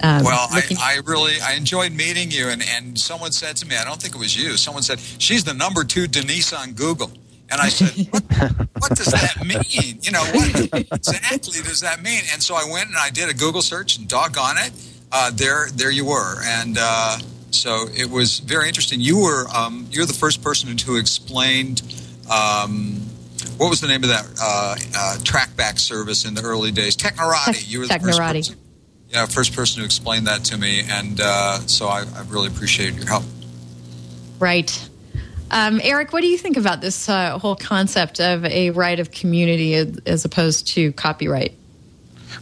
Um, 0.03 0.23
well, 0.23 0.47
I, 0.49 0.63
I, 0.79 1.01
really 1.05 1.39
I 1.41 1.53
enjoyed 1.53 1.91
meeting 1.91 2.31
you, 2.31 2.49
and, 2.49 2.63
and 2.67 2.97
someone 2.97 3.31
said 3.31 3.55
to 3.57 3.67
me, 3.67 3.75
I 3.75 3.83
don't 3.83 4.01
think 4.01 4.15
it 4.15 4.19
was 4.19 4.35
you. 4.35 4.57
Someone 4.57 4.83
said 4.83 4.99
she's 4.99 5.43
the 5.43 5.53
number 5.53 5.83
two 5.83 6.07
Denise 6.07 6.53
on 6.53 6.73
Google. 6.73 7.11
And 7.51 7.59
I 7.59 7.67
said, 7.67 8.07
what, 8.11 8.23
what, 8.79 8.95
does 8.95 9.07
that 9.07 9.45
mean? 9.45 9.99
You 10.01 10.11
know, 10.11 10.23
what 10.23 10.91
exactly 10.91 11.61
does 11.61 11.81
that 11.81 12.01
mean? 12.01 12.21
And 12.31 12.41
so 12.41 12.55
I 12.55 12.67
went 12.71 12.87
and 12.87 12.97
I 12.97 13.09
did 13.09 13.29
a 13.29 13.33
Google 13.33 13.61
search, 13.61 13.97
and 13.97 14.07
doggone 14.07 14.57
it, 14.57 14.71
uh, 15.11 15.31
there, 15.31 15.67
there 15.73 15.91
you 15.91 16.05
were. 16.05 16.41
And 16.43 16.77
uh, 16.79 17.17
so 17.51 17.87
it 17.93 18.09
was 18.09 18.39
very 18.39 18.67
interesting. 18.67 19.01
You 19.01 19.19
were, 19.19 19.47
um, 19.53 19.87
you're 19.91 20.05
the 20.05 20.13
first 20.13 20.41
person 20.41 20.75
who 20.77 20.97
explained. 20.97 21.81
Um, 22.31 23.01
what 23.57 23.69
was 23.69 23.81
the 23.81 23.87
name 23.87 24.03
of 24.03 24.09
that 24.09 24.25
uh, 24.41 24.75
uh, 24.95 25.17
trackback 25.19 25.77
service 25.77 26.25
in 26.25 26.33
the 26.33 26.41
early 26.41 26.71
days? 26.71 26.95
Technorati. 26.95 27.69
You 27.69 27.81
were 27.81 27.87
the 27.87 27.99
first 27.99 28.19
person, 28.19 28.55
yeah, 29.11 29.25
first 29.25 29.53
person 29.53 29.79
to 29.79 29.85
explain 29.85 30.23
that 30.25 30.43
to 30.45 30.57
me, 30.57 30.83
and 30.87 31.19
uh, 31.21 31.59
so 31.67 31.87
I, 31.87 32.05
I 32.15 32.23
really 32.27 32.47
appreciate 32.47 32.93
your 32.93 33.07
help. 33.07 33.23
Right. 34.39 34.89
Um, 35.51 35.81
Eric, 35.83 36.13
what 36.13 36.21
do 36.21 36.27
you 36.27 36.37
think 36.37 36.55
about 36.55 36.79
this 36.79 37.09
uh, 37.09 37.37
whole 37.37 37.57
concept 37.57 38.21
of 38.21 38.45
a 38.45 38.69
right 38.71 38.99
of 38.99 39.11
community 39.11 39.75
as 39.75 40.23
opposed 40.23 40.67
to 40.69 40.93
copyright? 40.93 41.53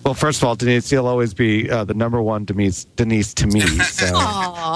Well, 0.04 0.14
first 0.14 0.42
of 0.42 0.48
all, 0.48 0.56
Denise, 0.56 0.92
you'll 0.92 1.08
always 1.08 1.34
be 1.34 1.70
uh, 1.70 1.84
the 1.84 1.94
number 1.94 2.22
one 2.22 2.46
Denise, 2.46 2.86
Denise 2.96 3.34
to 3.36 3.48
me. 3.48 3.62
So. 3.90 4.06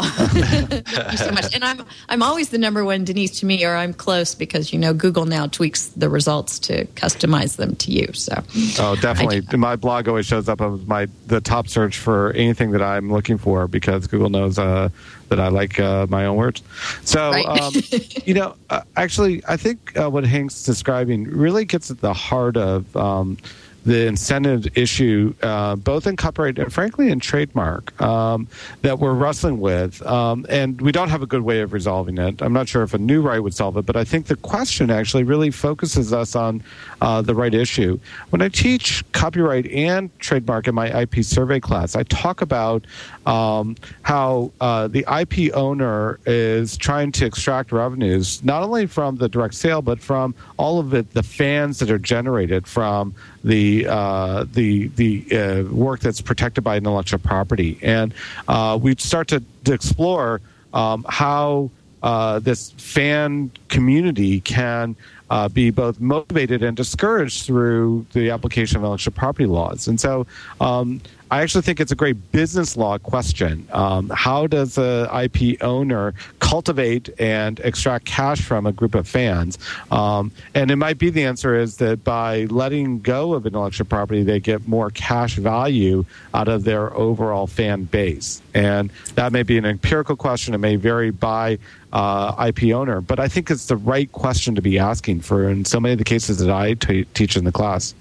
Thank 0.02 0.90
you 1.12 1.18
so 1.18 1.32
much. 1.32 1.54
And 1.54 1.64
I'm 1.64 1.86
I'm 2.10 2.24
always 2.24 2.50
the 2.50 2.58
number 2.58 2.84
one 2.84 3.06
Denise 3.06 3.40
to 3.40 3.46
me, 3.46 3.64
or 3.64 3.76
I'm 3.76 3.94
close 3.94 4.36
because 4.36 4.74
you 4.74 4.80
know 4.80 4.94
Google 4.94 5.26
now 5.26 5.48
tweaks 5.48 5.88
the 5.88 6.10
results 6.10 6.60
to 6.60 6.86
customize 6.96 7.56
them 7.56 7.76
to 7.78 7.92
you. 7.92 8.12
So. 8.14 8.44
Oh, 8.80 8.96
definitely. 8.96 9.44
My 9.58 9.76
blog 9.76 10.08
always 10.08 10.26
shows 10.26 10.50
up 10.50 10.62
as 10.62 10.86
my 10.88 11.08
the 11.28 11.42
top 11.42 11.68
search 11.68 11.98
for 11.98 12.32
anything 12.34 12.72
that 12.72 12.82
I'm 12.82 13.12
looking 13.12 13.38
for 13.38 13.68
because 13.68 14.08
Google 14.08 14.30
knows 14.30 14.60
uh, 14.60 14.90
that 15.30 15.40
I 15.40 15.48
like 15.48 15.80
uh, 15.80 16.08
my 16.10 16.26
own 16.26 16.38
words. 16.38 16.62
So, 17.04 17.32
right. 17.32 17.46
um, 17.46 17.74
you 18.26 18.34
know, 18.34 18.56
uh, 18.70 18.82
actually, 18.96 19.44
I 19.48 19.58
think 19.58 19.98
uh, 19.98 20.10
what 20.10 20.26
Hank's 20.26 20.64
describing 20.64 21.26
really 21.26 21.66
gets 21.66 21.92
at 21.92 22.02
the 22.02 22.14
heart 22.14 22.58
of. 22.58 22.96
Um, 22.96 23.38
the 23.86 24.08
incentive 24.08 24.66
issue, 24.78 25.34
uh, 25.42 25.76
both 25.76 26.08
in 26.08 26.16
copyright 26.16 26.58
and 26.58 26.72
frankly 26.72 27.10
in 27.10 27.20
trademark, 27.20 28.00
um, 28.02 28.48
that 28.82 29.00
we're 29.00 29.14
wrestling 29.14 29.60
with. 29.60 30.06
Um, 30.06 30.46
and 30.50 30.80
we 30.82 30.92
don't 30.92 31.10
have 31.10 31.22
a 31.22 31.28
good 31.28 31.42
way 31.42 31.62
of 31.62 31.74
resolving 31.74 32.18
it. 32.18 32.42
I'm 32.42 32.54
not 32.54 32.70
sure 32.70 32.84
if 32.84 32.94
a 32.94 32.98
new 32.98 33.22
right 33.22 33.40
would 33.40 33.54
solve 33.54 33.78
it, 33.78 33.86
but 33.86 33.96
I 33.96 34.04
think 34.04 34.28
the 34.28 34.36
question 34.38 34.90
actually 34.90 35.24
really 35.24 35.52
focuses 35.52 36.14
us 36.14 36.36
on 36.36 36.64
uh, 37.02 37.22
the 37.22 37.36
right 37.36 37.54
issue. 37.54 38.00
When 38.30 38.42
I 38.42 38.50
teach 38.50 39.04
copyright 39.12 39.68
and 39.68 40.18
trademark 40.20 40.68
in 40.68 40.76
my 40.76 41.02
IP 41.02 41.24
survey 41.24 41.60
class, 41.60 41.96
I 41.96 42.04
talk 42.04 42.42
about 42.42 42.86
um, 43.26 43.76
how 44.04 44.52
uh, 44.62 44.88
the 44.88 45.06
IP 45.20 45.54
owner 45.54 46.20
is 46.26 46.78
trying 46.78 47.12
to 47.14 47.26
extract 47.26 47.72
revenues 47.72 48.44
not 48.44 48.64
only 48.64 48.86
from 48.86 49.18
the 49.18 49.28
direct 49.28 49.56
sale, 49.56 49.82
but 49.82 50.00
from 50.00 50.36
all 50.58 50.80
of 50.80 50.94
it, 50.94 51.12
the 51.14 51.24
fans 51.24 51.80
that 51.80 51.92
are 51.92 52.00
generated 52.00 52.68
from 52.68 53.14
the 53.44 53.73
uh, 53.88 54.46
the 54.54 54.88
the 55.02 55.12
uh, 55.32 55.64
work 55.74 56.00
that's 56.00 56.22
protected 56.22 56.64
by 56.64 56.78
intellectual 56.78 57.20
property, 57.20 57.72
and 57.82 58.14
uh, 58.48 58.78
we 58.82 58.96
start 58.96 59.28
to, 59.30 59.40
to 59.66 59.72
explore 59.74 60.42
um, 60.74 61.06
how 61.08 61.70
uh, 62.04 62.40
this 62.40 62.72
fan 62.72 63.50
community 63.70 64.42
can 64.42 64.96
uh, 65.30 65.48
be 65.50 65.72
both 65.72 66.00
motivated 66.00 66.62
and 66.62 66.78
discouraged 66.78 67.46
through 67.46 68.06
the 68.14 68.30
application 68.30 68.78
of 68.78 68.84
intellectual 68.84 69.14
property 69.14 69.48
laws. 69.48 69.88
And 69.88 70.00
so 70.00 70.28
um, 70.60 71.02
I 71.34 71.42
actually 71.42 71.64
think 71.64 71.80
it's 71.80 71.92
a 71.92 71.96
great 71.96 72.32
business 72.32 72.78
law 72.78 73.00
question. 73.00 73.68
Um, 73.72 74.12
how 74.14 74.46
does 74.46 74.78
a 74.78 75.10
IP 75.24 75.64
owner 75.64 76.14
cultivate 76.38 77.10
and 77.20 77.60
extract 77.62 78.06
cash 78.06 78.40
from 78.40 78.68
a 78.68 78.72
group 78.72 78.94
of 78.94 79.08
fans? 79.08 79.58
Um, 79.90 80.32
and 80.54 80.70
it 80.70 80.76
might 80.76 81.00
be 81.00 81.10
the 81.10 81.24
answer 81.24 81.56
is 81.56 81.78
that 81.78 82.04
by 82.04 82.44
letting 82.52 83.00
go 83.00 83.34
of 83.34 83.48
intellectual 83.48 83.88
property, 83.88 84.22
they 84.22 84.40
get 84.40 84.68
more 84.68 84.92
cash 84.92 85.38
value 85.38 86.06
out 86.36 86.50
of 86.50 86.66
their 86.66 86.96
overall 86.96 87.48
fan 87.48 87.86
base. 87.86 88.40
And 88.54 88.92
that 89.16 89.32
may 89.32 89.42
be 89.42 89.58
an 89.58 89.66
empirical 89.66 90.16
question. 90.16 90.54
It 90.54 90.60
may 90.60 90.76
vary 90.76 91.10
by 91.10 91.58
uh, 91.94 92.46
IP 92.48 92.76
owner, 92.76 93.02
but 93.02 93.20
I 93.20 93.28
think 93.28 93.50
it's 93.50 93.66
the 93.66 93.78
right 93.78 94.12
question 94.12 94.54
to 94.54 94.62
be 94.62 94.78
asking 94.78 95.22
for 95.22 95.50
in 95.50 95.66
so 95.66 95.80
many 95.80 95.94
of 95.94 95.98
the 95.98 96.04
cases 96.04 96.38
that 96.38 96.52
I 96.52 96.76
t- 96.76 97.06
teach 97.16 97.36
in 97.36 97.44
the 97.44 97.52
class. 97.52 97.96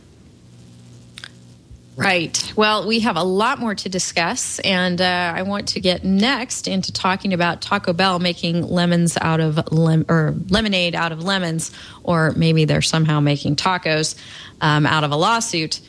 Right. 1.94 2.52
Well, 2.56 2.86
we 2.86 3.00
have 3.00 3.16
a 3.16 3.22
lot 3.22 3.58
more 3.58 3.74
to 3.74 3.88
discuss, 3.88 4.58
and 4.60 4.98
uh, 4.98 5.32
I 5.36 5.42
want 5.42 5.68
to 5.68 5.80
get 5.80 6.04
next 6.04 6.66
into 6.66 6.90
talking 6.90 7.34
about 7.34 7.60
Taco 7.60 7.92
Bell 7.92 8.18
making 8.18 8.66
lemons 8.66 9.18
out 9.20 9.40
of 9.40 9.70
lem- 9.70 10.06
or 10.08 10.34
lemonade 10.48 10.94
out 10.94 11.12
of 11.12 11.22
lemons, 11.22 11.70
or 12.02 12.32
maybe 12.32 12.64
they're 12.64 12.80
somehow 12.80 13.20
making 13.20 13.56
tacos 13.56 14.14
um, 14.62 14.86
out 14.86 15.04
of 15.04 15.10
a 15.10 15.16
lawsuit. 15.16 15.80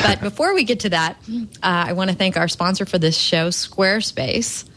But 0.00 0.20
before 0.22 0.54
we 0.54 0.62
get 0.62 0.80
to 0.80 0.90
that, 0.90 1.16
uh, 1.28 1.40
I 1.62 1.92
want 1.94 2.10
to 2.10 2.16
thank 2.16 2.36
our 2.36 2.46
sponsor 2.46 2.86
for 2.86 2.98
this 2.98 3.16
show, 3.18 3.48
Squarespace. 3.48 4.67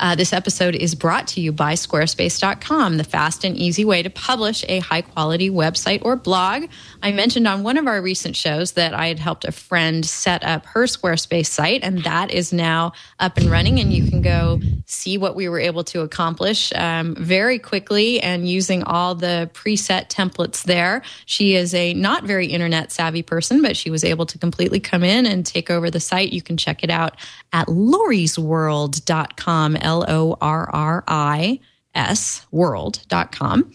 Uh, 0.00 0.14
this 0.14 0.32
episode 0.32 0.74
is 0.74 0.94
brought 0.94 1.26
to 1.28 1.42
you 1.42 1.52
by 1.52 1.74
squarespace.com, 1.74 2.96
the 2.96 3.04
fast 3.04 3.44
and 3.44 3.54
easy 3.54 3.84
way 3.84 4.02
to 4.02 4.08
publish 4.08 4.64
a 4.66 4.78
high 4.78 5.02
quality 5.02 5.50
website 5.50 6.02
or 6.02 6.16
blog. 6.16 6.64
I 7.02 7.12
mentioned 7.12 7.46
on 7.46 7.62
one 7.62 7.76
of 7.76 7.86
our 7.86 8.00
recent 8.00 8.34
shows 8.34 8.72
that 8.72 8.94
I 8.94 9.08
had 9.08 9.18
helped 9.18 9.44
a 9.44 9.52
friend 9.52 10.06
set 10.06 10.42
up 10.42 10.64
her 10.66 10.84
Squarespace 10.84 11.48
site, 11.48 11.84
and 11.84 12.02
that 12.04 12.30
is 12.30 12.50
now 12.50 12.92
up 13.18 13.36
and 13.36 13.50
running. 13.50 13.78
And 13.78 13.92
you 13.92 14.08
can 14.08 14.22
go 14.22 14.58
see 14.86 15.18
what 15.18 15.36
we 15.36 15.50
were 15.50 15.60
able 15.60 15.84
to 15.84 16.00
accomplish 16.00 16.72
um, 16.74 17.14
very 17.14 17.58
quickly 17.58 18.22
and 18.22 18.48
using 18.48 18.82
all 18.82 19.14
the 19.14 19.50
preset 19.52 20.08
templates 20.08 20.62
there. 20.62 21.02
She 21.26 21.56
is 21.56 21.74
a 21.74 21.92
not 21.92 22.24
very 22.24 22.46
internet 22.46 22.90
savvy 22.90 23.22
person, 23.22 23.60
but 23.60 23.76
she 23.76 23.90
was 23.90 24.02
able 24.02 24.24
to 24.26 24.38
completely 24.38 24.80
come 24.80 25.04
in 25.04 25.26
and 25.26 25.44
take 25.44 25.70
over 25.70 25.90
the 25.90 26.00
site. 26.00 26.32
You 26.32 26.40
can 26.40 26.56
check 26.56 26.82
it 26.82 26.88
out 26.88 27.18
at 27.52 27.66
lorrisworld.com, 27.66 29.76
L 29.90 30.04
O 30.06 30.36
R 30.40 30.70
R 30.72 31.04
I 31.08 31.58
S 31.94 32.46
world.com. 32.52 33.72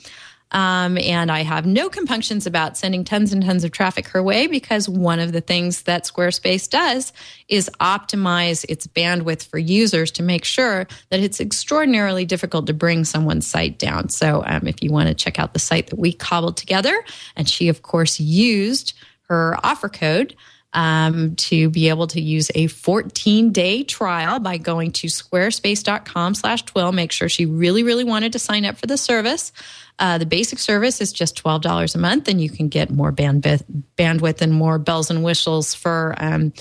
Um, 0.51 0.97
and 0.99 1.30
I 1.30 1.41
have 1.41 1.65
no 1.65 1.89
compunctions 1.89 2.47
about 2.47 2.78
sending 2.78 3.04
tons 3.04 3.34
and 3.34 3.43
tons 3.43 3.65
of 3.65 3.71
traffic 3.71 4.08
her 4.10 4.23
way 4.23 4.47
because 4.47 4.88
one 4.88 5.19
of 5.19 5.34
the 5.34 5.41
things 5.41 5.82
that 5.82 6.06
Squarespace 6.06 6.69
does 6.69 7.12
is 7.49 7.69
optimize 7.82 8.63
its 8.69 8.88
bandwidth 8.88 9.47
for 9.47 9.58
users 9.58 10.12
to 10.12 10.23
make 10.23 10.45
sure 10.45 10.88
that 11.10 11.19
it's 11.19 11.41
extraordinarily 11.41 12.23
difficult 12.23 12.67
to 12.67 12.73
bring 12.73 13.04
someone's 13.04 13.45
site 13.45 13.78
down. 13.78 14.08
So 14.08 14.43
um, 14.45 14.65
if 14.65 14.82
you 14.82 14.91
want 14.91 15.10
to 15.10 15.15
check 15.15 15.39
out 15.39 15.51
the 15.51 15.60
site 15.60 15.88
that 15.88 15.99
we 15.99 16.13
cobbled 16.13 16.56
together, 16.56 17.04
and 17.36 17.49
she, 17.49 17.67
of 17.67 17.82
course, 17.82 18.17
used 18.17 18.93
her 19.28 19.58
offer 19.62 19.89
code 19.89 20.38
um, 20.76 21.36
to 21.38 21.70
be 21.70 21.90
able 21.90 22.06
to 22.08 22.22
use 22.22 22.52
a 22.54 22.68
14 22.68 23.52
day 23.52 23.84
trial 23.84 24.40
by 24.40 24.58
going 24.58 24.92
to 24.92 25.08
squarespace.com 25.08 26.36
slash 26.36 26.64
twill. 26.64 26.92
Make 26.92 27.12
sure 27.12 27.30
she 27.30 27.46
really, 27.46 27.82
really 27.82 28.04
wanted 28.04 28.34
to 28.34 28.40
sign 28.40 28.66
up 28.66 28.78
for 28.78 28.86
the 28.86 28.98
service. 28.98 29.52
Uh, 29.98 30.18
the 30.18 30.26
basic 30.26 30.60
service 30.60 31.00
is 31.00 31.14
just 31.14 31.42
$12 31.42 31.96
a 31.96 31.98
month, 31.98 32.28
and 32.28 32.42
you 32.42 32.50
can 32.50 32.68
get 32.68 32.92
more 32.92 33.14
bandwidth, 33.14 33.64
bandwidth 33.98 34.42
and 34.42 34.54
more 34.54 34.78
bells 34.78 35.10
and 35.10 35.24
whistles 35.24 35.74
for 35.74 36.14
um, 36.18 36.52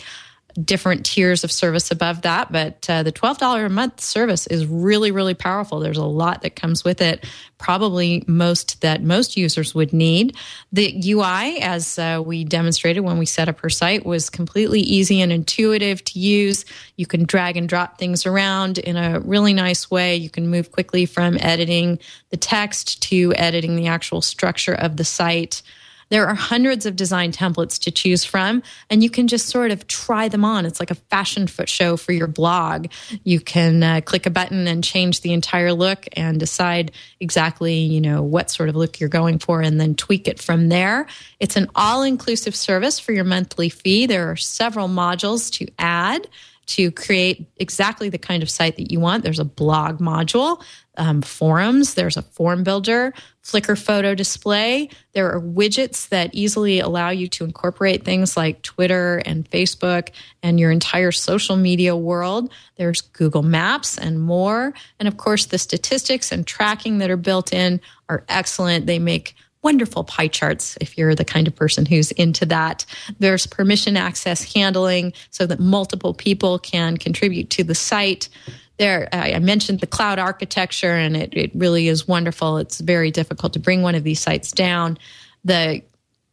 different 0.62 1.04
tiers 1.04 1.44
of 1.44 1.50
service 1.50 1.90
above 1.90 2.22
that. 2.22 2.52
But 2.52 2.88
uh, 2.88 3.02
the 3.02 3.12
$12 3.12 3.66
a 3.66 3.68
month 3.68 4.00
service 4.00 4.46
is 4.46 4.66
really, 4.66 5.10
really 5.10 5.34
powerful. 5.34 5.80
There's 5.80 5.98
a 5.98 6.04
lot 6.04 6.42
that 6.42 6.54
comes 6.54 6.84
with 6.84 7.00
it, 7.00 7.26
probably 7.58 8.22
most 8.26 8.80
that 8.82 9.02
most 9.02 9.36
users 9.36 9.74
would 9.74 9.92
need. 9.92 10.36
The 10.72 11.02
UI, 11.12 11.60
as 11.60 11.98
uh, 11.98 12.22
we 12.24 12.44
demonstrated 12.44 13.02
when 13.02 13.18
we 13.18 13.26
set 13.26 13.48
up 13.48 13.60
her 13.60 13.70
site, 13.70 14.06
was 14.06 14.30
completely 14.30 14.80
easy 14.80 15.20
and 15.20 15.32
intuitive 15.32 16.04
to 16.04 16.18
use. 16.18 16.64
You 16.96 17.06
can 17.06 17.24
drag 17.24 17.56
and 17.56 17.68
drop 17.68 17.98
things 17.98 18.26
around 18.26 18.78
in 18.78 18.96
a 18.96 19.20
really 19.20 19.54
nice 19.54 19.90
way. 19.90 20.16
You 20.16 20.30
can 20.30 20.48
move 20.48 20.70
quickly 20.70 21.06
from 21.06 21.36
editing 21.40 21.98
the 22.30 22.36
text 22.36 23.02
to 23.04 23.34
editing 23.34 23.76
the 23.76 23.88
actual 23.88 24.22
structure 24.22 24.74
of 24.74 24.96
the 24.96 25.04
site. 25.04 25.62
There 26.10 26.26
are 26.26 26.34
hundreds 26.34 26.86
of 26.86 26.96
design 26.96 27.32
templates 27.32 27.80
to 27.80 27.90
choose 27.90 28.24
from, 28.24 28.62
and 28.90 29.02
you 29.02 29.10
can 29.10 29.28
just 29.28 29.48
sort 29.48 29.70
of 29.70 29.86
try 29.86 30.28
them 30.28 30.44
on. 30.44 30.66
It's 30.66 30.80
like 30.80 30.90
a 30.90 30.96
fashion 30.96 31.46
foot 31.46 31.68
show 31.68 31.96
for 31.96 32.12
your 32.12 32.26
blog. 32.26 32.86
You 33.24 33.40
can 33.40 33.82
uh, 33.82 34.00
click 34.02 34.26
a 34.26 34.30
button 34.30 34.66
and 34.66 34.84
change 34.84 35.20
the 35.20 35.32
entire 35.32 35.72
look 35.72 36.06
and 36.12 36.38
decide 36.38 36.92
exactly, 37.20 37.74
you 37.74 38.00
know, 38.00 38.22
what 38.22 38.50
sort 38.50 38.68
of 38.68 38.76
look 38.76 39.00
you're 39.00 39.08
going 39.08 39.38
for 39.38 39.60
and 39.60 39.80
then 39.80 39.94
tweak 39.94 40.28
it 40.28 40.40
from 40.40 40.68
there. 40.68 41.06
It's 41.40 41.56
an 41.56 41.68
all-inclusive 41.74 42.54
service 42.54 42.98
for 42.98 43.12
your 43.12 43.24
monthly 43.24 43.68
fee. 43.68 44.06
There 44.06 44.30
are 44.30 44.36
several 44.36 44.88
modules 44.88 45.50
to 45.58 45.66
add 45.78 46.28
to 46.66 46.90
create 46.90 47.46
exactly 47.56 48.08
the 48.08 48.18
kind 48.18 48.42
of 48.42 48.50
site 48.50 48.76
that 48.76 48.90
you 48.90 49.00
want. 49.00 49.24
There's 49.24 49.38
a 49.38 49.44
blog 49.44 49.98
module, 49.98 50.62
um, 50.96 51.22
forums, 51.22 51.94
there's 51.94 52.16
a 52.16 52.22
form 52.22 52.62
builder, 52.62 53.12
Flickr 53.42 53.80
photo 53.80 54.14
display. 54.14 54.88
There 55.12 55.30
are 55.30 55.40
widgets 55.40 56.08
that 56.08 56.30
easily 56.32 56.80
allow 56.80 57.10
you 57.10 57.28
to 57.28 57.44
incorporate 57.44 58.02
things 58.02 58.38
like 58.38 58.62
Twitter 58.62 59.18
and 59.26 59.48
Facebook 59.50 60.10
and 60.42 60.58
your 60.58 60.70
entire 60.70 61.12
social 61.12 61.56
media 61.56 61.94
world. 61.94 62.50
There's 62.76 63.02
Google 63.02 63.42
Maps 63.42 63.98
and 63.98 64.18
more. 64.18 64.72
And 64.98 65.06
of 65.06 65.18
course, 65.18 65.46
the 65.46 65.58
statistics 65.58 66.32
and 66.32 66.46
tracking 66.46 66.98
that 66.98 67.10
are 67.10 67.18
built 67.18 67.52
in 67.52 67.82
are 68.08 68.24
excellent. 68.30 68.86
They 68.86 68.98
make 68.98 69.36
wonderful 69.64 70.04
pie 70.04 70.28
charts 70.28 70.76
if 70.80 70.96
you're 70.96 71.14
the 71.14 71.24
kind 71.24 71.48
of 71.48 71.56
person 71.56 71.86
who's 71.86 72.12
into 72.12 72.46
that. 72.46 72.84
There's 73.18 73.46
permission 73.46 73.96
access 73.96 74.52
handling 74.52 75.14
so 75.30 75.46
that 75.46 75.58
multiple 75.58 76.14
people 76.14 76.58
can 76.58 76.98
contribute 76.98 77.50
to 77.50 77.64
the 77.64 77.74
site. 77.74 78.28
There, 78.76 79.08
I 79.12 79.38
mentioned 79.38 79.80
the 79.80 79.86
cloud 79.86 80.18
architecture, 80.18 80.92
and 80.92 81.16
it, 81.16 81.34
it 81.34 81.50
really 81.54 81.88
is 81.88 82.06
wonderful. 82.06 82.58
It's 82.58 82.80
very 82.80 83.10
difficult 83.10 83.54
to 83.54 83.58
bring 83.58 83.82
one 83.82 83.94
of 83.94 84.04
these 84.04 84.20
sites 84.20 84.52
down. 84.52 84.98
The 85.44 85.82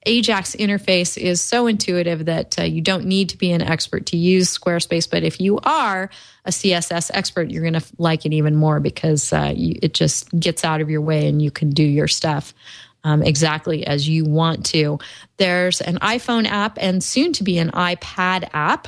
Ajax 0.07 0.55
interface 0.55 1.15
is 1.15 1.39
so 1.41 1.67
intuitive 1.67 2.25
that 2.25 2.57
uh, 2.59 2.63
you 2.63 2.81
don't 2.81 3.05
need 3.05 3.29
to 3.29 3.37
be 3.37 3.51
an 3.51 3.61
expert 3.61 4.07
to 4.07 4.17
use 4.17 4.57
Squarespace. 4.57 5.07
But 5.09 5.23
if 5.23 5.39
you 5.39 5.59
are 5.59 6.09
a 6.43 6.49
CSS 6.49 7.11
expert, 7.13 7.51
you're 7.51 7.61
going 7.61 7.79
to 7.79 7.85
like 7.99 8.25
it 8.25 8.33
even 8.33 8.55
more 8.55 8.79
because 8.79 9.31
uh, 9.31 9.53
you, 9.55 9.77
it 9.83 9.93
just 9.93 10.27
gets 10.39 10.65
out 10.65 10.81
of 10.81 10.89
your 10.89 11.01
way 11.01 11.27
and 11.27 11.39
you 11.39 11.51
can 11.51 11.69
do 11.69 11.83
your 11.83 12.07
stuff 12.07 12.55
um, 13.03 13.23
exactly 13.23 13.85
as 13.85 14.07
you 14.07 14.25
want 14.25 14.65
to. 14.67 14.99
There's 15.37 15.81
an 15.81 15.97
iPhone 15.99 16.45
app 16.45 16.77
and 16.79 17.03
soon 17.03 17.33
to 17.33 17.43
be 17.43 17.57
an 17.57 17.71
iPad 17.71 18.49
app 18.53 18.87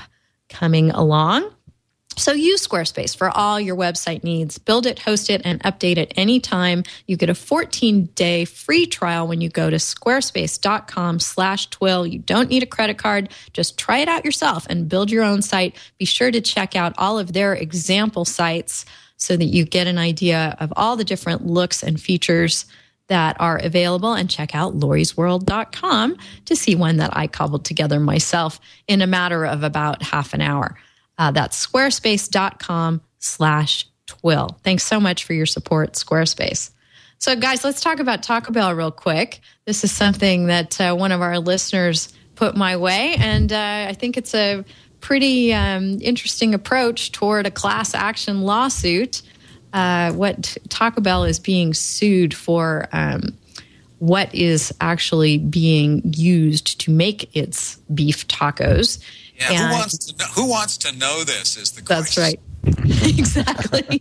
coming 0.49 0.91
along. 0.91 1.52
So 2.15 2.32
use 2.32 2.65
Squarespace 2.67 3.17
for 3.17 3.30
all 3.30 3.60
your 3.60 3.76
website 3.76 4.23
needs. 4.23 4.60
Build 4.60 4.86
it, 4.86 4.99
host 4.99 5.30
it, 5.30 5.41
and 5.43 5.62
update 5.63 5.97
it 5.97 6.13
anytime. 6.15 6.84
You 7.08 7.17
get 7.17 7.30
a 7.30 7.34
14-day 7.34 8.45
free 8.45 8.86
trial 8.86 9.28
when 9.28 9.41
you 9.41 9.49
go 9.49 9.69
to 9.69 9.78
squarespace.com 9.78 11.19
slash 11.19 11.69
twill. 11.71 12.06
You 12.06 12.19
don't 12.19 12.49
need 12.49 12.62
a 12.62 12.67
credit 12.67 12.99
card. 12.99 13.30
Just 13.54 13.80
try 13.80 13.99
it 13.99 14.08
out 14.08 14.26
yourself 14.26 14.67
and 14.69 14.88
build 14.88 15.10
your 15.10 15.23
own 15.23 15.41
site. 15.41 15.76
Be 15.97 16.06
sure 16.06 16.30
to 16.30 16.39
check 16.41 16.76
out 16.76 16.93
all 16.97 17.17
of 17.17 17.34
their 17.34 17.56
example 17.56 18.26
sites 18.26 18.86
so 19.17 19.36
that 19.36 19.45
you 19.45 19.65
get 19.65 19.88
an 19.88 19.97
idea 19.97 20.56
of 20.60 20.71
all 20.76 20.95
the 20.95 21.04
different 21.04 21.45
looks 21.45 21.82
and 21.82 21.99
features 21.99 22.65
that 23.07 23.35
are 23.39 23.57
available 23.57 24.13
and 24.13 24.29
check 24.29 24.55
out 24.55 24.77
lori'sworld.com 24.77 26.17
to 26.45 26.55
see 26.55 26.75
one 26.75 26.97
that 26.97 27.15
I 27.15 27.27
cobbled 27.27 27.65
together 27.65 27.99
myself 27.99 28.59
in 28.87 29.01
a 29.01 29.07
matter 29.07 29.45
of 29.45 29.63
about 29.63 30.01
half 30.01 30.33
an 30.33 30.41
hour. 30.41 30.77
Uh, 31.17 31.31
that's 31.31 31.65
squarespace.com 31.65 33.01
slash 33.19 33.87
twill. 34.05 34.57
Thanks 34.63 34.83
so 34.83 34.99
much 34.99 35.23
for 35.23 35.33
your 35.33 35.45
support, 35.45 35.93
Squarespace. 35.93 36.71
So, 37.19 37.35
guys, 37.35 37.63
let's 37.63 37.81
talk 37.81 37.99
about 37.99 38.23
Taco 38.23 38.51
Bell 38.51 38.73
real 38.75 38.91
quick. 38.91 39.39
This 39.65 39.83
is 39.83 39.91
something 39.91 40.47
that 40.47 40.79
uh, 40.81 40.95
one 40.95 41.11
of 41.11 41.21
our 41.21 41.39
listeners 41.39 42.13
put 42.35 42.55
my 42.55 42.75
way, 42.75 43.15
and 43.17 43.51
uh, 43.53 43.85
I 43.89 43.93
think 43.93 44.17
it's 44.17 44.35
a 44.35 44.65
pretty 44.99 45.53
um, 45.53 45.99
interesting 46.01 46.53
approach 46.53 47.11
toward 47.11 47.45
a 47.45 47.51
class 47.51 47.93
action 47.93 48.41
lawsuit 48.41 49.21
uh, 49.73 50.12
what 50.13 50.55
Taco 50.69 51.01
Bell 51.01 51.23
is 51.23 51.39
being 51.39 51.73
sued 51.73 52.33
for 52.33 52.88
um, 52.91 53.38
what 53.99 54.33
is 54.36 54.73
actually 54.79 55.38
being 55.39 56.01
used 56.03 56.79
to 56.81 56.91
make 56.91 57.36
its 57.36 57.77
beef 57.93 58.27
tacos. 58.27 59.03
Yeah, 59.39 59.51
and 59.51 59.57
who 59.57 59.73
wants 59.73 59.97
to 59.97 60.17
know, 60.17 60.25
who 60.36 60.49
wants 60.49 60.77
to 60.77 60.95
know 60.97 61.23
this 61.23 61.57
is 61.57 61.71
the 61.71 61.81
question. 61.81 62.03
That's 62.03 62.17
right. 62.17 62.39
exactly. 62.65 63.86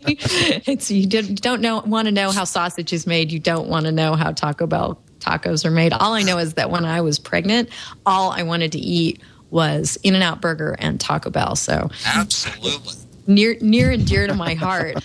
it's 0.67 0.91
you 0.91 1.07
don't 1.07 1.61
know 1.61 1.81
want 1.81 2.07
to 2.07 2.13
know 2.13 2.31
how 2.31 2.45
sausage 2.45 2.93
is 2.93 3.07
made. 3.07 3.33
You 3.33 3.41
don't 3.41 3.69
want 3.69 3.87
to 3.87 3.93
know 3.93 4.15
how 4.15 4.33
Taco 4.33 4.67
Bell 4.67 5.01
tacos 5.21 5.65
are 5.65 5.71
made. 5.71 5.93
All 5.93 6.13
I 6.13 6.23
know 6.23 6.39
is 6.39 6.55
that 6.55 6.71
when 6.71 6.85
I 6.85 7.01
was 7.01 7.19
pregnant, 7.19 7.71
all 8.05 8.31
I 8.31 8.43
wanted 8.43 8.73
to 8.73 8.79
eat 8.79 9.21
was 9.51 9.99
In 10.03 10.15
and 10.15 10.23
Out 10.23 10.41
Burger 10.41 10.77
and 10.79 11.01
Taco 11.01 11.31
Bell. 11.31 11.57
So 11.57 11.91
absolutely 12.07 13.02
near 13.27 13.57
near 13.61 13.91
and 13.91 14.07
dear 14.07 14.27
to 14.27 14.35
my 14.35 14.55
heart. 14.55 14.97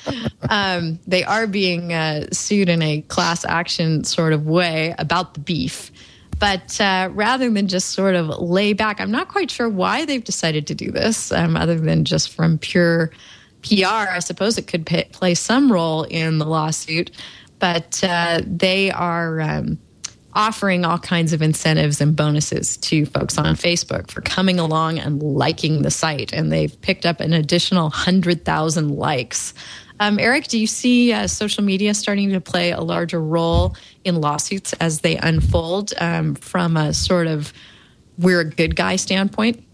Um, 0.50 1.00
they 1.06 1.24
are 1.24 1.48
being 1.48 1.94
uh, 1.94 2.28
sued 2.32 2.70
in 2.70 2.82
a 2.82 3.02
class 3.02 3.44
action 3.46 4.04
sort 4.04 4.34
of 4.34 4.46
way 4.46 4.96
about 4.98 5.34
the 5.34 5.40
beef. 5.40 5.92
But 6.40 6.80
uh, 6.80 7.10
rather 7.14 7.50
than 7.50 7.68
just 7.68 7.90
sort 7.90 8.16
of 8.16 8.28
lay 8.28 8.74
back, 8.74 9.02
I'm 9.02 9.12
not 9.12 9.28
quite 9.28 9.50
sure 9.50 9.68
why 9.68 10.06
they've 10.06 10.24
decided 10.24 10.68
to 10.68 10.76
do 10.76 10.92
this, 10.92 11.32
um, 11.32 11.58
other 11.58 11.80
than 11.80 12.06
just 12.06 12.30
from 12.30 12.60
pure 12.60 13.12
PR. 13.64 13.86
I 13.86 14.20
suppose 14.20 14.58
it 14.58 14.68
could 14.68 14.86
pay, 14.86 15.06
play 15.12 15.34
some 15.34 15.72
role 15.72 16.04
in 16.04 16.38
the 16.38 16.46
lawsuit, 16.46 17.12
but 17.60 18.04
uh, 18.04 18.42
they 18.46 18.92
are. 18.92 19.42
Um, 19.42 19.80
offering 20.38 20.86
all 20.86 21.00
kinds 21.00 21.34
of 21.34 21.42
incentives 21.42 22.00
and 22.00 22.16
bonuses 22.16 22.78
to 22.78 23.08
folks 23.08 23.40
on 23.40 23.56
Facebook 23.56 24.12
for 24.12 24.22
coming 24.22 24.60
along 24.60 25.00
and 25.00 25.22
liking 25.22 25.82
the 25.82 25.90
site. 25.90 26.32
And 26.32 26.52
they've 26.52 26.80
picked 26.82 27.08
up 27.08 27.20
an 27.20 27.34
additional 27.34 27.86
100,000 27.86 28.90
likes. 28.90 29.56
Um, 30.00 30.20
Eric, 30.20 30.48
do 30.48 30.60
you 30.60 30.68
see 30.68 31.12
uh, 31.12 31.26
social 31.26 31.64
media 31.64 31.96
starting 31.96 32.30
to 32.30 32.40
play 32.40 32.70
a 32.70 32.82
larger 32.82 33.20
role 33.20 33.76
in 34.04 34.22
lawsuits 34.22 34.74
as 34.74 35.02
they 35.02 35.18
unfold 35.18 35.92
um, 35.98 36.36
from 36.36 36.78
a 36.78 36.94
sort 36.94 37.26
of 37.26 37.52
we're 38.20 38.42
a 38.42 38.46
good 38.46 38.76
guy 38.76 38.96
standpoint? 38.96 39.67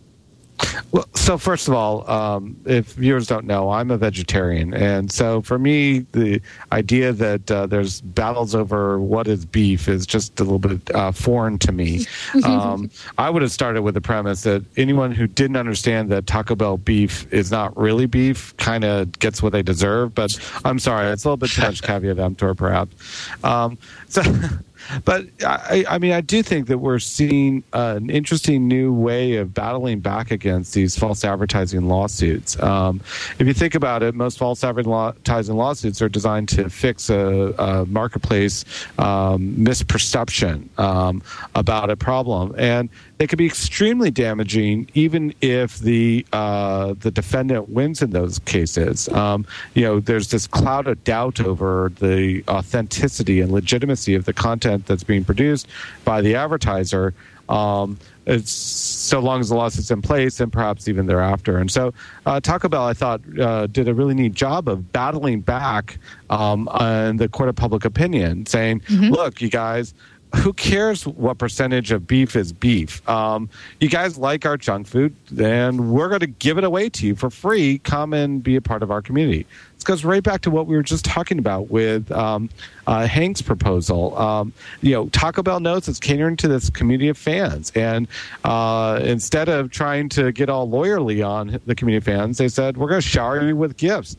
Well, 0.92 1.06
so 1.14 1.38
first 1.38 1.68
of 1.68 1.74
all, 1.74 2.10
um, 2.10 2.56
if 2.66 2.94
viewers 2.94 3.28
don't 3.28 3.46
know, 3.46 3.72
I'm 3.72 3.90
a 3.92 3.98
vegetarian, 3.98 4.74
and 4.74 5.12
so 5.12 5.42
for 5.42 5.58
me, 5.58 6.00
the 6.12 6.42
idea 6.72 7.12
that 7.14 7.50
uh, 7.50 7.66
there's 7.66 8.02
battles 8.02 8.54
over 8.54 9.00
what 9.00 9.28
is 9.28 9.46
beef 9.46 9.88
is 9.88 10.06
just 10.06 10.40
a 10.40 10.44
little 10.44 10.60
bit 10.60 10.94
uh, 10.96 11.12
foreign 11.12 11.58
to 11.60 11.72
me. 11.72 12.06
Um, 12.44 12.90
I 13.18 13.30
would 13.30 13.42
have 13.42 13.52
started 13.52 13.84
with 13.84 13.94
the 13.94 14.02
premise 14.02 14.42
that 14.44 14.64
anyone 14.76 15.12
who 15.12 15.28
didn't 15.28 15.56
understand 15.56 16.10
that 16.10 16.28
Taco 16.28 16.56
Bell 16.56 16.78
beef 16.78 17.32
is 17.32 17.52
not 17.52 17.76
really 17.78 18.06
beef 18.06 18.56
kind 18.58 18.84
of 18.84 19.18
gets 19.20 19.42
what 19.42 19.54
they 19.54 19.62
deserve. 19.62 20.14
But 20.14 20.38
I'm 20.66 20.80
sorry, 20.80 21.08
it's 21.12 21.24
a 21.24 21.30
little 21.30 21.38
bit 21.38 21.52
too 21.52 21.62
much 21.62 21.82
caveat 21.84 22.20
emptor, 22.20 22.54
perhaps. 22.54 22.96
Um, 23.44 23.78
so. 24.10 24.22
But 25.06 25.28
I, 25.46 25.86
I, 25.90 25.98
mean, 25.98 26.12
I 26.12 26.22
do 26.22 26.44
think 26.44 26.68
that 26.68 26.78
we're 26.78 27.00
seeing 27.00 27.64
uh, 27.74 27.96
an 27.98 28.10
interesting 28.10 28.68
new 28.68 28.94
way 28.94 29.36
of 29.36 29.54
battling 29.54 30.00
back 30.00 30.32
against 30.32 30.74
these 30.74 30.98
false 30.98 31.24
advertising 31.24 31.88
lawsuits. 31.88 32.62
Um, 32.62 33.02
if 33.40 33.48
you 33.48 33.54
think 33.54 33.76
about 33.76 34.04
it, 34.04 34.16
most 34.16 34.38
false 34.38 34.64
advertising 34.64 35.56
lawsuits 35.56 36.02
are 36.02 36.10
designed 36.10 36.50
to 36.50 36.70
fix 36.70 37.10
a, 37.10 37.54
a 37.58 37.86
marketplace 37.86 38.66
um, 38.98 39.56
misperception 39.56 40.68
um, 40.80 41.22
about 41.56 41.90
a 41.90 41.96
problem, 41.96 42.54
and 42.58 42.90
they 43.24 43.28
could 43.28 43.38
be 43.38 43.46
extremely 43.46 44.12
damaging, 44.12 44.86
even 44.96 45.34
if 45.40 45.80
the 45.80 46.26
uh, 46.34 46.94
the 47.00 47.10
defendant 47.10 47.70
wins 47.70 48.02
in 48.02 48.10
those 48.10 48.38
cases. 48.40 49.08
Um, 49.08 49.46
you 49.76 49.84
know, 49.84 50.02
there's 50.02 50.28
this 50.28 50.46
cloud 50.46 50.88
of 50.88 51.02
doubt 51.06 51.40
over 51.40 51.90
the 52.02 52.44
authenticity 52.50 53.40
and 53.40 53.50
legitimacy 53.50 54.14
of 54.16 54.26
the 54.26 54.34
content 54.34 54.88
that's 54.88 55.06
being 55.06 55.24
produced 55.24 55.68
by 56.04 56.20
the 56.20 56.36
advertiser. 56.36 57.14
Um, 57.48 57.98
it's 58.26 58.52
so 58.52 59.22
long 59.22 59.40
as 59.40 59.48
the 59.48 59.56
lawsuit's 59.56 59.90
in 59.90 60.02
place 60.02 60.42
and 60.42 60.52
perhaps 60.52 60.90
even 60.90 61.06
thereafter. 61.06 61.60
And 61.60 61.72
so 61.72 61.94
uh, 62.26 62.42
Taco 62.42 62.68
Bell, 62.68 62.84
I 62.84 62.94
thought, 62.94 63.22
uh, 63.40 63.68
did 63.68 63.88
a 63.88 63.94
really 63.94 64.16
neat 64.16 64.34
job 64.34 64.68
of 64.68 64.92
battling 64.92 65.40
back 65.40 65.98
um, 66.30 66.68
on 66.68 67.16
the 67.18 67.30
court 67.30 67.48
of 67.48 67.56
public 67.56 67.86
opinion, 67.86 68.46
saying, 68.48 68.82
mm-hmm. 68.82 69.14
look, 69.14 69.42
you 69.42 69.50
guys, 69.50 69.94
who 70.36 70.52
cares 70.54 71.06
what 71.06 71.38
percentage 71.38 71.92
of 71.92 72.08
beef 72.08 72.36
is 72.36 72.52
beef? 72.52 73.08
Um, 73.08 73.50
you 73.80 73.88
guys 73.88 74.18
like 74.18 74.46
our 74.46 74.58
junk 74.58 74.88
food, 74.88 75.16
then 75.32 75.92
we're 75.92 76.08
going 76.10 76.22
to 76.22 76.28
give 76.28 76.58
it 76.58 76.64
away 76.64 76.90
to 76.90 77.06
you 77.06 77.16
for 77.16 77.30
free. 77.30 77.78
Come 77.80 78.14
and 78.14 78.42
be 78.42 78.56
a 78.56 78.62
part 78.62 78.82
of 78.84 78.90
our 78.90 79.02
community. 79.02 79.46
This 79.76 79.84
goes 79.84 80.04
right 80.04 80.24
back 80.24 80.42
to 80.42 80.52
what 80.52 80.66
we 80.66 80.76
were 80.76 80.84
just 80.84 81.06
talking 81.06 81.40
about 81.40 81.70
with 81.70 82.12
um, 82.12 82.50
uh, 82.88 83.06
Hank's 83.06 83.42
proposal. 83.42 84.18
Um, 84.18 84.54
you 84.82 84.94
know, 84.94 85.08
Taco 85.10 85.44
Bell 85.44 85.60
knows 85.60 85.88
it's 85.88 86.00
catering 86.00 86.36
to 86.38 86.48
this 86.48 86.70
community 86.70 87.10
of 87.10 87.18
fans, 87.18 87.72
and 87.76 88.08
uh, 88.44 89.02
instead 89.04 89.50
of 89.50 89.72
trying 89.72 90.10
to 90.10 90.32
get 90.32 90.50
all 90.50 90.68
lawyerly 90.68 91.26
on 91.28 91.60
the 91.66 91.76
community 91.76 91.98
of 91.98 92.06
fans, 92.06 92.38
they 92.38 92.48
said 92.48 92.78
we're 92.78 92.90
going 92.90 93.02
to 93.02 93.08
shower 93.08 93.46
you 93.46 93.56
with 93.56 93.78
gifts. 93.78 94.16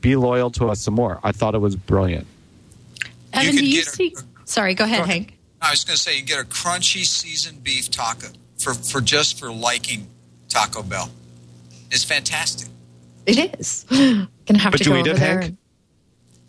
Be 0.00 0.16
loyal 0.16 0.50
to 0.52 0.68
us 0.68 0.80
some 0.80 0.94
more. 0.94 1.20
I 1.22 1.30
thought 1.30 1.54
it 1.54 1.58
was 1.60 1.76
brilliant. 1.76 2.26
Evan, 3.32 3.54
do 3.54 3.64
you 3.64 3.82
see? 3.82 4.14
Sorry, 4.44 4.74
go 4.74 4.84
ahead, 4.84 4.98
go 4.98 5.04
ahead. 5.04 5.14
Hank. 5.14 5.38
I 5.62 5.70
was 5.70 5.84
going 5.84 5.96
to 5.96 6.02
say 6.02 6.16
you 6.16 6.22
get 6.22 6.40
a 6.40 6.44
crunchy 6.44 7.04
seasoned 7.04 7.62
beef 7.62 7.90
taco 7.90 8.28
for, 8.58 8.74
for 8.74 9.00
just 9.00 9.38
for 9.38 9.50
liking 9.50 10.08
Taco 10.48 10.82
Bell. 10.82 11.10
It's 11.90 12.04
fantastic. 12.04 12.68
It 13.26 13.58
is. 13.58 13.86
Gonna 13.90 14.58
have 14.58 14.72
but 14.72 14.78
to 14.78 14.84
go 14.84 14.96
over 14.96 15.10
it, 15.10 15.16
there. 15.16 15.40
Hank? 15.42 15.56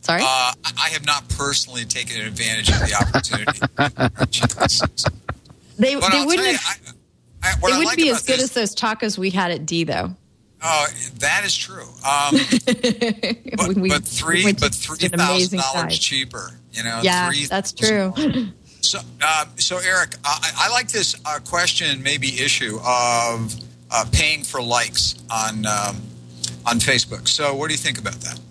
Sorry, 0.02 0.22
uh, 0.22 0.26
I 0.26 0.90
have 0.90 1.06
not 1.06 1.28
personally 1.30 1.86
taken 1.86 2.20
advantage 2.20 2.70
of 2.70 2.80
the 2.80 2.96
opportunity. 2.96 3.60
they 5.78 5.96
but 5.96 6.12
they 6.12 6.18
I'll 6.18 6.26
wouldn't. 6.26 6.48
You, 6.48 6.58
have, 6.58 6.96
I, 7.44 7.50
I, 7.50 7.54
it 7.54 7.62
wouldn't 7.62 7.86
like 7.86 7.98
be 7.98 8.10
as 8.10 8.24
good 8.24 8.40
this, 8.40 8.44
as 8.44 8.52
those 8.52 8.76
tacos 8.76 9.18
we 9.18 9.30
had 9.30 9.52
at 9.52 9.66
D 9.66 9.84
though. 9.84 10.16
Oh, 10.62 10.88
that 11.20 11.44
is 11.46 11.56
true. 11.56 11.84
Um, 11.84 12.32
but, 13.58 13.76
we, 13.76 13.90
but 13.90 14.04
three, 14.04 14.52
but 14.54 14.74
three 14.74 15.08
thousand 15.08 15.60
dollars 15.60 16.00
cheaper. 16.00 16.52
You 16.72 16.84
know, 16.84 17.02
yeah, 17.04 17.32
that's 17.48 17.72
true. 17.72 18.14
So, 18.84 19.00
uh, 19.22 19.46
so 19.56 19.78
Eric, 19.78 20.16
I, 20.26 20.52
I 20.58 20.70
like 20.70 20.90
this 20.90 21.16
uh, 21.26 21.40
question, 21.48 22.04
maybe 22.04 22.28
issue 22.42 22.80
of 22.86 23.56
uh, 23.90 24.06
paying 24.12 24.44
for 24.44 24.62
likes 24.62 25.16
on 25.30 25.66
um, 25.66 26.02
on 26.66 26.80
Facebook. 26.80 27.30
So, 27.30 27.56
what 27.56 27.70
do 27.70 27.74
you 27.74 27.80
think 27.80 27.98
about 27.98 28.16
that? 28.16 28.40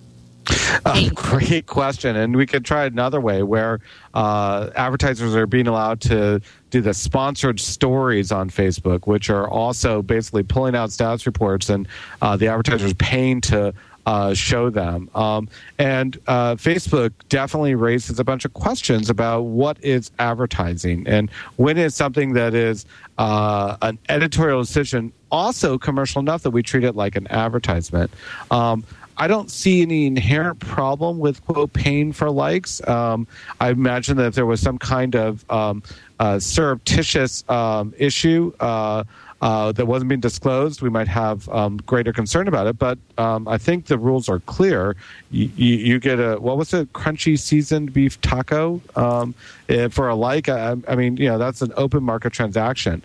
Uh, 0.84 1.08
great 1.14 1.66
question, 1.66 2.16
and 2.16 2.34
we 2.34 2.46
could 2.46 2.64
try 2.64 2.84
another 2.86 3.20
way 3.20 3.42
where 3.42 3.78
uh, 4.14 4.70
advertisers 4.74 5.34
are 5.34 5.46
being 5.46 5.68
allowed 5.68 6.00
to 6.00 6.40
do 6.70 6.80
the 6.80 6.94
sponsored 6.94 7.60
stories 7.60 8.32
on 8.32 8.50
Facebook, 8.50 9.06
which 9.06 9.30
are 9.30 9.48
also 9.48 10.02
basically 10.02 10.42
pulling 10.42 10.74
out 10.74 10.90
status 10.90 11.26
reports, 11.26 11.68
and 11.68 11.86
uh, 12.22 12.36
the 12.36 12.48
advertisers 12.48 12.94
paying 12.94 13.40
to 13.40 13.72
uh, 14.06 14.34
show 14.34 14.70
them. 14.70 15.08
Um, 15.14 15.48
and 15.78 16.18
uh, 16.26 16.56
Facebook 16.56 17.12
definitely 17.28 17.74
raises 17.74 18.18
a 18.18 18.24
bunch 18.24 18.44
of 18.44 18.52
questions 18.54 19.10
about 19.10 19.42
what 19.42 19.82
is 19.82 20.10
advertising 20.18 21.06
and 21.06 21.30
when 21.56 21.78
is 21.78 21.94
something 21.94 22.32
that 22.34 22.54
is 22.54 22.84
uh, 23.18 23.76
an 23.82 23.98
editorial 24.08 24.62
decision 24.62 25.12
also 25.30 25.78
commercial 25.78 26.20
enough 26.20 26.42
that 26.42 26.50
we 26.50 26.62
treat 26.62 26.84
it 26.84 26.94
like 26.94 27.16
an 27.16 27.26
advertisement. 27.28 28.10
Um, 28.50 28.84
I 29.16 29.26
don't 29.28 29.50
see 29.50 29.82
any 29.82 30.06
inherent 30.06 30.58
problem 30.58 31.18
with 31.18 31.44
quote 31.44 31.72
paying 31.72 32.12
for 32.12 32.30
likes. 32.30 32.86
Um, 32.88 33.26
I 33.60 33.70
imagine 33.70 34.16
that 34.16 34.26
if 34.26 34.34
there 34.34 34.46
was 34.46 34.60
some 34.60 34.78
kind 34.78 35.14
of 35.14 35.48
um, 35.50 35.82
uh, 36.18 36.38
surreptitious 36.38 37.48
um, 37.48 37.94
issue, 37.98 38.52
uh, 38.60 39.04
uh, 39.42 39.72
that 39.72 39.86
wasn't 39.86 40.08
being 40.08 40.20
disclosed, 40.20 40.82
we 40.82 40.88
might 40.88 41.08
have 41.08 41.48
um, 41.48 41.76
greater 41.78 42.12
concern 42.12 42.46
about 42.46 42.68
it. 42.68 42.78
But 42.78 42.96
um, 43.18 43.48
I 43.48 43.58
think 43.58 43.86
the 43.86 43.98
rules 43.98 44.28
are 44.28 44.38
clear. 44.40 44.94
You, 45.32 45.50
you, 45.56 45.98
get 45.98 46.20
a 46.20 46.36
what 46.36 46.56
was 46.56 46.72
it, 46.72 46.92
crunchy 46.92 47.36
seasoned 47.36 47.92
beef 47.92 48.20
taco 48.20 48.80
um, 48.94 49.34
eh, 49.68 49.88
for 49.88 50.08
a 50.08 50.14
like. 50.14 50.48
I, 50.48 50.76
I, 50.86 50.94
mean, 50.94 51.16
you 51.16 51.28
know, 51.28 51.38
that's 51.38 51.60
an 51.60 51.72
open 51.76 52.04
market 52.04 52.32
transaction. 52.32 53.02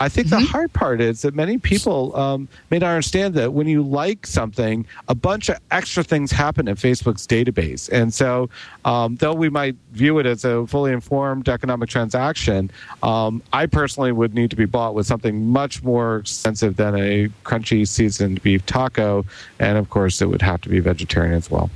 I 0.00 0.08
think 0.08 0.28
mm-hmm. 0.28 0.44
the 0.44 0.46
hard 0.46 0.72
part 0.72 1.00
is 1.00 1.22
that 1.22 1.34
many 1.34 1.58
people 1.58 2.14
um, 2.16 2.48
may 2.70 2.78
not 2.78 2.90
understand 2.90 3.34
that 3.34 3.52
when 3.52 3.66
you 3.66 3.82
like 3.82 4.26
something, 4.26 4.86
a 5.08 5.14
bunch 5.14 5.48
of 5.48 5.58
extra 5.70 6.02
things 6.04 6.30
happen 6.30 6.68
in 6.68 6.76
Facebook's 6.76 7.26
database. 7.26 7.88
And 7.90 8.12
so, 8.12 8.48
um, 8.84 9.16
though 9.16 9.34
we 9.34 9.48
might 9.48 9.76
view 9.92 10.18
it 10.18 10.26
as 10.26 10.44
a 10.44 10.66
fully 10.66 10.92
informed 10.92 11.48
economic 11.48 11.88
transaction, 11.88 12.70
um, 13.02 13.42
I 13.52 13.66
personally 13.66 14.12
would 14.12 14.34
need 14.34 14.50
to 14.50 14.56
be 14.56 14.66
bought 14.66 14.94
with 14.94 15.06
something 15.06 15.46
much 15.46 15.82
more 15.82 16.18
expensive 16.18 16.76
than 16.76 16.94
a 16.94 17.28
crunchy 17.44 17.86
seasoned 17.86 18.42
beef 18.42 18.64
taco. 18.66 19.24
And 19.58 19.78
of 19.78 19.90
course, 19.90 20.22
it 20.22 20.26
would 20.26 20.42
have 20.42 20.60
to 20.62 20.68
be 20.68 20.80
vegetarian 20.80 21.34
as 21.34 21.50
well. 21.50 21.70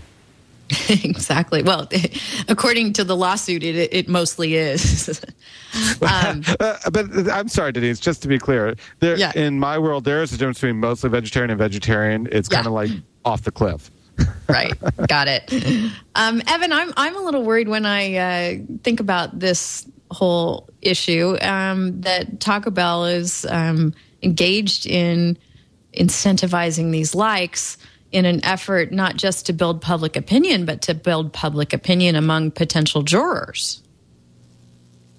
exactly. 0.88 1.62
Well, 1.62 1.88
according 2.48 2.94
to 2.94 3.04
the 3.04 3.16
lawsuit, 3.16 3.62
it, 3.62 3.92
it 3.92 4.08
mostly 4.08 4.54
is. 4.54 5.08
um, 6.02 6.42
uh, 6.60 6.78
but 6.90 7.30
I'm 7.30 7.48
sorry, 7.48 7.72
Denise. 7.72 8.00
Just 8.00 8.22
to 8.22 8.28
be 8.28 8.38
clear, 8.38 8.74
there 9.00 9.16
yeah. 9.16 9.32
in 9.34 9.58
my 9.58 9.78
world, 9.78 10.04
there 10.04 10.22
is 10.22 10.32
a 10.32 10.38
difference 10.38 10.58
between 10.60 10.80
mostly 10.80 11.10
vegetarian 11.10 11.50
and 11.50 11.58
vegetarian. 11.58 12.28
It's 12.30 12.48
yeah. 12.50 12.56
kind 12.56 12.66
of 12.66 12.72
like 12.72 12.90
off 13.24 13.42
the 13.42 13.52
cliff. 13.52 13.90
right. 14.48 14.72
Got 15.08 15.28
it. 15.28 15.52
Um, 16.14 16.42
Evan, 16.46 16.72
I'm 16.72 16.92
I'm 16.96 17.16
a 17.16 17.22
little 17.22 17.44
worried 17.44 17.68
when 17.68 17.86
I 17.86 18.14
uh, 18.16 18.54
think 18.82 19.00
about 19.00 19.38
this 19.38 19.86
whole 20.10 20.68
issue 20.82 21.38
um, 21.40 22.00
that 22.02 22.40
Taco 22.40 22.70
Bell 22.70 23.06
is 23.06 23.46
um, 23.46 23.94
engaged 24.22 24.86
in 24.86 25.38
incentivizing 25.94 26.90
these 26.92 27.14
likes 27.14 27.78
in 28.12 28.24
an 28.24 28.44
effort 28.44 28.92
not 28.92 29.16
just 29.16 29.46
to 29.46 29.52
build 29.52 29.80
public 29.80 30.16
opinion, 30.16 30.64
but 30.64 30.82
to 30.82 30.94
build 30.94 31.32
public 31.32 31.72
opinion 31.72 32.14
among 32.14 32.50
potential 32.50 33.02
jurors. 33.02 33.82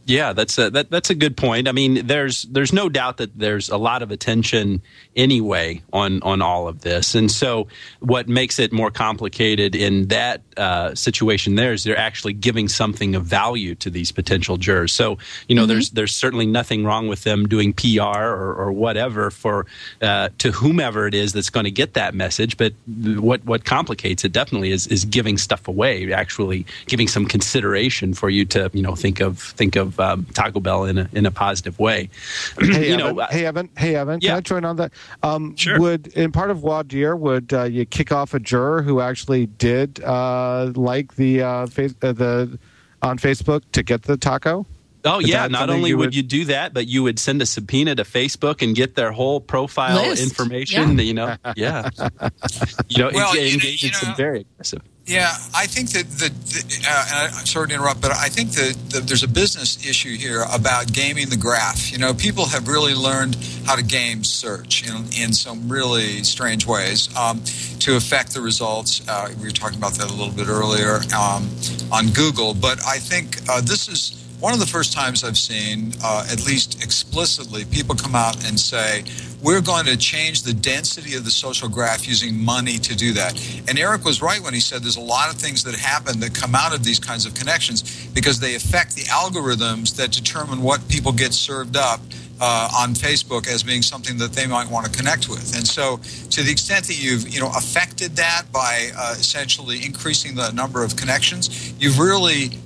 Yeah, 0.06 0.34
that's 0.34 0.58
a, 0.58 0.70
that, 0.72 0.92
that's 0.92 1.10
a 1.10 1.16
good 1.16 1.38
point. 1.38 1.68
I 1.68 1.72
mean, 1.72 2.06
there's 2.08 2.44
there's 2.44 2.74
no 2.74 2.90
doubt 2.90 3.18
that 3.18 3.38
there's 3.40 3.70
a 3.70 3.78
lot 3.78 4.02
of 4.02 4.12
attention 4.12 4.82
anyway 5.16 5.82
on 5.94 6.22
on 6.24 6.42
all 6.42 6.68
of 6.68 6.82
this, 6.82 7.16
and 7.16 7.32
so 7.32 7.70
what 8.00 8.28
makes 8.28 8.60
it 8.60 8.74
more 8.74 8.92
complicated 8.92 9.76
in 9.76 10.10
that 10.10 10.42
uh, 10.58 10.96
situation 10.96 11.56
there 11.56 11.74
is 11.74 11.84
they're 11.84 11.98
actually 11.98 12.34
giving 12.34 12.68
something 12.68 13.16
of 13.16 13.26
value 13.26 13.76
to 13.76 13.90
these 13.90 14.12
potential 14.12 14.58
jurors. 14.58 14.94
So 14.94 15.18
you 15.48 15.56
know, 15.56 15.64
mm-hmm. 15.64 15.70
there's 15.70 15.90
there's 15.92 16.16
certainly 16.16 16.46
nothing 16.46 16.84
wrong 16.84 17.08
with 17.08 17.24
them 17.24 17.48
doing 17.48 17.74
PR 17.74 18.02
or, 18.02 18.54
or 18.56 18.72
whatever 18.72 19.32
for 19.32 19.66
uh, 20.02 20.30
to 20.40 20.52
whomever 20.52 21.08
it 21.08 21.14
is 21.14 21.34
that's 21.34 21.50
going 21.50 21.66
to 21.66 21.72
get 21.72 21.94
that 21.94 22.14
message. 22.14 22.58
But 22.58 22.74
what 22.88 23.44
what 23.46 23.66
complicates 23.66 24.24
it 24.24 24.32
definitely 24.32 24.72
is 24.72 24.88
is 24.88 25.06
giving 25.06 25.38
stuff 25.38 25.68
away, 25.68 26.12
actually 26.14 26.66
giving 26.88 27.08
some 27.08 27.26
consideration 27.26 28.14
for 28.14 28.30
you 28.30 28.46
to 28.46 28.70
you 28.74 28.82
know 28.82 28.96
think 28.96 29.20
of 29.20 29.40
think 29.40 29.76
of 29.76 30.00
um, 30.00 30.26
Taco 30.34 30.60
Bell 30.60 30.86
in 30.86 30.98
a 30.98 31.10
in 31.14 31.26
a 31.26 31.32
positive 31.32 31.80
way. 31.80 32.10
Hey, 32.74 32.88
you 32.88 32.96
Evan, 32.96 33.16
know, 33.16 33.28
hey 33.30 33.46
Evan, 33.46 33.70
hey 33.78 33.96
Evan, 33.96 34.20
yeah. 34.22 34.30
can 34.30 34.38
I 34.38 34.42
join 34.42 34.66
on 34.66 34.76
that? 34.78 34.94
Um, 35.22 35.56
sure. 35.56 35.80
Would 35.80 36.08
in 36.08 36.32
part 36.32 36.50
of 36.50 36.60
voir 36.60 36.84
dire, 36.84 37.16
would 37.16 37.54
uh, 37.54 37.64
you 37.64 37.86
kick 37.86 38.12
off 38.12 38.34
a 38.34 38.40
juror 38.40 38.82
who 38.82 39.00
actually 39.00 39.46
did 39.46 40.02
uh, 40.04 40.43
like 40.76 41.16
the 41.16 41.42
uh, 41.42 41.68
face, 41.68 41.94
uh, 42.02 42.12
the 42.12 42.60
on 43.02 43.18
Facebook 43.18 43.62
to 43.74 43.84
get 43.84 44.04
the 44.04 44.18
taco? 44.18 44.66
Oh 45.06 45.20
Is 45.20 45.28
yeah! 45.28 45.48
Not 45.48 45.70
only 45.70 45.94
would, 45.94 46.08
would, 46.08 46.16
you 46.16 46.24
do 46.24 46.46
that, 46.46 46.74
but 46.74 46.88
you 46.88 47.04
would 47.04 47.20
send 47.20 47.42
a 47.42 47.46
subpoena 47.46 47.96
to 47.96 48.04
Facebook 48.04 48.62
and 48.62 48.76
get 48.76 48.96
their 48.96 49.12
whole 49.12 49.42
profile 49.42 50.08
List. 50.08 50.24
information. 50.24 50.98
Yeah. 50.98 51.04
You 51.04 51.14
know, 51.14 51.36
yeah. 51.56 51.90
you 52.90 53.04
know, 53.04 53.12
well, 53.14 53.38
engage 53.38 53.84
you 53.84 53.92
know, 53.92 53.98
in 53.98 54.06
some 54.06 54.16
very 54.16 54.42
aggressive. 54.42 54.82
Yeah, 55.06 55.36
I 55.54 55.68
think 55.68 55.90
that 55.92 56.10
the, 56.12 56.30
the 56.30 56.88
uh, 56.88 57.30
I'm 57.38 57.46
sorry 57.46 57.68
to 57.68 57.74
interrupt, 57.74 58.02
but 58.02 58.12
I 58.12 58.30
think 58.30 58.52
that 58.52 58.78
the, 58.90 59.00
there's 59.02 59.24
a 59.24 59.28
business 59.28 59.86
issue 59.86 60.16
here 60.16 60.46
about 60.54 60.94
gaming 60.94 61.28
the 61.28 61.36
graph. 61.36 61.92
You 61.92 61.98
know, 61.98 62.14
people 62.14 62.46
have 62.46 62.70
really 62.70 62.94
learned 62.94 63.36
how 63.66 63.76
to 63.76 63.84
game 63.84 64.24
search 64.24 64.88
in, 64.88 64.96
in 65.22 65.34
some 65.34 65.68
really 65.68 66.24
strange 66.24 66.66
ways 66.66 67.14
um, 67.18 67.44
to 67.80 67.98
affect 67.98 68.34
the 68.34 68.40
results. 68.40 69.06
Uh, 69.06 69.30
we 69.40 69.44
were 69.44 69.52
talking 69.52 69.78
about 69.78 69.96
that 69.96 70.10
a 70.10 70.14
little 70.14 70.34
bit 70.34 70.48
earlier 70.48 71.02
um, 71.14 71.50
on 71.92 72.08
Google, 72.12 72.54
but 72.54 72.82
I 72.86 72.98
think 72.98 73.38
uh, 73.50 73.60
this 73.60 73.90
is 73.90 74.23
one 74.44 74.52
of 74.52 74.60
the 74.60 74.68
first 74.68 74.92
times 74.92 75.24
I've 75.24 75.38
seen, 75.38 75.94
uh, 76.04 76.28
at 76.30 76.46
least 76.46 76.84
explicitly, 76.84 77.64
people 77.64 77.96
come 77.96 78.14
out 78.14 78.46
and 78.46 78.60
say, 78.60 79.06
we're 79.42 79.62
going 79.62 79.86
to 79.86 79.96
change 79.96 80.44
the 80.44 80.54
density 80.54 81.16
of 81.16 81.24
the 81.24 81.32
social 81.32 81.70
graph 81.70 82.06
using 82.06 82.44
money 82.44 82.78
to 82.80 82.94
do 82.94 83.14
that. 83.14 83.40
And 83.70 83.80
Eric 83.80 84.04
was 84.04 84.22
right 84.22 84.42
when 84.42 84.54
he 84.54 84.60
said 84.60 84.84
there's 84.84 84.98
a 84.98 85.02
lot 85.02 85.34
of 85.34 85.40
things 85.40 85.64
that 85.64 85.76
happen 85.76 86.20
that 86.20 86.36
come 86.36 86.56
out 86.56 86.76
of 86.76 86.84
these 86.84 87.00
kinds 87.00 87.26
of 87.26 87.34
connections 87.34 88.06
because 88.08 88.42
they 88.42 88.56
affect 88.56 88.98
the 88.98 89.04
algorithms 89.04 89.96
that 89.96 90.12
determine 90.12 90.62
what 90.62 90.86
people 90.90 91.14
get 91.14 91.32
served 91.32 91.78
up 91.78 92.02
uh, 92.42 92.70
on 92.78 92.94
Facebook 92.94 93.48
as 93.48 93.64
being 93.64 93.82
something 93.82 94.18
that 94.18 94.34
they 94.34 94.46
might 94.46 94.70
want 94.70 94.86
to 94.86 94.92
connect 94.92 95.30
with. 95.30 95.56
And 95.56 95.66
so, 95.66 96.02
to 96.32 96.44
the 96.44 96.52
extent 96.52 96.88
that 96.88 97.02
you've 97.02 97.30
you 97.30 97.40
know 97.40 97.52
affected 97.56 98.18
that 98.18 98.52
by 98.52 98.90
uh, 98.98 99.16
essentially 99.18 99.86
increasing 99.86 100.36
the 100.36 100.52
number 100.52 100.84
of 100.84 100.98
connections, 100.98 101.74
you've 101.80 102.00
really 102.00 102.60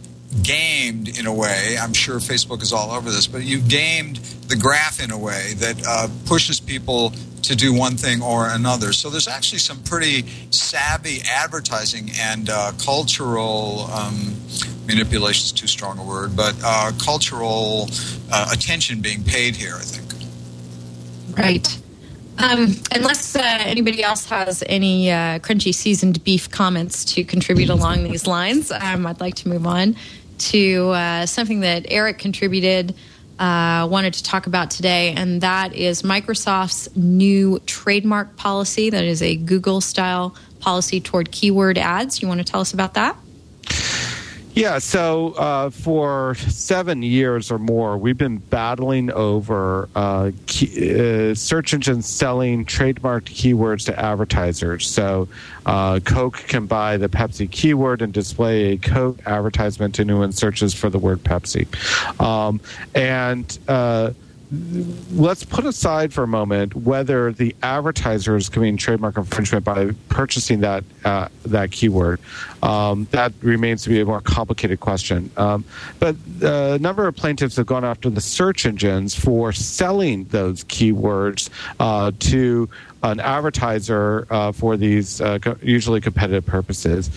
gamed 0.44 1.18
in 1.18 1.26
a 1.26 1.34
way. 1.34 1.78
I'm 1.80 1.94
sure 1.94 2.18
Facebook 2.18 2.62
is 2.62 2.74
all 2.74 2.92
over 2.92 3.10
this, 3.10 3.28
but 3.28 3.44
you've 3.44 3.68
gamed 3.68 4.18
the 4.48 4.56
graph 4.56 5.02
in 5.04 5.12
a 5.12 5.18
way 5.18 5.54
that 5.58 5.82
uh, 5.88 6.08
pushes 6.26 6.60
people 6.60 7.14
to 7.44 7.56
do 7.56 7.74
one 7.74 7.96
thing 7.96 8.22
or 8.22 8.50
another. 8.50 8.92
So 8.92 9.10
there's 9.10 9.28
actually 9.28 9.60
some 9.60 9.82
pretty 9.84 10.26
savvy 10.52 11.22
advertising 11.30 12.10
and 12.20 12.50
uh, 12.50 12.74
cultural 12.84 13.90
um, 13.92 14.36
manipulation 14.86 15.46
is 15.46 15.52
too 15.52 15.68
strong 15.68 15.98
a 16.00 16.04
word, 16.04 16.36
but 16.36 16.56
uh, 16.64 16.92
cultural 17.04 17.90
uh, 18.32 18.50
attention 18.52 19.02
being 19.02 19.24
paid 19.24 19.56
here. 19.56 19.76
I 19.76 19.82
think. 19.82 20.08
Right. 21.38 21.80
Um, 22.40 22.76
unless 22.92 23.36
uh, 23.36 23.42
anybody 23.42 24.04
else 24.04 24.26
has 24.30 24.64
any 24.68 25.10
uh, 25.10 25.40
crunchy 25.40 25.74
seasoned 25.74 26.24
beef 26.24 26.52
comments 26.52 27.04
to 27.06 27.24
contribute 27.24 27.70
along 27.70 28.04
these 28.04 28.28
lines, 28.28 28.72
um, 28.72 29.08
I'd 29.08 29.20
like 29.20 29.36
to 29.36 29.50
move 29.50 29.66
on 29.66 29.96
to 30.38 30.90
uh, 30.92 31.26
something 31.26 31.62
that 31.62 31.88
Eric 31.90 32.20
contributed, 32.20 32.94
uh, 33.40 33.88
wanted 33.90 34.14
to 34.14 34.24
talk 34.24 34.46
about 34.46 34.70
today, 34.70 35.14
and 35.14 35.42
that 35.42 35.74
is 35.74 36.04
Microsoft's 36.04 36.96
new 36.96 37.60
trademark 37.66 38.36
policy. 38.36 38.92
That 38.92 39.04
is 39.04 39.24
a 39.24 39.36
Google 39.36 39.82
style 39.82 40.36
policy 40.60 41.02
toward 41.02 41.32
keyword 41.32 41.80
ads. 41.80 42.22
You 42.22 42.28
want 42.28 42.40
to 42.40 42.44
tell 42.44 42.62
us 42.62 42.72
about 42.74 42.94
that? 42.94 43.18
Yeah, 44.58 44.80
so 44.80 45.34
uh, 45.34 45.70
for 45.70 46.34
seven 46.34 47.04
years 47.04 47.52
or 47.52 47.60
more, 47.60 47.96
we've 47.96 48.18
been 48.18 48.38
battling 48.38 49.12
over 49.12 49.88
uh, 49.96 50.32
key, 50.48 51.30
uh, 51.30 51.36
search 51.36 51.76
engines 51.76 52.08
selling 52.08 52.66
trademarked 52.66 53.26
keywords 53.26 53.86
to 53.86 54.00
advertisers. 54.00 54.90
So 54.90 55.28
uh, 55.68 56.00
Coke 56.04 56.38
can 56.48 56.66
buy 56.66 56.98
the 56.98 57.08
Pepsi 57.08 57.52
keyword 57.52 58.02
and 58.02 58.12
display 58.12 58.72
a 58.72 58.78
Coke 58.78 59.20
advertisement 59.28 59.94
to 59.96 60.02
anyone 60.02 60.32
searches 60.32 60.74
for 60.74 60.90
the 60.90 60.98
word 60.98 61.20
Pepsi. 61.20 61.68
Um, 62.20 62.60
and 62.96 63.60
uh, 63.68 64.14
let's 65.12 65.44
put 65.44 65.66
aside 65.66 66.14
for 66.14 66.24
a 66.24 66.28
moment 66.28 66.74
whether 66.76 67.32
the 67.32 67.56
advertiser 67.64 68.36
is 68.36 68.48
committing 68.50 68.78
trademark 68.78 69.18
infringement 69.18 69.66
by 69.66 69.92
purchasing 70.10 70.62
that 70.62 70.84
uh, 71.04 71.28
that 71.46 71.72
keyword. 71.72 72.20
Um, 72.64 73.08
that 73.12 73.34
remains 73.42 73.84
to 73.84 73.90
be 73.90 74.00
a 74.02 74.06
more 74.06 74.22
complicated 74.22 74.80
question. 74.80 75.30
Um, 75.38 75.64
but 76.00 76.16
a 76.42 76.80
number 76.80 77.08
of 77.08 77.16
plaintiffs 77.16 77.56
have 77.58 77.66
gone 77.66 77.86
after 77.86 78.10
the 78.10 78.22
search 78.22 78.66
engines 78.66 79.16
for 79.16 79.52
selling 79.52 80.26
those 80.26 80.64
keywords 80.66 81.50
uh, 81.80 82.12
to 82.20 82.70
an 83.04 83.20
advertiser 83.20 84.28
uh, 84.30 84.52
for 84.52 84.76
these 84.76 85.22
uh, 85.22 85.40
co- 85.40 85.58
usually 85.62 86.02
competitive 86.02 86.46
purposes. 86.46 87.10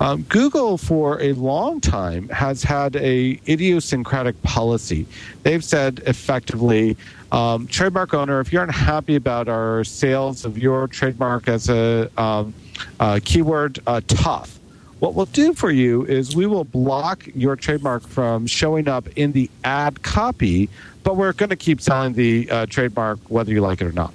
Um, 0.00 0.22
Google, 0.22 0.76
for 0.76 1.20
a 1.22 1.32
long 1.34 1.80
time, 1.80 2.28
has 2.30 2.62
had 2.62 2.96
a 2.96 3.40
idiosyncratic 3.48 4.40
policy. 4.42 5.06
They've 5.42 5.64
said 5.64 6.02
effectively, 6.06 6.96
um, 7.32 7.66
trademark 7.68 8.12
owner, 8.12 8.40
if 8.40 8.52
you're 8.52 8.64
unhappy 8.64 9.16
about 9.16 9.48
our 9.48 9.84
sales 9.84 10.44
of 10.44 10.58
your 10.58 10.88
trademark 10.88 11.48
as 11.48 11.68
a 11.68 12.10
um, 12.20 12.52
uh, 12.98 13.20
keyword, 13.24 13.78
uh, 13.86 14.00
tough. 14.08 14.59
What 15.00 15.14
we'll 15.14 15.26
do 15.26 15.54
for 15.54 15.70
you 15.70 16.04
is 16.04 16.36
we 16.36 16.46
will 16.46 16.64
block 16.64 17.26
your 17.34 17.56
trademark 17.56 18.06
from 18.06 18.46
showing 18.46 18.86
up 18.86 19.08
in 19.16 19.32
the 19.32 19.50
ad 19.64 20.02
copy, 20.02 20.68
but 21.02 21.16
we're 21.16 21.32
going 21.32 21.48
to 21.48 21.56
keep 21.56 21.80
selling 21.80 22.12
the 22.12 22.48
uh, 22.50 22.66
trademark 22.66 23.18
whether 23.30 23.50
you 23.50 23.62
like 23.62 23.80
it 23.80 23.86
or 23.86 23.92
not. 23.92 24.12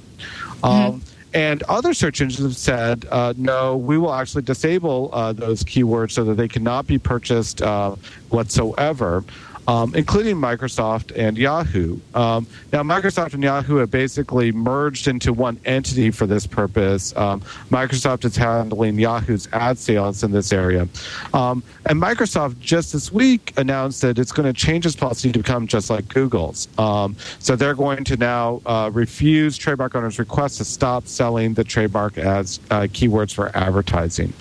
Mm-hmm. 0.62 0.66
Um, 0.66 1.02
and 1.34 1.64
other 1.64 1.94
search 1.94 2.22
engines 2.22 2.44
have 2.44 2.56
said, 2.56 3.06
uh, 3.12 3.34
no, 3.36 3.76
we 3.76 3.98
will 3.98 4.14
actually 4.14 4.44
disable 4.44 5.10
uh, 5.12 5.34
those 5.34 5.64
keywords 5.64 6.12
so 6.12 6.24
that 6.24 6.36
they 6.36 6.48
cannot 6.48 6.88
be 6.88 6.98
purchased 6.98 7.62
uh, 7.62 7.96
whatsoever 8.30 9.24
um, 9.68 9.96
including 9.96 10.36
Microsoft 10.36 11.12
and 11.16 11.38
Yahoo. 11.38 12.00
Um, 12.14 12.48
now, 12.72 12.84
Microsoft 12.84 13.34
and 13.34 13.44
Yahoo 13.44 13.78
have 13.78 13.92
basically 13.92 14.52
merged 14.52 15.08
into 15.08 15.34
one 15.34 15.60
entity 15.66 16.12
for 16.12 16.26
this 16.28 16.46
purpose. 16.46 17.16
Um, 17.16 17.42
Microsoft 17.70 18.26
is 18.26 18.36
handling 18.36 19.00
Yahoo's 19.00 19.48
ad 19.54 19.78
sales 19.78 20.24
in 20.24 20.32
this 20.32 20.54
area. 20.54 20.88
Um, 21.34 21.64
and 21.88 22.02
Microsoft 22.02 22.60
just 22.60 22.94
this 22.94 23.12
week 23.12 23.54
announced 23.58 24.02
that 24.02 24.20
it's 24.20 24.32
going 24.32 24.52
to 24.52 24.54
change 24.54 24.86
its 24.86 24.96
policy 24.96 25.32
to 25.32 25.40
become 25.40 25.68
just 25.68 25.90
like 25.90 26.08
Google's. 26.08 26.68
Um, 26.78 27.16
so 27.40 27.56
they're 27.56 27.76
going 27.76 28.04
to 28.06 28.18
now 28.18 28.62
uh, 28.66 28.90
refuse 28.94 29.58
trademark 29.58 29.96
owners' 29.96 30.20
requests 30.20 30.58
to 30.58 30.66
stop 30.66 31.08
selling 31.08 31.54
the 31.54 31.64
trademark 31.64 32.18
as 32.18 32.60
uh, 32.72 32.82
keywords 32.82 33.34
for 33.34 33.56
advertising. 33.56 34.34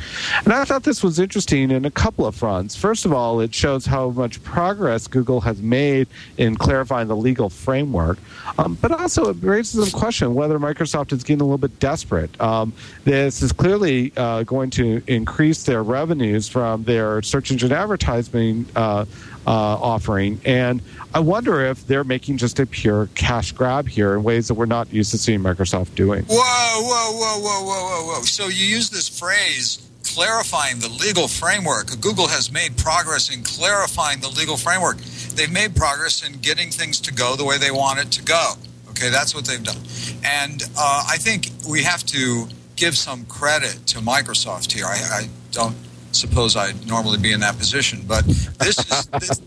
And 0.45 0.53
I 0.53 0.65
thought 0.65 0.83
this 0.83 1.03
was 1.03 1.19
interesting 1.19 1.71
in 1.71 1.85
a 1.85 1.91
couple 1.91 2.27
of 2.27 2.35
fronts. 2.35 2.77
First 2.77 3.05
of 3.05 3.13
all, 3.13 3.41
it 3.41 3.55
shows 3.55 3.87
how 3.87 4.11
much 4.11 4.43
progress 4.43 5.07
Google 5.15 5.41
has 5.43 5.63
made 5.63 6.09
in 6.39 6.57
clarifying 6.57 7.07
the 7.07 7.15
legal 7.15 7.49
framework. 7.49 8.19
Um, 8.59 8.77
but 8.83 8.91
also, 8.91 9.31
it 9.31 9.37
raises 9.41 9.89
some 9.89 10.01
question 10.01 10.35
whether 10.35 10.59
Microsoft 10.59 11.13
is 11.13 11.23
getting 11.23 11.41
a 11.41 11.45
little 11.45 11.57
bit 11.57 11.79
desperate. 11.79 12.39
Um, 12.41 12.73
this 13.05 13.41
is 13.43 13.53
clearly 13.53 14.13
uh, 14.17 14.43
going 14.43 14.71
to 14.71 15.03
increase 15.07 15.63
their 15.63 15.85
revenues 15.85 16.49
from 16.49 16.83
their 16.83 17.23
search 17.23 17.53
engine 17.53 17.71
advertising 17.71 18.67
uh, 18.75 19.05
uh, 19.47 19.51
offering. 19.51 20.41
And 20.45 20.83
I 21.15 21.21
wonder 21.21 21.61
if 21.61 21.87
they're 21.87 22.03
making 22.03 22.39
just 22.39 22.59
a 22.59 22.67
pure 22.67 23.09
cash 23.15 23.53
grab 23.53 23.87
here 23.87 24.15
in 24.15 24.25
ways 24.25 24.49
that 24.49 24.55
we're 24.55 24.67
not 24.67 24.93
used 24.93 25.13
to 25.13 25.19
seeing 25.19 25.41
Microsoft 25.41 25.95
doing. 25.95 26.25
Whoa, 26.25 26.35
whoa, 26.35 27.13
whoa, 27.13 27.39
whoa, 27.39 27.63
whoa, 27.63 27.85
whoa, 27.87 28.07
whoa. 28.15 28.23
So 28.23 28.49
you 28.49 28.67
use 28.67 28.91
this 28.91 29.09
phrase 29.09 29.84
clarifying 30.05 30.79
the 30.79 30.89
legal 30.89 31.29
framework. 31.29 32.01
Google 32.01 32.29
has 32.29 32.53
made 32.53 32.77
progress 32.77 33.35
in 33.35 33.43
clarifying 33.43 34.21
the 34.21 34.29
legal 34.29 34.57
framework. 34.57 34.99
They've 35.35 35.51
made 35.51 35.75
progress 35.75 36.27
in 36.27 36.41
getting 36.41 36.71
things 36.71 37.01
to 37.01 37.13
go 37.13 37.37
the 37.37 37.45
way 37.45 37.59
they 37.59 37.71
want 37.71 37.99
it 38.01 38.11
to 38.13 38.23
go. 38.23 38.53
Okay, 38.91 39.11
that's 39.11 39.35
what 39.35 39.45
they've 39.45 39.63
done. 39.63 39.79
And 40.25 40.63
uh, 40.79 41.05
I 41.09 41.17
think 41.17 41.51
we 41.69 41.83
have 41.83 42.05
to 42.07 42.47
give 42.77 42.97
some 42.97 43.25
credit 43.27 43.87
to 43.89 43.99
Microsoft 43.99 44.73
here. 44.73 44.87
I, 44.87 45.23
I 45.23 45.29
don't 45.51 45.77
suppose 46.13 46.57
I'd 46.57 46.87
normally 46.87 47.19
be 47.19 47.33
in 47.33 47.41
that 47.41 47.59
position, 47.59 48.03
but 48.07 48.25
this 48.25 48.79
is 48.79 49.07
this, 49.21 49.43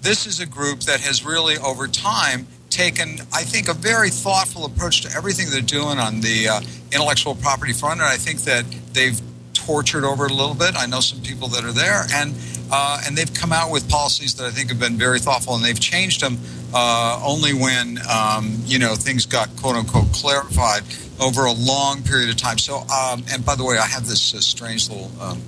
this 0.00 0.26
is 0.26 0.40
a 0.40 0.46
group 0.46 0.80
that 0.80 1.00
has 1.00 1.24
really, 1.24 1.56
over 1.58 1.88
time, 1.88 2.46
taken, 2.70 3.20
I 3.32 3.42
think, 3.42 3.68
a 3.68 3.74
very 3.74 4.10
thoughtful 4.10 4.64
approach 4.64 5.02
to 5.02 5.16
everything 5.16 5.46
they're 5.50 5.60
doing 5.60 5.98
on 5.98 6.20
the 6.20 6.48
uh, 6.48 6.60
intellectual 6.92 7.34
property 7.34 7.72
front, 7.72 8.00
and 8.00 8.08
I 8.08 8.16
think 8.16 8.40
that 8.42 8.64
they've 8.92 9.20
tortured 9.64 10.04
over 10.04 10.26
it 10.26 10.30
a 10.30 10.34
little 10.34 10.54
bit. 10.54 10.76
I 10.76 10.86
know 10.86 11.00
some 11.00 11.20
people 11.20 11.48
that 11.48 11.64
are 11.64 11.72
there, 11.72 12.04
and 12.12 12.34
uh, 12.70 13.02
and 13.06 13.16
they've 13.16 13.32
come 13.32 13.52
out 13.52 13.70
with 13.70 13.88
policies 13.88 14.34
that 14.36 14.46
I 14.46 14.50
think 14.50 14.68
have 14.70 14.80
been 14.80 14.96
very 14.96 15.18
thoughtful, 15.18 15.54
and 15.54 15.64
they've 15.64 15.78
changed 15.78 16.20
them 16.20 16.38
uh, 16.72 17.20
only 17.24 17.52
when 17.54 17.98
um, 18.10 18.56
you 18.64 18.78
know 18.78 18.94
things 18.94 19.26
got 19.26 19.54
quote 19.56 19.76
unquote 19.76 20.12
clarified 20.12 20.82
over 21.20 21.44
a 21.44 21.52
long 21.52 22.02
period 22.02 22.30
of 22.30 22.36
time. 22.36 22.58
So, 22.58 22.78
um, 22.78 23.24
and 23.30 23.44
by 23.44 23.54
the 23.54 23.64
way, 23.64 23.78
I 23.78 23.86
have 23.86 24.06
this 24.06 24.34
uh, 24.34 24.40
strange 24.40 24.88
little 24.88 25.10
um, 25.20 25.38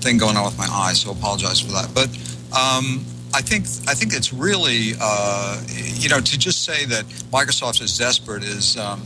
thing 0.00 0.18
going 0.18 0.36
on 0.36 0.44
with 0.44 0.58
my 0.58 0.68
eye, 0.70 0.92
so 0.92 1.10
apologize 1.10 1.60
for 1.60 1.72
that. 1.72 1.90
But 1.94 2.08
um, 2.56 3.04
I 3.32 3.40
think 3.40 3.64
I 3.88 3.94
think 3.94 4.12
it's 4.12 4.32
really 4.32 4.92
uh, 5.00 5.62
you 5.68 6.08
know 6.08 6.20
to 6.20 6.38
just 6.38 6.64
say 6.64 6.84
that 6.86 7.04
Microsoft 7.32 7.82
is 7.82 7.96
desperate 7.98 8.44
is 8.44 8.76
um, 8.76 9.02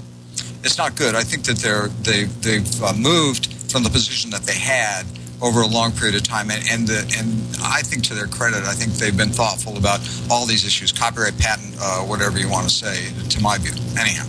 it's 0.64 0.78
not 0.78 0.96
good. 0.96 1.14
I 1.14 1.22
think 1.22 1.44
that 1.44 1.58
they're 1.58 1.88
they 2.02 2.24
they've 2.24 2.82
uh, 2.82 2.92
moved 2.94 3.57
from 3.68 3.82
the 3.82 3.90
position 3.90 4.30
that 4.30 4.42
they 4.42 4.58
had 4.58 5.04
over 5.40 5.60
a 5.60 5.66
long 5.66 5.92
period 5.92 6.16
of 6.16 6.22
time. 6.22 6.50
And 6.50 6.64
and, 6.70 6.86
the, 6.86 7.00
and 7.18 7.28
I 7.62 7.82
think 7.82 8.04
to 8.04 8.14
their 8.14 8.26
credit, 8.26 8.64
I 8.64 8.74
think 8.74 8.92
they've 8.94 9.16
been 9.16 9.30
thoughtful 9.30 9.76
about 9.76 10.00
all 10.30 10.46
these 10.46 10.64
issues, 10.64 10.92
copyright, 10.92 11.38
patent, 11.38 11.76
uh, 11.80 12.00
whatever 12.00 12.38
you 12.38 12.48
want 12.48 12.68
to 12.68 12.74
say. 12.74 13.12
To 13.28 13.42
my 13.42 13.58
view, 13.58 13.72
anyhow. 13.98 14.26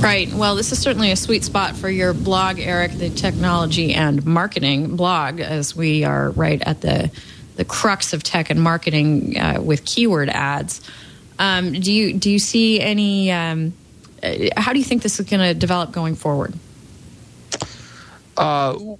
Right. 0.00 0.32
Well, 0.32 0.56
this 0.56 0.72
is 0.72 0.78
certainly 0.78 1.10
a 1.10 1.16
sweet 1.16 1.44
spot 1.44 1.76
for 1.76 1.90
your 1.90 2.14
blog, 2.14 2.58
Eric, 2.58 2.92
the 2.92 3.10
technology 3.10 3.92
and 3.92 4.24
marketing 4.24 4.96
blog, 4.96 5.40
as 5.40 5.76
we 5.76 6.04
are 6.04 6.30
right 6.30 6.62
at 6.62 6.80
the 6.80 7.10
the 7.56 7.64
crux 7.66 8.14
of 8.14 8.22
tech 8.22 8.48
and 8.48 8.62
marketing 8.62 9.38
uh, 9.38 9.60
with 9.60 9.84
keyword 9.84 10.30
ads. 10.30 10.80
Um, 11.38 11.74
do 11.74 11.92
you 11.92 12.14
do 12.14 12.30
you 12.30 12.38
see 12.38 12.80
any? 12.80 13.30
Um, 13.30 13.74
uh, 14.22 14.48
how 14.56 14.72
do 14.72 14.78
you 14.78 14.84
think 14.84 15.02
this 15.02 15.20
is 15.20 15.26
going 15.26 15.40
to 15.40 15.52
develop 15.52 15.92
going 15.92 16.14
forward? 16.14 16.54
Uh, 18.40 18.96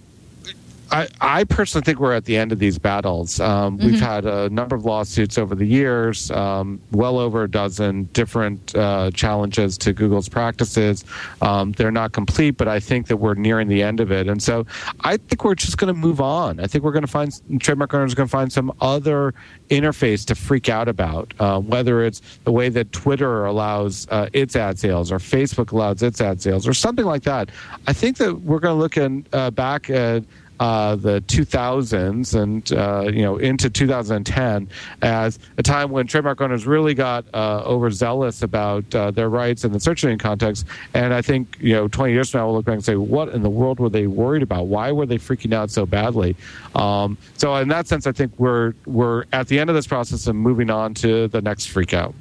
I, 0.90 1.08
I, 1.20 1.44
personally 1.44 1.84
think 1.84 2.00
we're 2.00 2.12
at 2.12 2.24
the 2.24 2.36
end 2.36 2.52
of 2.52 2.58
these 2.58 2.78
battles. 2.78 3.38
Um, 3.38 3.78
mm-hmm. 3.78 3.86
We've 3.86 4.00
had 4.00 4.26
a 4.26 4.48
number 4.50 4.74
of 4.74 4.84
lawsuits 4.84 5.38
over 5.38 5.54
the 5.54 5.64
years, 5.64 6.30
um, 6.32 6.80
well 6.90 7.18
over 7.18 7.44
a 7.44 7.50
dozen 7.50 8.04
different 8.12 8.74
uh, 8.74 9.10
challenges 9.12 9.78
to 9.78 9.92
Google's 9.92 10.28
practices. 10.28 11.04
Um, 11.42 11.72
they're 11.72 11.92
not 11.92 12.12
complete, 12.12 12.52
but 12.52 12.66
I 12.68 12.80
think 12.80 13.06
that 13.06 13.18
we're 13.18 13.34
nearing 13.34 13.68
the 13.68 13.82
end 13.82 14.00
of 14.00 14.10
it. 14.10 14.28
And 14.28 14.42
so 14.42 14.66
I 15.00 15.16
think 15.16 15.44
we're 15.44 15.54
just 15.54 15.78
going 15.78 15.92
to 15.92 15.98
move 15.98 16.20
on. 16.20 16.58
I 16.60 16.66
think 16.66 16.82
we're 16.82 16.92
going 16.92 17.02
to 17.02 17.08
find, 17.08 17.32
trademark 17.60 17.94
owners 17.94 18.12
are 18.12 18.16
going 18.16 18.28
to 18.28 18.32
find 18.32 18.52
some 18.52 18.72
other 18.80 19.34
interface 19.68 20.24
to 20.26 20.34
freak 20.34 20.68
out 20.68 20.88
about, 20.88 21.32
uh, 21.38 21.60
whether 21.60 22.02
it's 22.04 22.20
the 22.44 22.52
way 22.52 22.68
that 22.68 22.90
Twitter 22.92 23.44
allows 23.44 24.08
uh, 24.10 24.28
its 24.32 24.56
ad 24.56 24.78
sales 24.78 25.12
or 25.12 25.18
Facebook 25.18 25.72
allows 25.72 26.02
its 26.02 26.20
ad 26.20 26.42
sales 26.42 26.66
or 26.66 26.74
something 26.74 27.04
like 27.04 27.22
that. 27.22 27.50
I 27.86 27.92
think 27.92 28.16
that 28.16 28.40
we're 28.40 28.58
going 28.58 28.74
to 28.74 28.80
look 28.80 28.96
in, 28.96 29.24
uh, 29.32 29.50
back 29.50 29.88
at 29.90 30.24
uh, 30.60 30.94
the 30.94 31.22
2000s 31.22 32.40
and 32.40 32.72
uh, 32.72 33.10
you 33.10 33.22
know 33.22 33.38
into 33.38 33.70
2010 33.70 34.68
as 35.00 35.38
a 35.56 35.62
time 35.62 35.90
when 35.90 36.06
trademark 36.06 36.40
owners 36.42 36.66
really 36.66 36.92
got 36.92 37.24
uh, 37.32 37.62
overzealous 37.64 38.42
about 38.42 38.94
uh, 38.94 39.10
their 39.10 39.30
rights 39.30 39.64
in 39.64 39.72
the 39.72 39.80
search 39.80 40.04
engine 40.04 40.18
context. 40.18 40.66
And 40.92 41.14
I 41.14 41.22
think 41.22 41.56
you 41.60 41.72
know 41.72 41.88
20 41.88 42.12
years 42.12 42.30
from 42.30 42.40
now 42.40 42.46
we'll 42.46 42.56
look 42.56 42.66
back 42.66 42.74
and 42.74 42.84
say, 42.84 42.96
what 42.96 43.30
in 43.30 43.42
the 43.42 43.50
world 43.50 43.80
were 43.80 43.88
they 43.88 44.06
worried 44.06 44.42
about? 44.42 44.66
Why 44.66 44.92
were 44.92 45.06
they 45.06 45.18
freaking 45.18 45.54
out 45.54 45.70
so 45.70 45.86
badly? 45.86 46.36
Um, 46.74 47.16
so 47.38 47.54
in 47.56 47.68
that 47.68 47.88
sense, 47.88 48.06
I 48.06 48.12
think 48.12 48.32
we're 48.38 48.74
we're 48.84 49.24
at 49.32 49.48
the 49.48 49.58
end 49.58 49.70
of 49.70 49.76
this 49.76 49.86
process 49.86 50.26
and 50.26 50.38
moving 50.38 50.70
on 50.70 50.92
to 50.94 51.28
the 51.28 51.40
next 51.40 51.66
freak 51.66 51.94
out. 51.94 52.14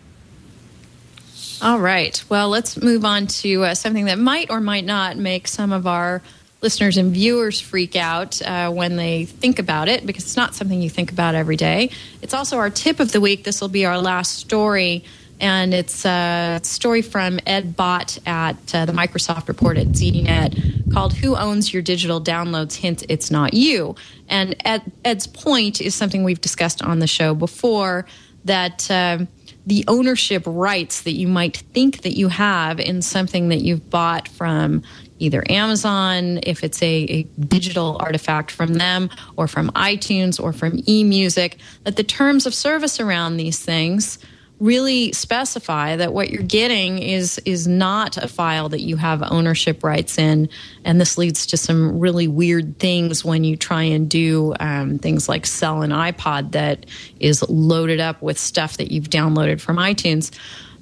All 1.62 1.80
right. 1.80 2.24
Well, 2.30 2.48
let's 2.48 2.82
move 2.82 3.04
on 3.04 3.28
to 3.28 3.66
uh, 3.66 3.76
something 3.76 4.06
that 4.06 4.18
might 4.18 4.50
or 4.50 4.62
might 4.62 4.86
not 4.86 5.18
make 5.18 5.46
some 5.46 5.74
of 5.74 5.86
our 5.86 6.22
listeners 6.62 6.98
and 6.98 7.14
viewers 7.14 7.62
freak 7.62 7.96
out 7.96 8.42
uh, 8.42 8.70
when 8.72 8.96
they 8.96 9.26
think 9.26 9.60
about 9.60 9.88
it 9.88 10.06
because 10.06 10.24
it's 10.24 10.38
not 10.38 10.56
something 10.56 10.82
you 10.82 10.90
think 10.90 11.12
about 11.12 11.36
every 11.36 11.56
day. 11.56 11.92
It's 12.22 12.34
also 12.34 12.58
our 12.58 12.70
tip 12.70 13.00
of 13.00 13.12
the 13.12 13.22
week. 13.22 13.44
This 13.44 13.62
will 13.62 13.70
be 13.70 13.86
our 13.86 14.00
last 14.00 14.38
story. 14.38 15.04
And 15.42 15.74
it's 15.74 16.06
a 16.06 16.60
story 16.64 17.02
from 17.02 17.40
Ed 17.46 17.78
Bott 17.78 18.18
at 18.26 18.76
uh, 18.76 18.86
the 18.86 18.92
Microsoft 18.92 19.48
report 19.48 19.78
at 19.78 19.88
ZDNet 19.88 20.94
called 20.94 21.14
Who 21.14 21.38
Owns 21.38 21.74
Your 21.74 21.82
Digital 21.82 22.20
Downloads? 22.20 22.76
Hint, 22.76 23.06
it's 23.08 23.32
not 23.32 23.54
you. 23.54 23.96
And 24.28 24.56
Ed, 24.66 24.92
Ed's 25.06 25.28
point 25.28 25.80
is 25.80 25.96
something 25.96 26.26
we've 26.26 26.42
discussed 26.42 26.82
on 26.82 27.00
the 27.00 27.08
show 27.08 27.34
before 27.34 28.06
that 28.44 28.92
uh, 28.92 29.20
the 29.66 29.86
ownership 29.88 30.44
rights 30.46 31.02
that 31.04 31.14
you 31.14 31.28
might 31.28 31.58
think 31.58 32.02
that 32.02 32.18
you 32.18 32.28
have 32.28 32.80
in 32.80 33.02
something 33.02 33.50
that 33.50 33.62
you've 33.62 33.90
bought 33.90 34.28
from 34.28 34.84
either 35.20 35.44
Amazon, 35.50 36.40
if 36.44 36.64
it's 36.64 36.82
a, 36.82 36.86
a, 36.86 37.24
digital 37.40 37.98
artifact 38.00 38.52
from 38.52 38.76
them, 38.76 39.10
or 39.36 39.48
from 39.48 39.70
iTunes, 39.72 40.42
or 40.42 40.54
from 40.54 40.78
eMusic, 40.84 41.58
that 41.84 41.96
the 41.96 42.04
terms 42.04 42.46
of 42.46 42.54
service 42.54 43.00
around 43.00 43.38
these 43.38 43.60
things 43.60 44.20
really 44.60 45.12
specify 45.14 45.96
that 45.96 46.14
what 46.14 46.30
you're 46.30 46.44
getting 46.44 47.00
is 47.00 47.40
is 47.46 47.68
not 47.68 48.18
a 48.18 48.28
file 48.28 48.70
that 48.70 48.82
you 48.82 48.98
have 48.98 49.24
ownership 49.32 49.84
rights 49.84 50.18
in, 50.18 50.50
and 50.84 51.00
this 51.00 51.18
leads 51.18 51.48
to 51.48 51.58
some 51.58 52.00
really 52.00 52.28
weird 52.28 52.78
things 52.78 53.24
when 53.24 53.44
you 53.44 53.56
try 53.56 53.84
and 53.84 54.10
do 54.10 54.54
um, 54.60 55.00
things 55.00 55.30
like 55.30 55.46
sell 55.46 55.82
an 55.82 55.92
iPod 55.92 56.52
that 56.52 56.86
is 57.20 57.44
loaded 57.48 58.00
up 58.00 58.22
with 58.22 58.38
stuff 58.38 58.78
that 58.78 58.92
you've 58.92 59.10
downloaded 59.10 59.62
from 59.62 59.78
iTunes. 59.78 60.32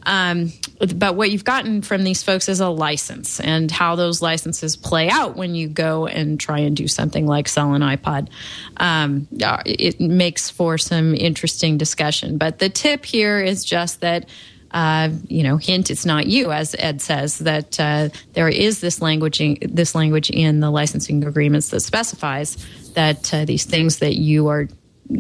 Um, 0.08 0.54
but 0.96 1.16
what 1.16 1.32
you've 1.32 1.44
gotten 1.44 1.82
from 1.82 2.06
these 2.06 2.24
folks 2.24 2.48
is 2.48 2.62
a 2.62 2.70
license 2.70 3.42
and 3.42 3.70
how 3.70 3.96
those 3.96 4.22
licenses 4.22 4.78
play 4.78 5.10
out 5.10 5.36
when 5.36 5.54
you 5.54 5.68
go 5.68 6.08
and 6.08 6.40
try 6.40 6.60
and 6.60 6.78
do 6.78 6.88
something 6.88 7.28
like 7.28 7.50
sell 7.50 7.74
an 7.74 7.82
iPod. 7.82 8.30
Um, 8.78 9.28
it 9.66 10.00
makes 10.00 10.50
for 10.50 10.78
some 10.78 11.14
interesting 11.14 11.78
discussion. 11.78 12.38
But 12.38 12.60
the 12.60 12.70
tip 12.70 13.06
here 13.06 13.40
is 13.40 13.64
just 13.64 14.02
that. 14.02 14.28
Uh, 14.70 15.10
you 15.30 15.44
know, 15.44 15.56
hint 15.56 15.90
it's 15.90 16.06
not 16.06 16.28
you, 16.28 16.52
as 16.52 16.76
Ed 16.78 17.02
says 17.02 17.40
that 17.40 17.80
uh, 17.80 18.10
there 18.34 18.50
is 18.50 18.82
this 18.82 19.02
language, 19.02 19.42
this 19.62 19.96
language 19.96 20.30
in 20.30 20.60
the 20.60 20.70
licensing 20.70 21.24
agreements 21.24 21.70
that 21.70 21.80
specifies 21.80 22.58
that 22.94 23.34
uh, 23.34 23.46
these 23.46 23.64
things 23.64 24.00
that 24.00 24.18
you 24.18 24.50
are 24.50 24.68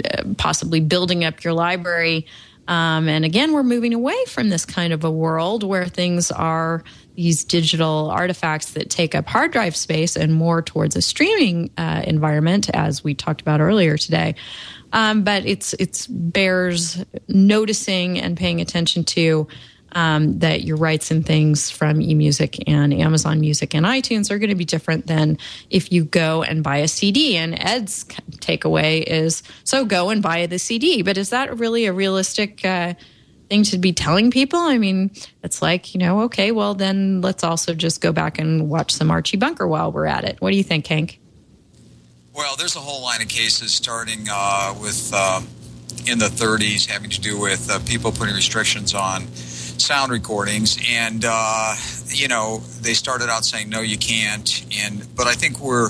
uh, 0.04 0.24
possibly 0.38 0.82
building 0.82 1.24
up 1.24 1.46
your 1.46 1.54
library 1.54 2.28
um, 2.68 3.08
and 3.08 3.24
again, 3.24 3.54
we're 3.54 3.64
moving 3.64 3.94
away 3.94 4.18
from 4.28 4.50
this 4.50 4.66
kind 4.66 4.92
of 4.92 5.04
a 5.04 5.12
world 5.12 5.64
where 5.64 5.86
things 5.86 6.32
are 6.32 6.84
these 7.16 7.44
digital 7.44 8.12
artifacts 8.12 8.72
that 8.72 8.90
take 8.90 9.16
up 9.16 9.26
hard 9.28 9.52
drive 9.52 9.76
space 9.76 10.16
and 10.16 10.34
more 10.34 10.62
towards 10.62 10.96
a 10.96 11.02
streaming 11.02 11.72
uh, 11.78 12.04
environment, 12.06 12.70
as 12.74 13.04
we 13.04 13.16
talked 13.16 13.42
about 13.42 13.62
earlier 13.62 13.98
today. 13.98 14.36
Um, 14.94 15.24
but 15.24 15.46
it's 15.46 15.74
it's 15.74 16.08
bears 16.08 17.04
noticing 17.28 18.20
and 18.20 18.38
paying 18.38 18.62
attention 18.62 19.04
to 19.06 19.48
um, 19.98 20.38
that 20.40 20.62
your 20.62 20.78
rights 20.78 21.10
and 21.10 21.26
things 21.26 21.72
from 21.72 21.98
eMusic 21.98 22.64
and 22.68 22.94
Amazon 22.94 23.40
Music 23.40 23.74
and 23.74 23.84
iTunes 23.84 24.30
are 24.30 24.38
going 24.38 24.52
to 24.52 24.56
be 24.56 24.64
different 24.64 25.08
than 25.08 25.40
if 25.72 25.92
you 25.92 26.06
go 26.06 26.44
and 26.44 26.64
buy 26.64 26.78
a 26.78 26.88
CD. 26.88 27.36
And 27.36 27.58
Ed's 27.60 28.04
takeaway 28.04 29.02
is 29.02 29.42
so 29.64 29.86
go 29.86 30.12
and 30.12 30.22
buy 30.22 30.46
the 30.46 30.60
CD. 30.60 31.02
But 31.02 31.18
is 31.18 31.32
that 31.32 31.58
really 31.58 31.88
a 31.88 31.94
realistic 31.94 32.64
uh, 32.64 32.94
thing 33.50 33.64
to 33.64 33.80
be 33.80 33.92
telling 33.92 34.30
people? 34.30 34.60
I 34.60 34.78
mean, 34.78 35.10
it's 35.42 35.64
like, 35.64 35.96
you 35.96 36.00
know, 36.00 36.22
okay, 36.22 36.52
well, 36.52 36.76
then 36.76 37.22
let's 37.22 37.44
also 37.44 37.74
just 37.74 38.00
go 38.00 38.12
back 38.12 38.38
and 38.38 38.70
watch 38.70 38.94
some 38.94 39.10
Archie 39.10 39.38
Bunker 39.38 39.68
while 39.68 39.92
we're 39.92 40.06
at 40.06 40.26
it. 40.26 40.40
What 40.40 40.52
do 40.52 40.58
you 40.58 40.64
think, 40.64 40.86
Hank? 40.86 41.20
Well, 42.36 42.56
there's 42.56 42.76
a 42.76 42.82
whole 42.82 43.02
line 43.02 43.24
of 43.24 43.30
cases 43.30 43.74
starting 43.74 44.28
uh, 44.30 44.76
with 44.80 45.12
uh, 45.12 45.42
in 46.06 46.20
the 46.20 46.28
30s 46.28 46.86
having 46.86 47.10
to 47.10 47.20
do 47.20 47.40
with 47.40 47.68
uh, 47.72 47.80
people 47.80 48.12
putting 48.12 48.36
restrictions 48.36 48.94
on 48.94 49.24
sound 49.82 50.12
recordings, 50.12 50.78
and 50.88 51.24
uh, 51.28 51.76
you 52.08 52.28
know 52.28 52.60
they 52.82 52.94
started 52.94 53.30
out 53.30 53.46
saying 53.46 53.70
no, 53.70 53.82
you 53.82 53.98
can't, 53.98 54.66
and 54.80 55.08
but 55.16 55.28
I 55.28 55.34
think 55.34 55.60
we're 55.60 55.90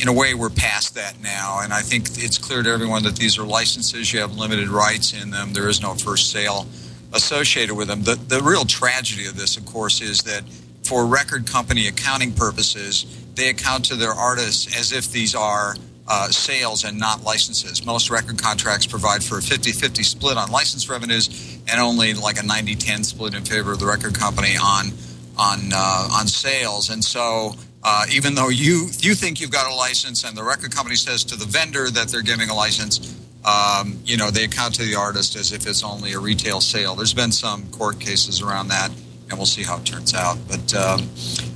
in 0.00 0.08
a 0.08 0.12
way 0.12 0.34
we're 0.34 0.50
past 0.50 0.94
that 0.94 1.20
now, 1.22 1.60
and 1.62 1.72
I 1.72 1.80
think 1.80 2.06
it's 2.12 2.38
clear 2.38 2.62
to 2.62 2.70
everyone 2.70 3.02
that 3.04 3.16
these 3.16 3.38
are 3.38 3.44
licenses. 3.44 4.12
You 4.12 4.20
have 4.20 4.36
limited 4.36 4.68
rights 4.68 5.12
in 5.12 5.30
them. 5.30 5.52
There 5.52 5.68
is 5.68 5.82
no 5.82 5.94
first 5.94 6.30
sale 6.30 6.66
associated 7.12 7.74
with 7.74 7.88
them. 7.88 8.02
The 8.02 8.14
the 8.14 8.40
real 8.42 8.64
tragedy 8.64 9.26
of 9.26 9.36
this, 9.36 9.56
of 9.56 9.66
course, 9.66 10.00
is 10.00 10.22
that 10.22 10.44
for 10.82 11.06
record 11.06 11.46
company 11.46 11.86
accounting 11.86 12.32
purposes, 12.32 13.06
they 13.34 13.48
account 13.48 13.84
to 13.86 13.96
their 13.96 14.12
artists 14.12 14.76
as 14.78 14.92
if 14.92 15.10
these 15.12 15.34
are 15.34 15.76
uh, 16.12 16.28
sales 16.28 16.84
and 16.84 16.98
not 16.98 17.24
licenses. 17.24 17.86
Most 17.86 18.10
record 18.10 18.36
contracts 18.36 18.84
provide 18.84 19.24
for 19.24 19.38
a 19.38 19.42
50 19.42 19.72
50 19.72 20.02
split 20.02 20.36
on 20.36 20.50
license 20.50 20.90
revenues 20.90 21.58
and 21.70 21.80
only 21.80 22.12
like 22.12 22.38
a 22.38 22.44
90 22.44 22.74
10 22.74 23.02
split 23.02 23.32
in 23.32 23.42
favor 23.44 23.72
of 23.72 23.78
the 23.78 23.86
record 23.86 24.14
company 24.14 24.54
on, 24.62 24.92
on, 25.38 25.70
uh, 25.72 26.08
on 26.12 26.26
sales. 26.26 26.90
And 26.90 27.02
so 27.02 27.54
uh, 27.82 28.04
even 28.12 28.34
though 28.34 28.50
you, 28.50 28.88
you 28.98 29.14
think 29.14 29.40
you've 29.40 29.50
got 29.50 29.72
a 29.72 29.74
license 29.74 30.22
and 30.22 30.36
the 30.36 30.44
record 30.44 30.74
company 30.74 30.96
says 30.96 31.24
to 31.24 31.34
the 31.34 31.46
vendor 31.46 31.88
that 31.88 32.08
they're 32.08 32.20
giving 32.20 32.50
a 32.50 32.54
license, 32.54 33.16
um, 33.46 33.98
you 34.04 34.18
know, 34.18 34.30
they 34.30 34.44
account 34.44 34.74
to 34.74 34.84
the 34.84 34.96
artist 34.96 35.34
as 35.34 35.50
if 35.50 35.66
it's 35.66 35.82
only 35.82 36.12
a 36.12 36.18
retail 36.18 36.60
sale. 36.60 36.94
There's 36.94 37.14
been 37.14 37.32
some 37.32 37.70
court 37.70 38.00
cases 38.00 38.42
around 38.42 38.68
that, 38.68 38.90
and 39.30 39.38
we'll 39.38 39.46
see 39.46 39.62
how 39.62 39.78
it 39.78 39.86
turns 39.86 40.12
out. 40.12 40.36
But, 40.46 40.74
um, 40.74 41.08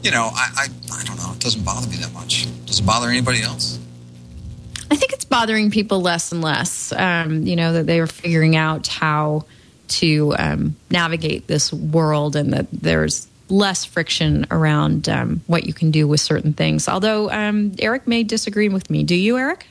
you 0.03 0.13
know, 0.13 0.31
I, 0.33 0.49
I, 0.57 0.99
I 0.99 1.05
don't 1.05 1.19
know. 1.19 1.33
It 1.33 1.41
doesn't 1.41 1.63
bother 1.63 1.87
me 1.89 1.97
that 1.97 2.15
much. 2.15 2.49
Does 2.65 2.81
it 2.81 2.87
bother 2.87 3.11
anybody 3.11 3.43
else? 3.43 3.79
I 5.37 5.41
think 5.41 5.45
it's 5.45 5.53
bothering 5.53 5.71
people 5.71 6.01
less 6.01 6.33
and 6.33 6.43
less. 6.43 6.93
Um, 6.93 7.47
you 7.47 7.57
know 7.57 7.75
that 7.75 7.87
they 7.87 8.01
are 8.01 8.07
figuring 8.07 8.57
out 8.57 8.87
how 8.87 9.45
to 9.89 10.35
um, 10.39 10.77
navigate 10.91 11.47
this 11.47 11.73
world, 11.73 12.37
and 12.37 12.53
that 12.53 12.67
there's 12.73 13.27
less 13.49 13.85
friction 13.85 14.47
around 14.51 15.09
um, 15.09 15.41
what 15.47 15.65
you 15.65 15.73
can 15.73 15.91
do 15.91 16.09
with 16.09 16.21
certain 16.21 16.53
things. 16.53 16.89
Although 16.89 17.31
um, 17.31 17.73
Eric 17.79 18.07
may 18.07 18.25
disagree 18.25 18.69
with 18.69 18.91
me. 18.91 19.05
Do 19.05 19.15
you, 19.15 19.37
Eric? 19.39 19.67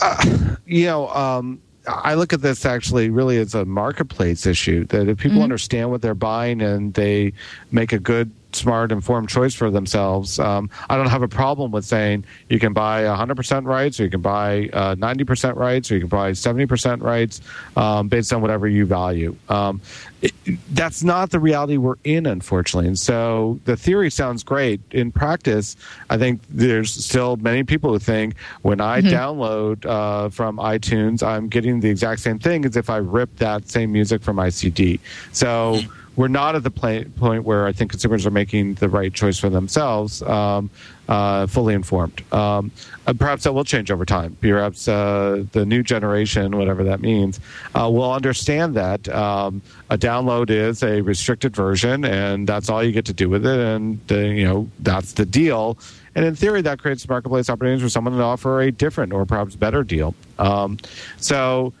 Uh, 0.00 0.56
you 0.66 0.86
know, 0.86 1.08
um, 1.08 1.60
I 1.86 2.14
look 2.14 2.32
at 2.32 2.40
this 2.42 2.66
actually 2.66 3.10
really 3.10 3.38
as 3.38 3.54
a 3.54 3.64
marketplace 3.64 4.46
issue. 4.46 4.84
That 4.86 5.08
if 5.08 5.18
people 5.18 5.36
mm-hmm. 5.36 5.44
understand 5.44 5.90
what 5.90 6.02
they're 6.02 6.14
buying 6.14 6.60
and 6.60 6.94
they 6.94 7.32
make 7.70 7.92
a 7.92 7.98
good 7.98 8.30
smart, 8.52 8.92
informed 8.92 9.28
choice 9.28 9.54
for 9.54 9.70
themselves. 9.70 10.38
Um, 10.38 10.70
I 10.88 10.96
don't 10.96 11.08
have 11.08 11.22
a 11.22 11.28
problem 11.28 11.70
with 11.70 11.84
saying 11.84 12.24
you 12.48 12.58
can 12.58 12.72
buy 12.72 13.02
100% 13.02 13.64
rights, 13.64 14.00
or 14.00 14.04
you 14.04 14.10
can 14.10 14.20
buy 14.20 14.68
uh, 14.72 14.94
90% 14.94 15.56
rights, 15.56 15.90
or 15.90 15.94
you 15.94 16.00
can 16.00 16.08
buy 16.08 16.32
70% 16.32 17.02
rights 17.02 17.40
um, 17.76 18.08
based 18.08 18.32
on 18.32 18.40
whatever 18.40 18.66
you 18.66 18.86
value. 18.86 19.36
Um, 19.48 19.80
it, 20.22 20.32
that's 20.70 21.04
not 21.04 21.30
the 21.30 21.38
reality 21.38 21.76
we're 21.76 21.94
in, 22.04 22.26
unfortunately. 22.26 22.88
And 22.88 22.98
so 22.98 23.60
the 23.64 23.76
theory 23.76 24.10
sounds 24.10 24.42
great. 24.42 24.80
In 24.90 25.12
practice, 25.12 25.76
I 26.10 26.18
think 26.18 26.40
there's 26.48 26.92
still 26.92 27.36
many 27.36 27.62
people 27.62 27.92
who 27.92 27.98
think 27.98 28.34
when 28.62 28.80
I 28.80 29.00
mm-hmm. 29.00 29.08
download 29.08 29.86
uh, 29.86 30.28
from 30.30 30.56
iTunes, 30.58 31.22
I'm 31.22 31.48
getting 31.48 31.80
the 31.80 31.88
exact 31.88 32.20
same 32.20 32.38
thing 32.38 32.64
as 32.64 32.76
if 32.76 32.90
I 32.90 32.96
ripped 32.96 33.38
that 33.38 33.68
same 33.68 33.92
music 33.92 34.22
from 34.22 34.36
my 34.36 34.48
CD. 34.48 34.98
So 35.32 35.80
we're 36.18 36.26
not 36.26 36.56
at 36.56 36.64
the 36.64 36.70
point 36.70 37.44
where 37.44 37.64
I 37.64 37.72
think 37.72 37.92
consumers 37.92 38.26
are 38.26 38.32
making 38.32 38.74
the 38.74 38.88
right 38.88 39.14
choice 39.14 39.38
for 39.38 39.48
themselves, 39.48 40.20
um, 40.22 40.68
uh, 41.06 41.46
fully 41.46 41.74
informed. 41.74 42.24
Um, 42.34 42.72
perhaps 43.18 43.44
that 43.44 43.52
will 43.52 43.62
change 43.62 43.92
over 43.92 44.04
time. 44.04 44.36
Perhaps 44.40 44.88
uh, 44.88 45.44
the 45.52 45.64
new 45.64 45.84
generation, 45.84 46.56
whatever 46.56 46.82
that 46.82 47.00
means, 47.00 47.38
uh, 47.76 47.88
will 47.88 48.12
understand 48.12 48.74
that 48.74 49.08
um, 49.10 49.62
a 49.90 49.96
download 49.96 50.50
is 50.50 50.82
a 50.82 51.02
restricted 51.02 51.54
version, 51.54 52.04
and 52.04 52.48
that's 52.48 52.68
all 52.68 52.82
you 52.82 52.90
get 52.90 53.04
to 53.04 53.14
do 53.14 53.28
with 53.28 53.46
it, 53.46 53.60
and 53.60 54.00
uh, 54.10 54.16
you 54.16 54.44
know 54.44 54.68
that's 54.80 55.12
the 55.12 55.24
deal. 55.24 55.78
And 56.16 56.24
in 56.24 56.34
theory, 56.34 56.62
that 56.62 56.80
creates 56.80 57.08
marketplace 57.08 57.48
opportunities 57.48 57.84
for 57.84 57.88
someone 57.88 58.14
to 58.14 58.24
offer 58.24 58.60
a 58.60 58.72
different 58.72 59.12
or 59.12 59.24
perhaps 59.24 59.54
better 59.54 59.84
deal. 59.84 60.16
Um, 60.40 60.78
so 61.18 61.72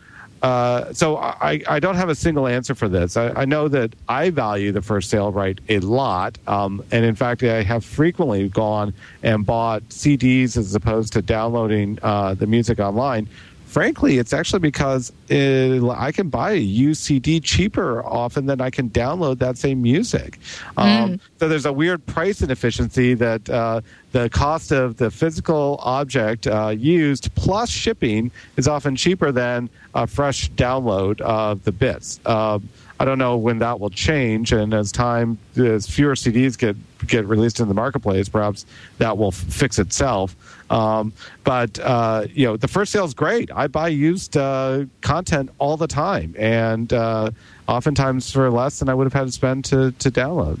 uh, 0.42 0.92
so 0.92 1.16
I, 1.16 1.60
I 1.68 1.80
don't 1.80 1.96
have 1.96 2.08
a 2.08 2.14
single 2.14 2.46
answer 2.46 2.74
for 2.74 2.88
this. 2.88 3.16
I, 3.16 3.30
I, 3.30 3.44
know 3.44 3.66
that 3.68 3.94
I 4.08 4.30
value 4.30 4.70
the 4.70 4.82
first 4.82 5.10
sale 5.10 5.32
right 5.32 5.58
a 5.68 5.80
lot, 5.80 6.38
um, 6.46 6.84
and 6.92 7.04
in 7.04 7.14
fact, 7.14 7.42
I 7.42 7.62
have 7.62 7.84
frequently 7.84 8.48
gone 8.48 8.94
and 9.22 9.44
bought 9.44 9.82
CDs 9.88 10.56
as 10.56 10.74
opposed 10.74 11.12
to 11.14 11.22
downloading 11.22 11.98
uh, 12.02 12.34
the 12.34 12.46
music 12.46 12.78
online 12.78 13.28
frankly, 13.68 14.18
it's 14.18 14.32
actually 14.32 14.60
because 14.60 15.12
it, 15.28 15.82
I 15.84 16.10
can 16.10 16.30
buy 16.30 16.52
a 16.52 16.56
used 16.56 17.02
CD 17.02 17.38
cheaper 17.38 18.04
often 18.04 18.46
than 18.46 18.60
I 18.60 18.70
can 18.70 18.90
download 18.90 19.38
that 19.38 19.58
same 19.58 19.82
music. 19.82 20.38
Mm. 20.76 20.82
Um, 20.82 21.20
so 21.38 21.48
there's 21.48 21.66
a 21.66 21.72
weird 21.72 22.04
price 22.06 22.40
inefficiency 22.42 23.14
that 23.14 23.48
uh, 23.48 23.82
the 24.12 24.30
cost 24.30 24.72
of 24.72 24.96
the 24.96 25.10
physical 25.10 25.78
object 25.82 26.46
uh, 26.46 26.68
used 26.76 27.32
plus 27.34 27.68
shipping 27.68 28.30
is 28.56 28.66
often 28.66 28.96
cheaper 28.96 29.30
than 29.30 29.68
a 29.94 30.06
fresh 30.06 30.50
download 30.52 31.20
of 31.20 31.62
the 31.64 31.72
bits. 31.72 32.20
Um, 32.24 32.68
I 33.00 33.04
don't 33.04 33.18
know 33.18 33.36
when 33.36 33.58
that 33.60 33.78
will 33.78 33.90
change, 33.90 34.52
and 34.52 34.74
as 34.74 34.90
time, 34.90 35.38
as 35.56 35.86
fewer 35.86 36.16
CDs 36.16 36.58
get 36.58 36.74
get 37.06 37.26
released 37.26 37.60
in 37.60 37.68
the 37.68 37.74
marketplace, 37.74 38.28
perhaps 38.28 38.66
that 38.98 39.16
will 39.18 39.28
f- 39.28 39.34
fix 39.34 39.78
itself. 39.78 40.36
Um, 40.70 41.12
but 41.44 41.78
uh, 41.78 42.26
you 42.32 42.46
know, 42.46 42.56
the 42.56 42.68
first 42.68 42.92
sale 42.92 43.04
is 43.04 43.14
great. 43.14 43.50
I 43.54 43.68
buy 43.68 43.88
used 43.88 44.36
uh, 44.36 44.84
content 45.00 45.50
all 45.58 45.76
the 45.76 45.86
time, 45.86 46.34
and 46.38 46.92
uh, 46.92 47.30
oftentimes 47.66 48.30
for 48.30 48.50
less 48.50 48.78
than 48.78 48.88
I 48.88 48.94
would 48.94 49.04
have 49.04 49.12
had 49.12 49.26
to 49.26 49.32
spend 49.32 49.64
to 49.66 49.92
to 49.92 50.10
download. 50.10 50.58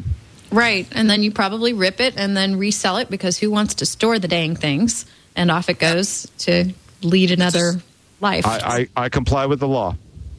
Right, 0.50 0.86
and 0.92 1.10
then 1.10 1.22
you 1.22 1.30
probably 1.30 1.74
rip 1.74 2.00
it 2.00 2.14
and 2.16 2.36
then 2.36 2.56
resell 2.56 2.96
it 2.96 3.10
because 3.10 3.36
who 3.36 3.50
wants 3.50 3.74
to 3.74 3.86
store 3.86 4.18
the 4.18 4.28
dang 4.28 4.56
things? 4.56 5.04
And 5.36 5.50
off 5.50 5.68
it 5.68 5.78
goes 5.78 6.26
to 6.38 6.72
lead 7.02 7.30
another 7.30 7.82
life. 8.20 8.46
I, 8.46 8.88
I, 8.96 9.04
I 9.04 9.08
comply 9.08 9.46
with 9.46 9.60
the 9.60 9.68
law 9.68 9.94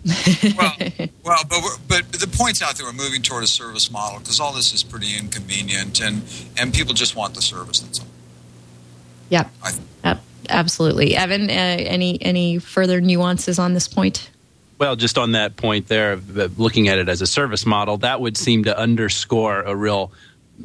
well, 0.06 0.76
well, 1.24 1.44
but 1.48 1.80
but 1.88 2.12
the 2.12 2.30
point's 2.32 2.62
out 2.62 2.76
there. 2.76 2.86
We're 2.86 2.94
moving 2.94 3.22
toward 3.22 3.44
a 3.44 3.48
service 3.48 3.92
model 3.92 4.20
because 4.20 4.40
all 4.40 4.54
this 4.54 4.74
is 4.74 4.84
pretty 4.84 5.18
inconvenient, 5.18 6.02
and 6.02 6.24
and 6.58 6.74
people 6.74 6.94
just 6.94 7.16
want 7.16 7.36
the 7.36 7.42
service. 7.42 7.80
That's 7.80 8.00
all. 8.00 8.08
Yep. 9.30 9.52
yep. 10.04 10.22
Absolutely, 10.50 11.16
Evan. 11.16 11.50
Uh, 11.50 11.54
any 11.54 12.22
any 12.22 12.60
further 12.60 13.02
nuances 13.02 13.60
on 13.60 13.74
this 13.74 13.88
point? 13.88 14.30
Well, 14.80 14.96
just 14.96 15.18
on 15.18 15.34
that 15.34 15.58
point 15.58 15.88
there, 15.88 16.16
looking 16.58 16.88
at 16.88 16.98
it 16.98 17.10
as 17.10 17.22
a 17.22 17.28
service 17.28 17.66
model, 17.66 17.98
that 17.98 18.22
would 18.22 18.38
seem 18.38 18.64
to 18.64 18.78
underscore 18.78 19.62
a 19.62 19.76
real 19.76 20.14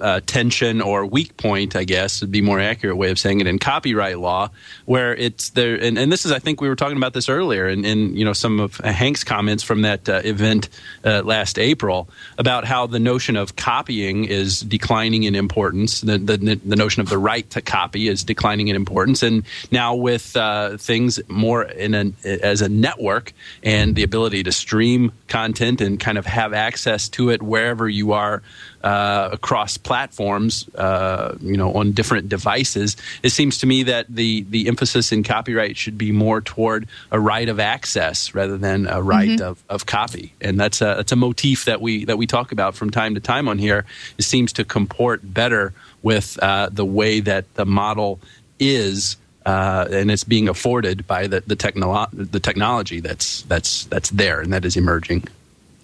uh, 0.01 0.21
tension 0.27 0.81
or 0.81 1.07
weak 1.07 1.37
point, 1.37 1.77
I 1.77 1.85
guess 1.85 2.21
would 2.21 2.31
be 2.31 2.41
more 2.41 2.61
accurate 2.61 2.97
way 2.97 3.11
of 3.11 3.19
saying 3.19 3.41
it 3.41 3.47
in 3.47 3.59
copyright 3.59 4.19
law, 4.19 4.51
where 4.85 5.15
it's 5.15 5.51
there. 5.51 5.77
And, 5.77 5.99
and 5.99 6.11
this 6.11 6.25
is, 6.25 6.33
I 6.33 6.39
think, 6.39 6.61
we 6.61 6.69
were 6.69 6.77
talking 6.77 6.97
about 6.97 7.13
this 7.13 7.29
earlier, 7.29 7.69
in, 7.69 7.85
in 7.85 8.17
you 8.17 8.25
know 8.25 8.33
some 8.33 8.61
of 8.61 8.77
Hank's 8.79 9.25
comments 9.25 9.63
from 9.63 9.83
that 9.83 10.09
uh, 10.09 10.21
event 10.25 10.69
uh, 11.05 11.23
last 11.23 11.59
April 11.59 12.09
about 12.39 12.65
how 12.65 12.87
the 12.87 12.99
notion 12.99 13.37
of 13.37 13.57
copying 13.57 14.25
is 14.25 14.61
declining 14.61 15.25
in 15.25 15.35
importance. 15.35 16.01
The, 16.01 16.19
the, 16.19 16.37
the 16.65 16.77
notion 16.77 17.01
of 17.01 17.09
the 17.09 17.19
right 17.19 17.49
to 17.51 17.61
copy 17.63 18.09
is 18.09 18.25
declining 18.25 18.69
in 18.69 18.77
importance, 18.77 19.23
and 19.23 19.45
now 19.71 19.95
with 19.95 20.37
uh, 20.37 20.77
things 20.77 21.21
more 21.29 21.65
in 21.65 21.95
an 21.95 22.17
as 22.25 22.61
a 22.61 22.69
network 22.69 23.33
and 23.63 23.95
the 23.95 24.03
ability 24.03 24.43
to 24.45 24.53
stream 24.53 25.13
content 25.29 25.81
and 25.81 26.01
kind 26.01 26.19
of 26.19 26.27
have 26.27 26.53
access 26.53 27.09
to 27.09 27.31
it 27.31 27.43
wherever 27.43 27.89
you 27.89 28.13
are 28.13 28.43
uh, 28.85 29.31
across 29.33 29.79
platforms, 29.79 30.69
uh, 30.75 31.35
you 31.41 31.57
know, 31.57 31.73
on 31.73 31.93
different 31.93 32.29
devices. 32.29 32.99
It 33.23 33.31
seems 33.31 33.59
to 33.59 33.67
me 33.67 33.85
that 33.85 34.07
the 34.15 34.43
the 34.43 34.69
emphasis 34.69 35.11
in 35.11 35.23
copyright 35.23 35.79
should 35.79 35.97
be 35.97 36.13
more 36.13 36.43
toward 36.43 36.87
a 37.11 37.19
right 37.19 37.49
of 37.49 37.59
access 37.59 38.35
rather 38.35 38.59
than 38.59 38.87
a 38.87 39.01
right 39.01 39.31
mm-hmm. 39.31 39.43
of, 39.43 39.65
of 39.71 39.87
copy, 39.87 40.35
and 40.39 40.61
that's 40.61 40.83
a 40.83 40.97
that's 40.97 41.13
a 41.13 41.17
motif 41.17 41.65
that 41.65 41.81
we 41.81 42.05
that 42.05 42.19
we 42.19 42.27
talk 42.27 42.53
about 42.53 42.75
from 42.75 42.91
time 42.91 43.15
to 43.15 43.21
time 43.21 43.49
on 43.49 43.59
here. 43.59 43.87
It 44.19 44.25
seems 44.25 44.53
to 44.55 44.65
comport 44.65 45.21
better 45.25 45.73
with 46.03 46.39
uh, 46.43 46.69
the 46.71 46.85
way 46.85 47.21
that 47.21 47.53
the 47.55 47.65
model 47.65 48.21
is. 48.61 49.17
Uh, 49.47 49.87
and 49.91 50.11
it's 50.11 50.25
being 50.25 50.49
afforded 50.49 51.07
by 51.07 51.27
the 51.27 51.43
the, 51.47 51.55
technolo- 51.55 52.09
the 52.13 52.41
technology 52.41 53.01
that's 53.01 53.43
that's 53.43 53.85
that's 53.85 54.09
there 54.09 54.41
and 54.41 54.55
that 54.55 54.65
is 54.65 54.75
emerging. 54.75 55.23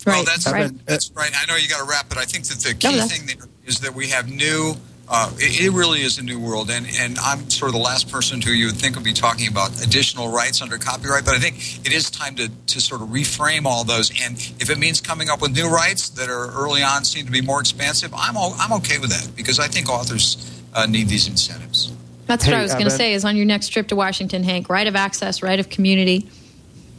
Right. 0.06 0.14
Well, 0.14 0.24
that's 0.24 0.50
right. 0.50 0.86
That's 0.86 1.10
right. 1.12 1.30
I 1.34 1.46
know 1.46 1.56
you 1.56 1.68
got 1.68 1.78
to 1.78 1.84
wrap, 1.84 2.08
but 2.08 2.18
I 2.18 2.24
think 2.24 2.44
that 2.46 2.58
the 2.60 2.74
key 2.74 2.96
no, 2.96 3.06
thing 3.06 3.26
there 3.26 3.48
is 3.66 3.80
that 3.80 3.94
we 3.94 4.08
have 4.08 4.30
new. 4.30 4.74
Uh, 5.12 5.28
it, 5.38 5.60
it, 5.60 5.70
really 5.72 6.02
is 6.02 6.18
a 6.18 6.22
new 6.22 6.38
world, 6.38 6.70
and, 6.70 6.86
and 7.00 7.18
I'm 7.18 7.50
sort 7.50 7.70
of 7.70 7.72
the 7.72 7.80
last 7.80 8.12
person 8.12 8.40
who 8.40 8.52
you 8.52 8.66
would 8.66 8.76
think 8.76 8.94
would 8.94 9.02
be 9.02 9.12
talking 9.12 9.48
about 9.48 9.82
additional 9.82 10.30
rights 10.30 10.62
under 10.62 10.78
copyright. 10.78 11.24
But 11.24 11.34
I 11.34 11.40
think 11.40 11.84
it 11.84 11.92
is 11.92 12.12
time 12.12 12.36
to, 12.36 12.48
to 12.48 12.80
sort 12.80 13.02
of 13.02 13.08
reframe 13.08 13.64
all 13.64 13.82
those. 13.82 14.10
And 14.22 14.36
if 14.60 14.70
it 14.70 14.78
means 14.78 15.00
coming 15.00 15.28
up 15.28 15.42
with 15.42 15.52
new 15.52 15.68
rights 15.68 16.10
that 16.10 16.30
are 16.30 16.52
early 16.52 16.84
on 16.84 17.02
seem 17.02 17.26
to 17.26 17.32
be 17.32 17.40
more 17.40 17.58
expansive, 17.58 18.14
I'm 18.14 18.36
all, 18.36 18.54
I'm 18.56 18.72
okay 18.74 18.98
with 18.98 19.10
that 19.10 19.34
because 19.34 19.58
I 19.58 19.66
think 19.66 19.88
authors 19.88 20.62
uh, 20.74 20.86
need 20.86 21.08
these 21.08 21.26
incentives. 21.26 21.92
That's 22.26 22.46
what 22.46 22.54
hey, 22.54 22.60
I 22.60 22.62
was 22.62 22.74
going 22.74 22.84
to 22.84 22.90
say. 22.90 23.12
Is 23.12 23.24
on 23.24 23.36
your 23.36 23.46
next 23.46 23.70
trip 23.70 23.88
to 23.88 23.96
Washington, 23.96 24.44
Hank, 24.44 24.68
right 24.68 24.86
of 24.86 24.94
access, 24.94 25.42
right 25.42 25.58
of 25.58 25.68
community. 25.68 26.30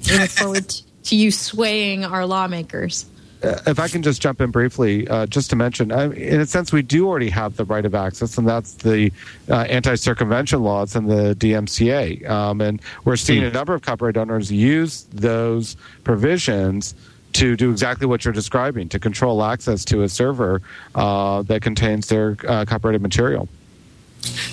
We 0.10 0.20
look 0.20 0.30
forward 0.30 0.68
to 0.68 0.84
to 1.04 1.16
you 1.16 1.32
swaying 1.32 2.06
our 2.06 2.26
lawmakers. 2.26 3.06
Uh, 3.44 3.60
if 3.66 3.80
I 3.80 3.88
can 3.88 4.04
just 4.04 4.22
jump 4.22 4.40
in 4.40 4.52
briefly, 4.52 5.08
uh, 5.08 5.26
just 5.26 5.50
to 5.50 5.56
mention, 5.56 5.92
I, 5.92 6.12
in 6.14 6.40
a 6.40 6.46
sense, 6.46 6.72
we 6.72 6.84
do 6.84 7.08
already 7.08 7.30
have 7.30 7.56
the 7.56 7.66
right 7.66 7.86
of 7.86 7.96
access, 7.96 8.38
and 8.38 8.48
that's 8.48 8.74
the 8.76 9.12
uh, 9.50 9.62
anti-circumvention 9.62 10.62
laws 10.62 10.96
and 10.96 11.10
the 11.10 11.36
DMCA. 11.36 12.30
Um, 12.30 12.62
and 12.62 12.82
we're 13.04 13.16
seeing 13.16 13.44
a 13.44 13.50
hmm. 13.50 13.56
number 13.56 13.74
of 13.74 13.82
copyright 13.82 14.18
owners 14.18 14.52
use 14.52 15.04
those 15.12 15.76
provisions 16.04 16.94
to 17.34 17.56
do 17.56 17.72
exactly 17.72 18.06
what 18.06 18.26
you're 18.26 18.34
describing, 18.34 18.90
to 18.90 19.00
control 19.00 19.44
access 19.44 19.86
to 19.86 20.04
a 20.04 20.10
server 20.10 20.62
uh, 20.96 21.42
that 21.44 21.62
contains 21.62 22.10
their 22.10 22.38
uh, 22.48 22.66
copyrighted 22.66 23.02
material. 23.02 23.48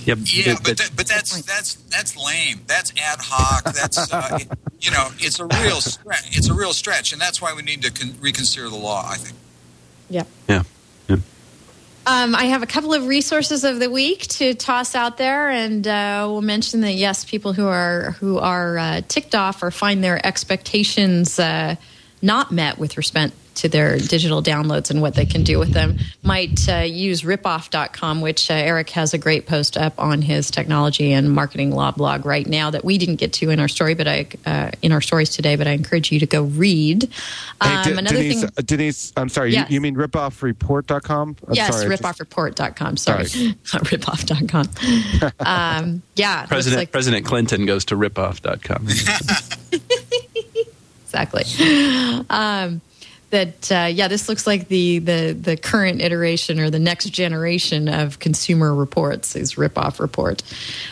Yep. 0.05 0.19
Yeah, 0.25 0.57
but, 0.65 0.79
that, 0.79 0.91
but 0.97 1.07
that's 1.07 1.43
that's 1.43 1.75
that's 1.75 2.17
lame. 2.17 2.63
That's 2.67 2.93
ad 2.93 3.19
hoc. 3.21 3.65
That's 3.65 4.11
uh, 4.13 4.39
you 4.81 4.91
know, 4.91 5.09
it's 5.19 5.39
a 5.39 5.47
real 5.47 5.81
stretch. 5.81 6.37
It's 6.37 6.49
a 6.49 6.55
real 6.55 6.73
stretch, 6.73 7.13
and 7.13 7.21
that's 7.21 7.43
why 7.43 7.53
we 7.55 7.63
need 7.63 7.83
to 7.83 7.91
con- 7.91 8.15
reconsider 8.21 8.69
the 8.69 8.77
law. 8.77 9.05
I 9.07 9.17
think. 9.17 9.37
Yeah. 10.09 10.25
Yeah. 10.49 10.63
yeah. 11.09 11.17
Um, 12.07 12.35
I 12.35 12.45
have 12.45 12.63
a 12.63 12.67
couple 12.67 12.95
of 12.95 13.07
resources 13.07 13.65
of 13.65 13.81
the 13.81 13.91
week 13.91 14.21
to 14.29 14.55
toss 14.55 14.95
out 14.95 15.19
there, 15.19 15.51
and 15.51 15.87
uh, 15.87 16.27
we'll 16.31 16.41
mention 16.41 16.81
that 16.81 16.95
yes, 16.95 17.25
people 17.25 17.53
who 17.53 17.67
are 17.67 18.13
who 18.13 18.39
are 18.39 18.79
uh, 18.79 19.01
ticked 19.09 19.35
off 19.35 19.63
or 19.63 19.71
find 19.71 20.03
their 20.03 20.25
expectations 20.27 21.39
uh, 21.39 21.77
not 22.23 22.51
met 22.51 22.79
with 22.79 22.97
respect 22.97 23.35
to 23.59 23.69
their 23.69 23.99
digital 23.99 24.43
downloads 24.43 24.91
and 24.91 25.03
what 25.03 25.15
they 25.15 25.27
can 25.27 25.43
do 25.43 25.59
with 25.59 25.73
them 25.73 25.99
might 26.23 26.69
uh, 26.69 26.79
use 26.79 27.23
ripoff.com, 27.23 28.21
which 28.21 28.51
uh, 28.51 28.55
Eric 28.55 28.91
has 28.91 29.15
a 29.15 29.19
great 29.19 29.47
post 29.47 29.77
up 29.77 29.99
on 29.99 30.23
his 30.23 30.51
technology 30.51 31.13
and 31.13 31.33
marketing 31.33 31.71
law 31.71 31.91
blog 31.91 32.25
right 32.25 32.47
now 32.47 32.71
that 32.71 32.85
we 32.85 32.99
didn't 32.99 33.17
get 33.17 33.33
to 33.35 33.51
in 33.51 33.61
our 33.61 33.69
story, 33.69 33.95
but 33.95 34.07
I 34.07 34.27
uh, 34.47 34.71
in 34.83 34.93
our 34.93 35.01
stories 35.01 35.31
today. 35.31 35.57
But 35.57 35.67
I 35.67 35.73
encourage 35.73 36.13
you 36.13 36.21
to 36.21 36.27
go 36.27 36.45
read. 36.45 37.05
Um, 37.61 37.71
hey, 37.71 37.83
D- 37.83 37.99
another 37.99 38.17
Denise, 38.17 38.41
thing, 38.41 38.51
uh, 38.57 38.63
Denise, 38.65 39.13
I'm 39.17 39.29
sorry, 39.29 39.53
yes. 39.53 39.69
you, 39.71 39.75
you, 39.75 39.81
mean 39.81 39.97
ripoffreport.com? 39.97 41.37
I'm 41.47 41.55
yes, 41.55 41.81
sorry, 41.81 41.97
ripoffreport.com. 41.97 42.97
Sorry, 42.97 43.27
sorry. 43.27 43.47
not 43.73 43.85
ripoff.com. 43.85 45.33
um, 45.41 46.03
yeah, 46.15 46.47
President 46.47 46.81
like, 46.81 46.93
President 46.93 47.27
Clinton 47.27 47.67
goes 47.67 47.85
to 47.87 47.97
ripoff.com. 47.97 48.89
exactly. 51.05 51.45
Um, 52.31 52.81
that 53.31 53.71
uh, 53.71 53.89
yeah, 53.93 54.09
this 54.09 54.29
looks 54.29 54.47
like 54.47 54.69
the, 54.69 55.01
the 55.01 55.33
the 55.33 55.57
current 55.57 56.01
iteration 56.01 56.59
or 56.61 56.71
the 56.71 56.79
next 56.79 57.11
generation 57.11 57.89
of 57.89 58.19
consumer 58.19 58.75
reports 58.75 59.37
is 59.37 59.55
ripoff 59.57 60.01
report. 60.01 60.43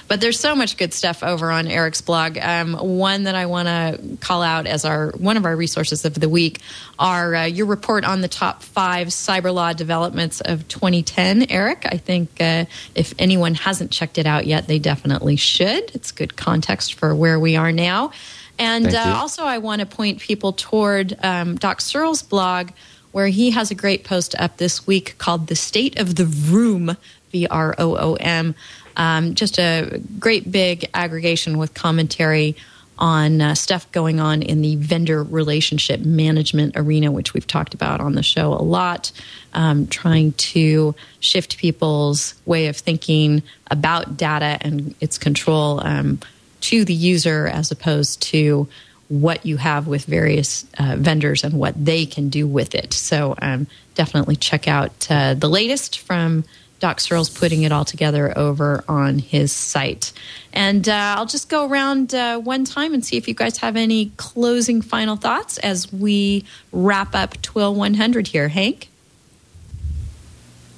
But 0.07 0.21
there's 0.21 0.39
so 0.39 0.55
much 0.55 0.77
good 0.77 0.93
stuff 0.93 1.23
over 1.23 1.51
on 1.51 1.67
Eric's 1.67 2.03
blog. 2.03 2.37
Um, 2.39 2.75
one 2.75 3.25
that 3.25 3.35
I 3.35 3.47
want 3.47 3.69
to 3.69 4.17
call 4.21 4.43
out 4.43 4.67
as 4.67 4.85
our 4.85 5.13
one 5.13 5.37
of 5.37 5.47
our 5.47 5.57
resources 5.57 6.05
of 6.05 6.15
the 6.15 6.29
week 6.29 6.61
are 6.99 7.35
uh, 7.35 7.45
your 7.45 7.67
report 7.67 8.05
on 8.05 8.21
the 8.21 8.29
top 8.29 8.63
five 8.63 9.09
cyber 9.09 9.53
law 9.53 9.73
developments 9.73 10.43
of 10.43 10.69
2010. 10.69 11.51
Eric, 11.51 11.87
I 11.91 11.97
think 11.97 12.41
uh, 12.41 12.67
if 12.95 13.15
anyone 13.19 13.55
hasn't 13.55 13.91
checked 13.91 14.19
it 14.19 14.27
out 14.27 14.47
yet, 14.47 14.67
they 14.67 14.79
definitely 14.79 15.37
should. 15.37 15.95
It's 15.95 16.13
good 16.13 16.37
context 16.37 16.95
for 16.95 17.15
where 17.15 17.41
we 17.41 17.57
are 17.57 17.73
now. 17.73 18.13
And 18.59 18.95
uh, 18.95 19.17
also, 19.19 19.45
I 19.45 19.59
want 19.59 19.81
to 19.81 19.87
point 19.87 20.21
people 20.21 20.53
toward 20.53 21.17
um, 21.23 21.57
Doc 21.57 21.81
Searls' 21.81 22.23
blog, 22.23 22.71
where 23.13 23.29
he 23.29 23.51
has 23.51 23.71
a 23.71 23.75
great 23.75 24.05
post 24.05 24.35
up 24.39 24.57
this 24.57 24.87
week 24.87 25.17
called 25.19 25.47
The 25.47 25.57
State 25.57 25.99
of 25.99 26.15
the 26.15 26.27
Room, 26.27 26.97
V 27.33 27.47
R 27.49 27.75
O 27.79 27.97
O 27.97 28.15
M. 28.15 28.55
Um, 28.97 29.35
just 29.35 29.59
a 29.59 30.01
great 30.19 30.51
big 30.51 30.89
aggregation 30.95 31.59
with 31.59 31.75
commentary 31.75 32.57
on 32.99 33.43
uh, 33.43 33.55
stuff 33.55 33.91
going 33.93 34.21
on 34.21 34.41
in 34.41 34.63
the 34.63 34.77
vendor 34.77 35.23
relationship 35.23 36.01
management 36.01 36.73
arena, 36.77 37.13
which 37.13 37.35
we've 37.35 37.47
talked 37.47 37.75
about 37.75 38.01
on 38.01 38.15
the 38.15 38.23
show 38.23 38.55
a 38.55 38.63
lot, 38.63 39.13
um, 39.53 39.87
trying 39.87 40.33
to 40.33 40.95
shift 41.21 41.59
people's 41.59 42.35
way 42.47 42.69
of 42.69 42.77
thinking 42.77 43.43
about 43.71 44.17
data 44.17 44.57
and 44.63 44.95
its 45.01 45.19
control. 45.19 45.87
Um, 45.87 46.21
to 46.63 46.85
the 46.85 46.95
user 46.95 47.47
as 47.47 47.71
opposed 47.71 48.23
to 48.23 48.69
what 49.09 49.47
you 49.47 49.57
have 49.57 49.87
with 49.87 50.05
various 50.05 50.67
uh, 50.79 50.97
vendors 50.99 51.45
and 51.45 51.55
what 51.55 51.85
they 51.85 52.07
can 52.07 52.29
do 52.29 52.47
with 52.47 52.75
it. 52.75 52.93
So 52.93 53.37
um, 53.41 53.67
definitely 53.95 54.37
check 54.37 54.67
out 54.67 55.07
uh, 55.11 55.35
the 55.35 55.49
latest 55.49 56.01
from 56.01 56.45
Doc 56.79 57.01
Searls 57.01 57.31
putting 57.31 57.63
it 57.63 57.73
all 57.73 57.85
together 57.85 58.37
over 58.37 58.85
on 58.89 59.19
his 59.19 59.53
site. 59.53 60.13
And 60.53 60.89
uh, 60.89 61.15
I'll 61.17 61.27
just 61.27 61.49
go 61.49 61.69
around 61.69 62.15
uh, 62.15 62.39
one 62.39 62.65
time 62.65 62.93
and 62.93 63.05
see 63.05 63.17
if 63.17 63.29
you 63.29 63.35
guys 63.35 63.59
have 63.59 63.77
any 63.77 64.13
closing 64.17 64.83
final 64.83 65.17
thoughts 65.17 65.59
as 65.59 65.93
we 65.93 66.45
wrap 66.73 67.15
up 67.15 67.41
TWiL 67.43 67.75
100 67.75 68.29
here. 68.29 68.49
Hank? 68.49 68.89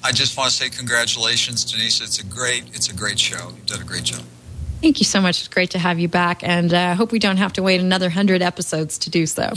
I 0.01 0.13
just 0.13 0.37
want 0.37 0.49
to 0.51 0.55
say 0.55 0.69
congratulations, 0.69 1.65
Denise. 1.65 1.99
It's 1.99 2.19
a 2.19 2.25
great, 2.25 2.63
it's 2.73 2.89
a 2.89 2.95
great 2.95 3.19
show. 3.19 3.49
You've 3.49 3.65
done 3.65 3.81
a 3.81 3.85
great 3.85 4.03
job. 4.03 4.23
Thank 4.81 4.99
you 4.99 5.05
so 5.05 5.19
much. 5.21 5.39
It's 5.39 5.47
great 5.49 5.71
to 5.71 5.79
have 5.79 5.99
you 5.99 6.07
back, 6.07 6.41
and 6.43 6.73
I 6.73 6.91
uh, 6.91 6.95
hope 6.95 7.11
we 7.11 7.19
don't 7.19 7.37
have 7.37 7.53
to 7.53 7.63
wait 7.63 7.81
another 7.81 8.09
hundred 8.09 8.41
episodes 8.41 8.97
to 8.99 9.09
do 9.09 9.25
so. 9.25 9.51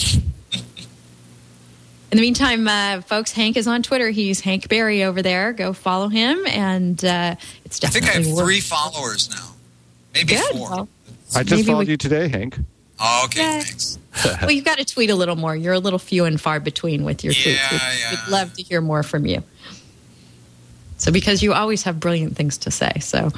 In 2.11 2.17
the 2.19 2.21
meantime, 2.21 2.67
uh, 2.69 3.01
folks, 3.03 3.33
Hank 3.33 3.57
is 3.57 3.67
on 3.67 3.83
Twitter. 3.83 4.11
He's 4.11 4.41
Hank 4.41 4.69
Barry 4.69 5.05
over 5.05 5.23
there. 5.23 5.53
Go 5.53 5.73
follow 5.73 6.09
him, 6.09 6.45
and 6.47 7.03
uh, 7.05 7.37
it's 7.65 7.79
definitely. 7.79 8.09
I 8.09 8.13
think 8.13 8.25
I 8.27 8.29
have 8.29 8.37
worth- 8.37 8.45
three 8.45 8.61
followers 8.61 9.31
now, 9.31 9.55
maybe 10.13 10.35
Good. 10.35 10.57
four. 10.57 10.71
Well, 10.71 10.89
I 11.37 11.43
just 11.45 11.65
followed 11.67 11.87
we- 11.87 11.93
you 11.93 11.97
today, 11.97 12.29
Hank. 12.29 12.59
oh, 13.01 13.23
okay, 13.27 13.41
Yay. 13.59 13.61
thanks. 13.63 13.99
well, 14.43 14.51
you've 14.51 14.65
got 14.65 14.77
to 14.79 14.85
tweet 14.85 15.09
a 15.09 15.15
little 15.15 15.37
more. 15.37 15.57
You're 15.57 15.73
a 15.73 15.79
little 15.79 15.99
few 15.99 16.25
and 16.27 16.39
far 16.39 16.61
between 16.61 17.05
with 17.05 17.25
your 17.25 17.33
tweets. 17.33 17.71
We'd, 17.71 17.81
yeah. 18.01 18.11
we'd 18.11 18.31
love 18.31 18.53
to 18.55 18.63
hear 18.63 18.81
more 18.83 19.03
from 19.03 19.25
you. 19.25 19.43
So, 21.03 21.11
because 21.11 21.43
you 21.43 21.53
always 21.53 21.83
have 21.83 21.99
brilliant 21.99 22.37
things 22.37 22.59
to 22.59 22.71
say, 22.71 22.93
so 23.01 23.31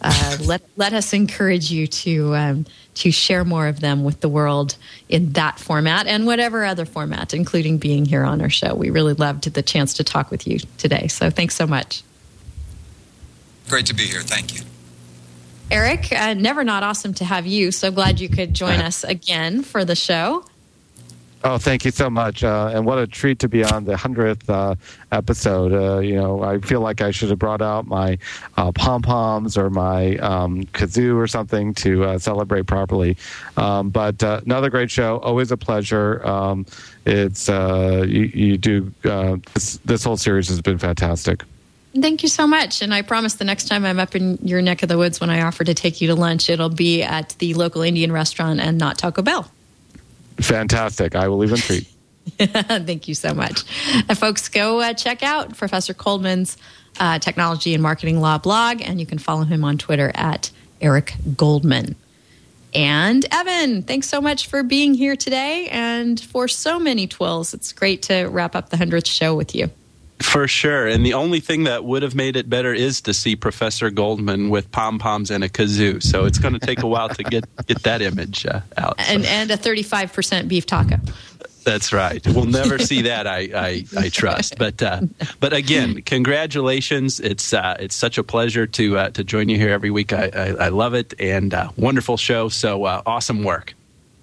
uh, 0.00 0.36
let 0.44 0.60
let 0.76 0.92
us 0.92 1.12
encourage 1.12 1.70
you 1.70 1.86
to 1.86 2.34
um, 2.34 2.66
to 2.96 3.12
share 3.12 3.44
more 3.44 3.68
of 3.68 3.78
them 3.78 4.02
with 4.02 4.20
the 4.20 4.28
world 4.28 4.76
in 5.08 5.30
that 5.34 5.60
format 5.60 6.08
and 6.08 6.26
whatever 6.26 6.64
other 6.64 6.84
format, 6.84 7.32
including 7.32 7.78
being 7.78 8.06
here 8.06 8.24
on 8.24 8.42
our 8.42 8.50
show. 8.50 8.74
We 8.74 8.90
really 8.90 9.14
loved 9.14 9.44
the 9.44 9.62
chance 9.62 9.94
to 9.94 10.04
talk 10.04 10.32
with 10.32 10.48
you 10.48 10.58
today. 10.78 11.06
So, 11.06 11.30
thanks 11.30 11.54
so 11.54 11.64
much. 11.64 12.02
Great 13.68 13.86
to 13.86 13.94
be 13.94 14.02
here. 14.02 14.22
Thank 14.22 14.56
you. 14.56 14.62
Eric, 15.70 16.10
uh, 16.10 16.34
never 16.34 16.64
not 16.64 16.82
awesome 16.82 17.14
to 17.14 17.24
have 17.24 17.46
you. 17.46 17.70
So 17.70 17.92
glad 17.92 18.18
you 18.18 18.30
could 18.30 18.52
join 18.52 18.80
us 18.88 19.04
again 19.04 19.62
for 19.62 19.84
the 19.84 19.94
show. 19.94 20.44
Oh, 21.44 21.58
thank 21.58 21.84
you 21.84 21.90
so 21.90 22.08
much, 22.08 22.44
uh, 22.44 22.70
and 22.72 22.86
what 22.86 22.98
a 22.98 23.06
treat 23.06 23.40
to 23.40 23.48
be 23.48 23.64
on 23.64 23.84
the 23.84 23.96
hundredth 23.96 24.48
uh, 24.48 24.76
episode. 25.10 25.72
Uh, 25.72 25.98
you 25.98 26.14
know, 26.14 26.40
I 26.40 26.60
feel 26.60 26.80
like 26.80 27.00
I 27.00 27.10
should 27.10 27.30
have 27.30 27.40
brought 27.40 27.60
out 27.60 27.84
my 27.84 28.16
uh, 28.56 28.70
pom 28.70 29.02
poms 29.02 29.56
or 29.56 29.68
my 29.68 30.16
um, 30.18 30.62
kazoo 30.66 31.16
or 31.16 31.26
something 31.26 31.74
to 31.74 32.04
uh, 32.04 32.18
celebrate 32.18 32.66
properly. 32.66 33.16
Um, 33.56 33.90
but 33.90 34.22
uh, 34.22 34.40
another 34.44 34.70
great 34.70 34.90
show, 34.90 35.18
always 35.18 35.50
a 35.50 35.56
pleasure. 35.56 36.24
Um, 36.24 36.64
it's 37.06 37.48
you, 37.48 38.30
you 38.32 38.56
do 38.56 38.92
this, 39.02 39.80
this 39.84 40.04
whole 40.04 40.16
series 40.16 40.46
has 40.48 40.60
been 40.60 40.78
fantastic. 40.78 41.42
Thank 42.00 42.22
you 42.22 42.28
so 42.28 42.46
much. 42.46 42.82
And 42.82 42.94
I 42.94 43.02
promise 43.02 43.34
the 43.34 43.44
next 43.44 43.66
time 43.66 43.84
I'm 43.84 43.98
up 43.98 44.14
in 44.14 44.38
your 44.42 44.62
neck 44.62 44.84
of 44.84 44.88
the 44.88 44.96
woods 44.96 45.20
when 45.20 45.28
I 45.28 45.42
offer 45.42 45.64
to 45.64 45.74
take 45.74 46.00
you 46.00 46.06
to 46.06 46.14
lunch, 46.14 46.48
it'll 46.48 46.68
be 46.68 47.02
at 47.02 47.30
the 47.40 47.54
local 47.54 47.82
Indian 47.82 48.12
restaurant 48.12 48.60
and 48.60 48.78
not 48.78 48.96
Taco 48.96 49.22
Bell. 49.22 49.50
Fantastic. 50.42 51.14
I 51.14 51.28
will 51.28 51.44
even 51.44 51.56
treat. 51.56 51.88
Thank 52.38 53.08
you 53.08 53.14
so 53.14 53.34
much. 53.34 53.64
Uh, 54.08 54.14
folks, 54.14 54.48
go 54.48 54.80
uh, 54.80 54.92
check 54.94 55.22
out 55.22 55.56
Professor 55.56 55.94
Goldman's 55.94 56.56
uh, 57.00 57.18
Technology 57.18 57.74
and 57.74 57.82
Marketing 57.82 58.20
Law 58.20 58.38
blog, 58.38 58.80
and 58.80 59.00
you 59.00 59.06
can 59.06 59.18
follow 59.18 59.44
him 59.44 59.64
on 59.64 59.78
Twitter 59.78 60.12
at 60.14 60.50
Eric 60.80 61.14
Goldman. 61.36 61.96
And 62.74 63.26
Evan, 63.30 63.82
thanks 63.82 64.08
so 64.08 64.20
much 64.20 64.46
for 64.46 64.62
being 64.62 64.94
here 64.94 65.16
today 65.16 65.68
and 65.68 66.18
for 66.18 66.48
so 66.48 66.78
many 66.78 67.06
TWiLs. 67.06 67.52
It's 67.52 67.72
great 67.72 68.02
to 68.02 68.24
wrap 68.26 68.56
up 68.56 68.70
the 68.70 68.78
100th 68.78 69.06
show 69.06 69.34
with 69.34 69.54
you. 69.54 69.70
For 70.22 70.46
sure. 70.48 70.86
And 70.86 71.04
the 71.04 71.14
only 71.14 71.40
thing 71.40 71.64
that 71.64 71.84
would 71.84 72.02
have 72.02 72.14
made 72.14 72.36
it 72.36 72.48
better 72.48 72.72
is 72.72 73.00
to 73.02 73.14
see 73.14 73.36
Professor 73.36 73.90
Goldman 73.90 74.50
with 74.50 74.70
pom 74.70 74.98
poms 74.98 75.30
and 75.30 75.42
a 75.42 75.48
kazoo. 75.48 76.02
So 76.02 76.24
it's 76.24 76.38
going 76.38 76.54
to 76.54 76.60
take 76.60 76.82
a 76.82 76.86
while 76.86 77.08
to 77.08 77.22
get, 77.22 77.44
get 77.66 77.82
that 77.82 78.02
image 78.02 78.46
uh, 78.46 78.60
out. 78.76 79.00
So 79.00 79.12
And, 79.12 79.24
and 79.26 79.50
a 79.50 79.56
35% 79.56 80.48
beef 80.48 80.64
taco. 80.66 80.96
that's 81.64 81.92
right. 81.92 82.24
We'll 82.26 82.44
never 82.44 82.78
see 82.78 83.02
that, 83.02 83.26
I, 83.26 83.38
I, 83.54 83.84
I 83.96 84.08
trust. 84.08 84.58
But 84.58 84.82
uh, 84.82 85.02
but 85.38 85.52
again, 85.52 86.02
congratulations. 86.02 87.20
It's 87.20 87.52
uh, 87.52 87.76
it's 87.78 87.94
such 87.94 88.18
a 88.18 88.24
pleasure 88.24 88.66
to 88.66 88.98
uh, 88.98 89.10
to 89.10 89.24
join 89.24 89.48
you 89.48 89.56
here 89.56 89.70
every 89.70 89.90
week. 89.90 90.12
I, 90.12 90.30
I, 90.34 90.46
I 90.64 90.68
love 90.68 90.94
it 90.94 91.14
and 91.20 91.54
uh, 91.54 91.70
wonderful 91.76 92.16
show. 92.16 92.48
So 92.48 92.84
uh, 92.84 93.02
awesome 93.06 93.44
work. 93.44 93.74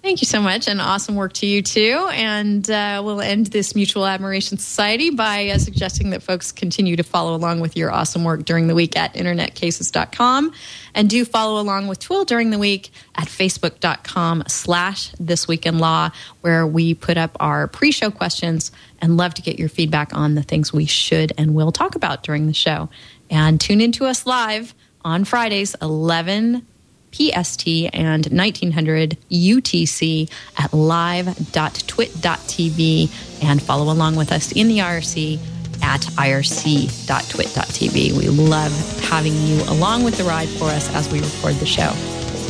Thank 0.10 0.22
you 0.22 0.26
so 0.26 0.42
much, 0.42 0.68
and 0.68 0.82
awesome 0.82 1.14
work 1.14 1.34
to 1.34 1.46
you 1.46 1.62
too. 1.62 2.10
And 2.12 2.68
uh, 2.68 3.04
we'll 3.06 3.22
end 3.22 3.46
this 3.46 3.76
Mutual 3.76 4.08
Admiration 4.08 4.58
Society 4.58 5.12
by 5.12 5.50
uh, 5.50 5.60
suggesting 5.60 6.10
that 6.10 6.24
folks 6.24 6.52
continue 6.52 6.96
to 6.96 7.04
follow 7.04 7.36
along 7.36 7.60
with 7.60 7.78
your 7.78 7.92
awesome 7.92 8.24
work 8.24 8.44
during 8.44 8.66
the 8.66 8.74
week 8.74 8.98
at 8.98 9.14
internetcases.com. 9.14 10.52
And 10.96 11.12
do 11.12 11.24
follow 11.26 11.62
along 11.62 11.90
with 11.90 12.00
TWiL 12.00 12.26
during 12.26 12.50
the 12.50 12.58
week 12.58 12.90
at 13.14 13.28
facebook.com 13.28 14.46
slash 14.48 15.12
this 15.20 15.48
week 15.48 15.68
in 15.68 15.78
law, 15.78 16.10
where 16.42 16.66
we 16.66 16.96
put 16.96 17.18
up 17.18 17.38
our 17.40 17.68
pre-show 17.68 18.10
questions 18.10 18.72
and 18.98 19.16
love 19.16 19.36
to 19.36 19.44
get 19.44 19.60
your 19.60 19.70
feedback 19.70 20.16
on 20.16 20.34
the 20.34 20.42
things 20.42 20.74
we 20.74 20.88
should 20.88 21.34
and 21.38 21.54
will 21.54 21.72
talk 21.72 21.94
about 21.94 22.24
during 22.24 22.48
the 22.48 22.54
show. 22.56 22.90
And 23.30 23.62
tune 23.62 23.80
in 23.80 23.92
to 23.92 24.08
us 24.08 24.26
live 24.26 24.74
on 25.06 25.24
Fridays, 25.24 25.76
11 25.84 26.66
PST 27.12 27.68
and 27.94 28.26
1900 28.28 29.18
UTC 29.32 30.30
at 30.58 30.74
live.twit.tv 30.74 33.44
and 33.44 33.62
follow 33.62 33.92
along 33.92 34.16
with 34.16 34.32
us 34.32 34.52
in 34.52 34.68
the 34.68 34.80
IRC 34.80 35.40
at 35.82 36.02
irc.twit.tv. 36.02 38.18
We 38.18 38.30
love 38.30 38.72
having 39.02 39.34
you 39.34 39.62
along 39.64 40.04
with 40.04 40.18
the 40.18 40.24
ride 40.24 40.50
for 40.50 40.66
us 40.66 40.94
as 40.94 41.12
we 41.12 41.20
record 41.20 41.56
the 41.56 41.66
show. 41.66 41.94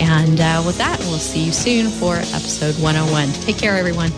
And 0.01 0.39
uh, 0.39 0.64
with 0.66 0.78
that, 0.78 0.97
we'll 0.99 1.20
see 1.20 1.43
you 1.43 1.51
soon 1.51 1.89
for 1.89 2.16
episode 2.16 2.82
101. 2.82 3.34
Take 3.43 3.57
care, 3.57 3.76
everyone. 3.76 4.12